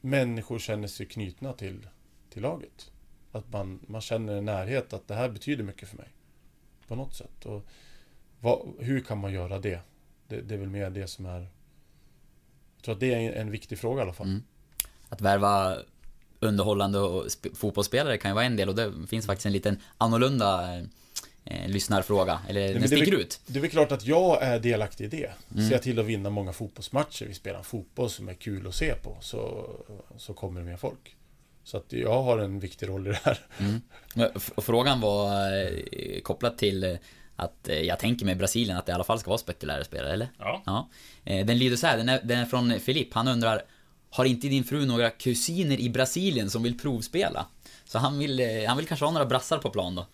[0.02, 1.88] människor känner sig knutna till,
[2.30, 2.92] till laget.
[3.32, 6.10] Att man, man känner en närhet, att det här betyder mycket för mig.
[6.88, 7.46] På något sätt.
[7.46, 7.66] Och
[8.40, 9.80] vad, hur kan man göra det?
[10.28, 10.42] det?
[10.42, 11.40] Det är väl mer det som är...
[12.76, 14.28] Jag tror att det är en, en viktig fråga i alla fall.
[14.28, 14.44] Mm.
[15.10, 15.78] Att värva
[16.40, 19.78] underhållande och sp- fotbollsspelare kan ju vara en del och det finns faktiskt en liten
[19.98, 20.78] annorlunda
[21.46, 23.40] eh, lyssnarfråga, eller men den det sticker väl- ut.
[23.46, 25.32] Det är väl klart att jag är delaktig i det.
[25.54, 25.66] Mm.
[25.68, 28.76] Ser jag till att vinna många fotbollsmatcher, vi spelar en fotboll som är kul att
[28.76, 29.70] se på, så,
[30.18, 31.16] så kommer det mer folk.
[31.64, 33.40] Så att jag har en viktig roll i det här.
[34.36, 35.28] F- Frågan var
[35.64, 36.96] eh, kopplat till eh,
[37.36, 40.14] att eh, jag tänker mig Brasilien att det i alla fall ska vara spekulära spelare,
[40.14, 40.28] eller?
[40.40, 40.64] Ja.
[40.66, 40.90] Ja.
[41.26, 43.14] Eh, Den lyder så här, den är, den är från Filip.
[43.14, 43.62] Han undrar
[44.10, 47.46] Har inte din fru några kusiner i Brasilien som vill provspela?
[47.86, 50.06] Så han vill, eh, han vill kanske ha några brassar på plan då.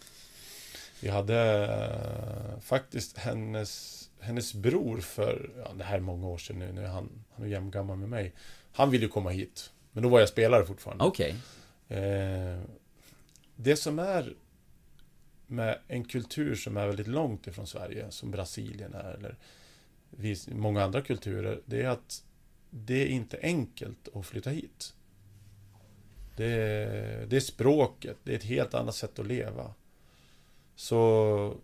[0.99, 6.59] Vi hade eh, faktiskt hennes, hennes bror för, ja, det här är många år sedan
[6.59, 8.33] nu, nu är han, han är jämngammal med mig.
[8.73, 11.03] Han ville ju komma hit, men då var jag spelare fortfarande.
[11.03, 11.35] Okej.
[11.87, 12.59] Eh,
[13.55, 14.33] det som är
[15.47, 19.35] med en kultur som är väldigt långt ifrån Sverige, som Brasilien är, eller
[20.53, 22.23] många andra kulturer, det är att
[22.77, 24.93] det är inte enkelt att flytta hit.
[26.35, 29.73] Det är, det är språket, det är ett helt annat sätt att leva.
[30.75, 31.57] Så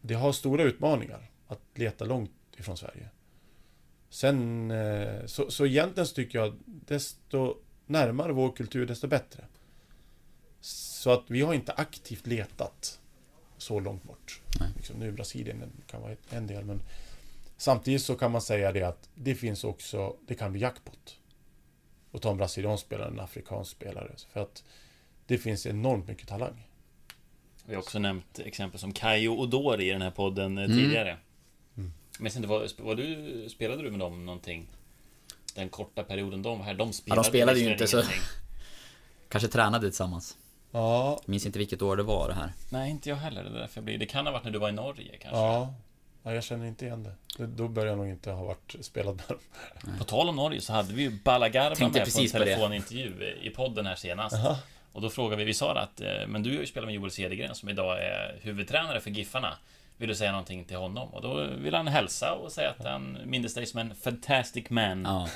[0.00, 3.08] det har stora utmaningar att leta långt ifrån Sverige.
[4.08, 9.44] Sen, eh, så, så egentligen så tycker jag desto närmare vår kultur, desto bättre.
[10.60, 13.00] Så att vi har inte aktivt letat
[13.58, 14.40] så långt bort.
[14.76, 16.80] Liksom, nu Brasilien kan vara en del, men
[17.56, 21.18] samtidigt så kan man säga det att det finns också, det kan bli jackpot.
[22.10, 24.12] Och ta en brasiliansk spelare, en afrikansk spelare.
[24.32, 24.64] För att
[25.26, 26.66] det finns enormt mycket talang.
[27.66, 30.76] Vi har också nämnt exempel som Kayo Odori i den här podden eh, Mm.
[30.76, 31.16] tidigare.
[32.18, 34.66] Men inte, vad, vad du, spelade du med dem någonting?
[35.54, 38.02] Den korta perioden de var här, de spelade, spelade ju inte så-.
[39.28, 40.36] Kanske tränade tillsammans.
[40.70, 42.52] Ja, Minns inte vilket år det var det här.
[42.70, 43.44] Nej, inte jag heller.
[43.44, 43.98] Det, är därför jag blir...
[43.98, 45.38] det kan ha varit när du var i Norge kanske.
[45.38, 45.74] ja.
[46.26, 47.46] Ja jag känner inte igen det.
[47.46, 49.98] Då börjar jag nog inte ha varit spelad med dem.
[49.98, 53.50] På tal om Norge så hade vi ju Balagarba Tänkte med på en telefonintervju i
[53.50, 54.36] podden här senast.
[54.92, 57.10] Och då frågade vi, vi sa att eh, men du har ju spelat med Joel
[57.10, 59.52] Cedergren som idag är huvudtränare för Giffarna.
[59.98, 61.08] Vill du säga någonting till honom?
[61.14, 65.02] Och då vill han hälsa och säga att han mindes dig som en fantastic man.
[65.04, 65.28] Ja.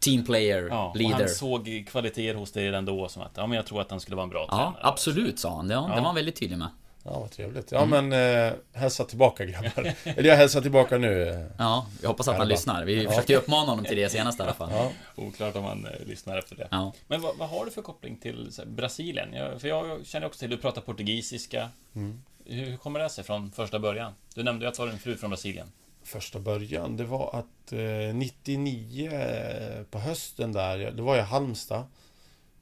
[0.00, 1.16] Team player, Ja, och leader.
[1.18, 4.00] han såg kvaliteter hos dig redan då som att ja, men jag tror att han
[4.00, 4.76] skulle vara en bra Ja, tränare.
[4.92, 5.68] absolut sa han.
[5.68, 5.94] Det, ja, det Ja.
[5.94, 6.68] var han väldigt tydlig med.
[7.10, 7.72] Ja, vad trevligt.
[7.72, 9.94] Ja, men eh, hälsa tillbaka grabbar.
[10.04, 11.28] Eller jag hälsar tillbaka nu.
[11.28, 11.46] eh.
[11.58, 12.84] Ja, jag hoppas att han lyssnar.
[12.84, 14.70] Vi försökte ju uppmana honom till det senast i alla fall.
[14.72, 14.90] Ja.
[15.16, 16.68] Oklart om han eh, lyssnar efter det.
[16.70, 16.92] Ja.
[17.06, 19.32] Men vad, vad har du för koppling till så här, Brasilien?
[19.32, 21.68] Jag, för jag känner också till, du pratar portugisiska.
[21.94, 22.22] Mm.
[22.44, 24.12] Hur, hur kommer det sig från första början?
[24.34, 25.66] Du nämnde ju att du har en fru från Brasilien.
[26.04, 31.28] Första början, det var att eh, 99 eh, på hösten där, det var jag i
[31.28, 31.84] Halmstad.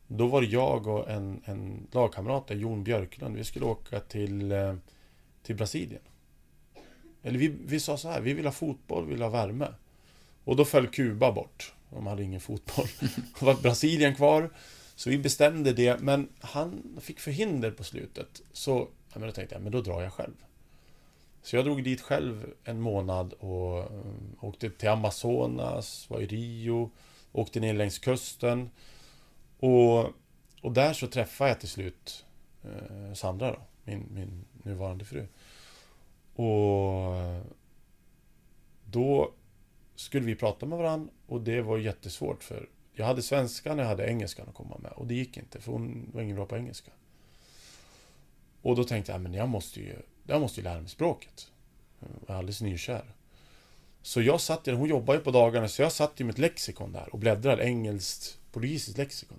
[0.08, 3.36] Då var det jag och en, en lagkamrat, där, Jon Björklund.
[3.36, 4.74] Vi skulle åka till, eh,
[5.42, 6.02] till Brasilien.
[7.22, 9.68] Eller vi, vi sa så här, vi vill ha fotboll, vi vill ha värme.
[10.44, 11.72] Och då föll Kuba bort.
[11.90, 12.86] De hade ingen fotboll.
[13.40, 14.50] Då var Brasilien kvar.
[14.94, 18.42] Så vi bestämde det, men han fick förhinder på slutet.
[18.52, 20.34] Så ja, men då tänkte jag, men då drar jag själv.
[21.42, 23.86] Så jag drog dit själv en månad och eh,
[24.40, 26.90] åkte till Amazonas, var i Rio,
[27.32, 28.70] åkte ner längs kusten.
[29.58, 29.98] Och,
[30.62, 32.24] och där så träffade jag till slut
[32.64, 35.26] eh, Sandra då, min, min nuvarande fru.
[36.34, 37.14] Och
[38.84, 39.32] då
[39.94, 43.88] skulle vi prata med varandra och det var jättesvårt för jag hade svenskan och jag
[43.88, 46.56] hade engelskan att komma med och det gick inte för hon var ingen bra på
[46.56, 46.90] engelska.
[48.62, 49.96] Och då tänkte jag, men jag måste ju,
[50.26, 51.50] jag måste ju lära mig språket.
[52.00, 53.04] Jag var alldeles nykär.
[54.02, 56.92] Så jag satt, hon jobbar ju på dagarna, så jag satt ju med ett lexikon
[56.92, 59.38] där och bläddrade, engelskt, portugisiskt lexikon.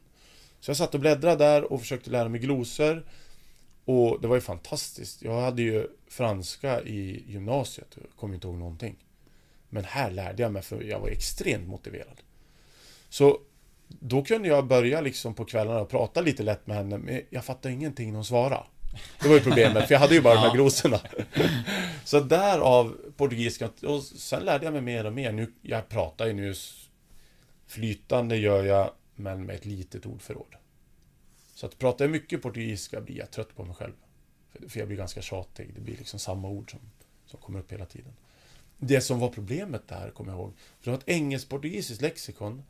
[0.67, 3.05] Så jag satt och bläddrade där och försökte lära mig glosor.
[3.85, 5.21] Och det var ju fantastiskt.
[5.21, 8.95] Jag hade ju franska i gymnasiet, jag kommer inte ihåg någonting.
[9.69, 12.21] Men här lärde jag mig, för jag var extremt motiverad.
[13.09, 13.39] Så
[13.87, 17.45] då kunde jag börja liksom på kvällarna och prata lite lätt med henne, men jag
[17.45, 18.63] fattade ingenting hon svarade.
[19.21, 20.53] Det var ju problemet, för jag hade ju bara de här Ja.
[20.53, 20.99] glosorna.
[22.05, 25.31] Så därav portugisiska, och sen lärde jag mig mer och mer.
[25.31, 26.53] Nu, jag pratar ju nu
[27.67, 30.55] flytande gör jag, men med ett litet ordförråd.
[31.53, 33.93] Så att pratar jag mycket portugisiska blir jag trött på mig själv.
[34.67, 36.79] För- jag blir ganska tjatig, det blir liksom samma ord som,
[37.25, 38.13] som kommer upp hela tiden.
[38.77, 42.63] Det som var problemet där, kommer jag ihåg, för det var ett engelsk-portugisiskt lexikon.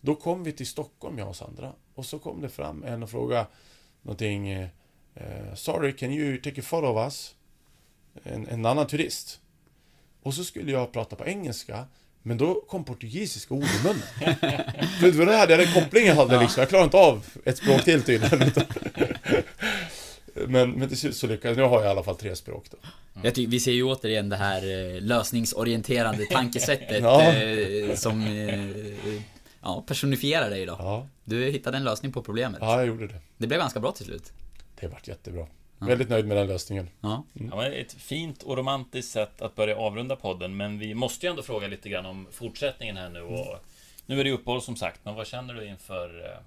[0.00, 1.72] Då kom vi till Stockholm, jag och Sandra.
[1.94, 3.46] Och så kom det fram en och frågade
[4.02, 4.68] någonting eh,
[5.14, 7.34] eh Sorry, can you take a photo of us?
[8.22, 9.40] En, en annan turist.
[10.22, 11.86] Och så skulle jag prata på engelska
[12.26, 14.02] men då kom portugisiska ord i munnen.
[15.00, 16.60] För det var det här, den kopplingen jag hade liksom.
[16.60, 18.50] Jag klarade inte av ett språk till tydligen.
[20.48, 21.56] Men, men till slut så lyckades.
[21.56, 22.76] Nu har jag i alla fall tre språk då.
[23.22, 24.62] Jag ty- vi ser ju återigen det här
[24.94, 27.22] eh, lösningsorienterande tankesättet Ja.
[27.32, 29.14] eh, som eh,
[29.62, 30.76] ja, personifierar dig då.
[30.78, 32.58] Ja, Du hittade en lösning på problemet.
[32.60, 33.20] ja jag gjorde det.
[33.36, 34.32] Det blev ganska bra till slut.
[34.80, 35.46] Det vart jättebra.
[35.78, 36.90] Väldigt nöjd med den lösningen.
[37.00, 37.24] Ja.
[37.32, 41.30] Ja, men ett fint och romantiskt sätt att börja avrunda podden, men vi måste ju
[41.30, 43.58] ändå fråga lite grann om fortsättningen här nu och
[44.06, 46.38] Nu är det uppehåll som sagt, men vad känner du inför eh,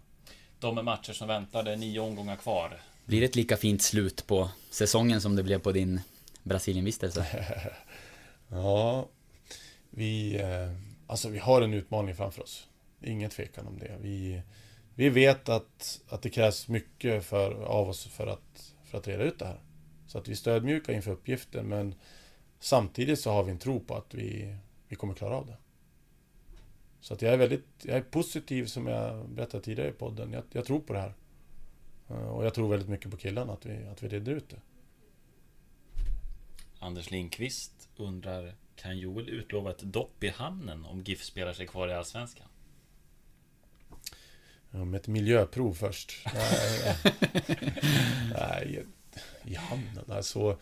[0.60, 1.64] de matcher som väntar?
[1.64, 2.82] Det är nio omgångar kvar.
[3.06, 6.02] Blir det ett lika fint slut på säsongen som det blev på din
[6.44, 7.26] Brasilienvistelse?
[8.52, 9.08] Ja,
[9.90, 10.74] vi, eh,
[11.08, 12.68] alltså vi har en utmaning framför oss.
[13.04, 13.98] Ingen tvekan om det.
[14.02, 14.42] Vi,
[14.96, 19.24] vi vet att, att det krävs mycket för, av oss för att, för att reda
[19.24, 19.60] ut det här.
[20.07, 21.95] Så att vi är stödmjuka inför uppgiften, men
[22.60, 24.56] samtidigt så har vi en tro på att vi,
[24.88, 25.57] vi kommer klara av det.
[27.02, 30.34] Så att jag är väldigt jag är positiv som jag berättade tidigare i podden.
[30.34, 31.14] Jag, jag tror på det här.
[32.10, 34.61] Eh, och jag tror väldigt mycket på killarna, att vi, att vi reder ut det.
[36.80, 41.88] Anders Lindqvist undrar Kan Joel utlova ett dopp i hamnen om GIF spelar sig kvar
[41.88, 42.48] i Allsvenskan?
[44.72, 46.12] Ja, med ett miljöprov först.
[46.34, 46.96] Nej,
[48.34, 48.86] nej
[49.44, 50.06] i hamnen.
[50.12, 50.58] Alltså,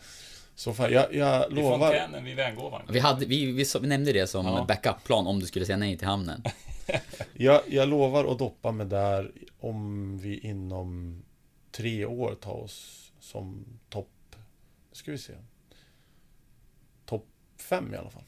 [0.54, 1.78] så fan, jag, jag I lovar.
[1.78, 2.82] fontänen vid Värngåvan?
[2.88, 4.64] Vi, hade, vi, vi, vi nämnde det som Ja.
[4.68, 6.42] backup-plan om du skulle säga nej till hamnen.
[7.32, 11.22] Jag, jag lovar att doppa mig där om vi inom
[11.70, 14.36] tre år tar oss som topp...
[14.90, 15.32] Nu ska vi se.
[17.06, 17.26] Topp
[17.58, 18.22] fem i alla fall.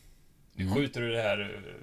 [0.65, 1.41] Nu skjuter du det här...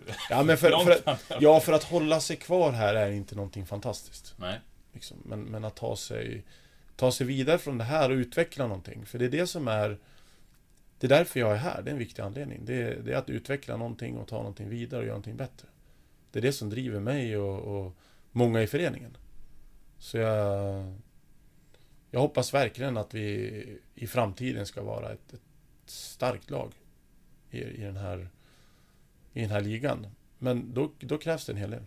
[0.08, 3.36] eh, Ja, men för, för, att, ja, för att hålla sig kvar här är inte
[3.36, 4.36] någonting fantastiskt.
[4.38, 4.60] Nej.
[4.94, 5.18] Liksom.
[5.26, 6.44] Men, men att ta sig,
[6.96, 9.06] ta sig vidare från det här och utveckla någonting.
[9.06, 9.98] För det är det som är...
[11.00, 11.82] Det är därför jag är här.
[11.82, 12.66] Det är en viktig anledning.
[12.66, 15.68] Det är, det är att utveckla någonting och ta någonting vidare och göra någonting bättre.
[16.32, 17.96] Det är det som driver mig och, och
[18.32, 19.18] många i föreningen.
[20.00, 20.94] Så jag...
[22.12, 25.42] Jag hoppas verkligen att vi i framtiden ska vara ett, ett
[25.86, 26.72] starkt lag
[27.52, 28.30] i, i, den här,
[29.38, 30.08] i den här ligan.
[30.38, 31.84] Men då, då krävs det en hel del.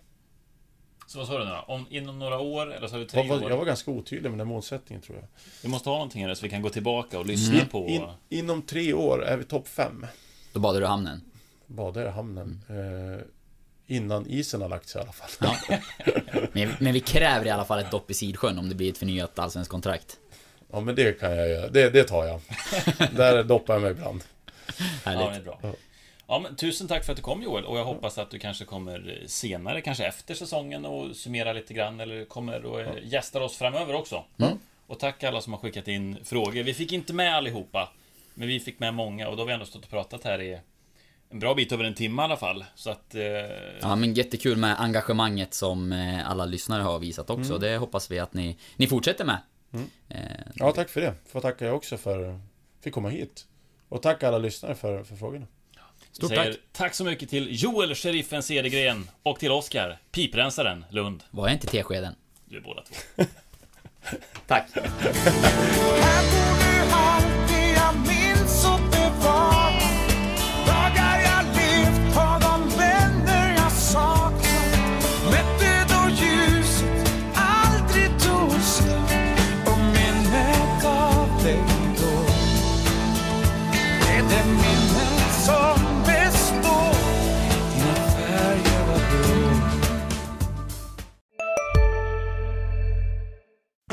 [1.06, 1.64] Så vad sa du nu då?
[1.66, 3.50] Om, inom några år, eller så har du tre Jag var, år?
[3.50, 5.26] jag var ganska otydlig med den målsättningen tror jag.
[5.62, 7.86] Vi måste ha någonting här så vi kan gå tillbaka och lyssna på...
[7.86, 10.06] In, inom tre år är vi topp fem.
[10.52, 11.20] Då badar du hamnen.
[11.66, 12.64] Badar i hamnen.
[12.68, 13.26] Eh,
[13.96, 15.56] innan isen har lagt sig i alla fall.
[15.68, 15.78] Ja.
[16.52, 18.98] Men, men vi kräver i alla fall ett dopp i Sidsjön om det blir ett
[18.98, 20.18] förnyat allsvenskt kontrakt.
[20.72, 21.68] Ja men det kan jag göra.
[21.68, 22.40] Det, det tar jag.
[23.16, 24.24] Där doppar jag mig ibland.
[25.04, 25.22] Härligt.
[25.22, 25.74] Ja, det är bra.
[26.30, 28.64] Ja, men tusen tack för att du kom Joel och jag hoppas att du kanske
[28.64, 33.56] kommer senare, kanske efter säsongen och summerar lite grann eller kommer och eh, gästar oss
[33.56, 34.24] framöver också.
[34.86, 36.62] Och tack alla som har skickat in frågor.
[36.62, 37.92] Vi fick inte med allihopa,
[38.34, 40.58] men vi fick med många och då har vi ändå stått och pratat här i
[41.30, 42.64] en bra bit över en timme i alla fall.
[42.74, 43.14] Så att...
[43.14, 43.22] Eh,
[43.80, 47.58] Ja men jättekul med engagemanget som eh, alla lyssnare har visat också.
[47.58, 49.38] Det hoppas vi att ni, ni fortsätter med.
[50.08, 50.20] Eh,
[50.54, 51.14] Ja tack för det.
[51.28, 52.40] Får tacka jag också för att
[52.80, 53.46] fick komma hit.
[53.88, 55.46] Och tack alla lyssnare för, för frågorna.
[56.20, 61.22] Vi säger tack så mycket till Joel, sheriffen Cedergren och till Oskar, piprensaren Lund.
[61.30, 62.14] Var jag inte teskeden?
[62.44, 63.24] Du är båda två.
[64.46, 64.68] Tack.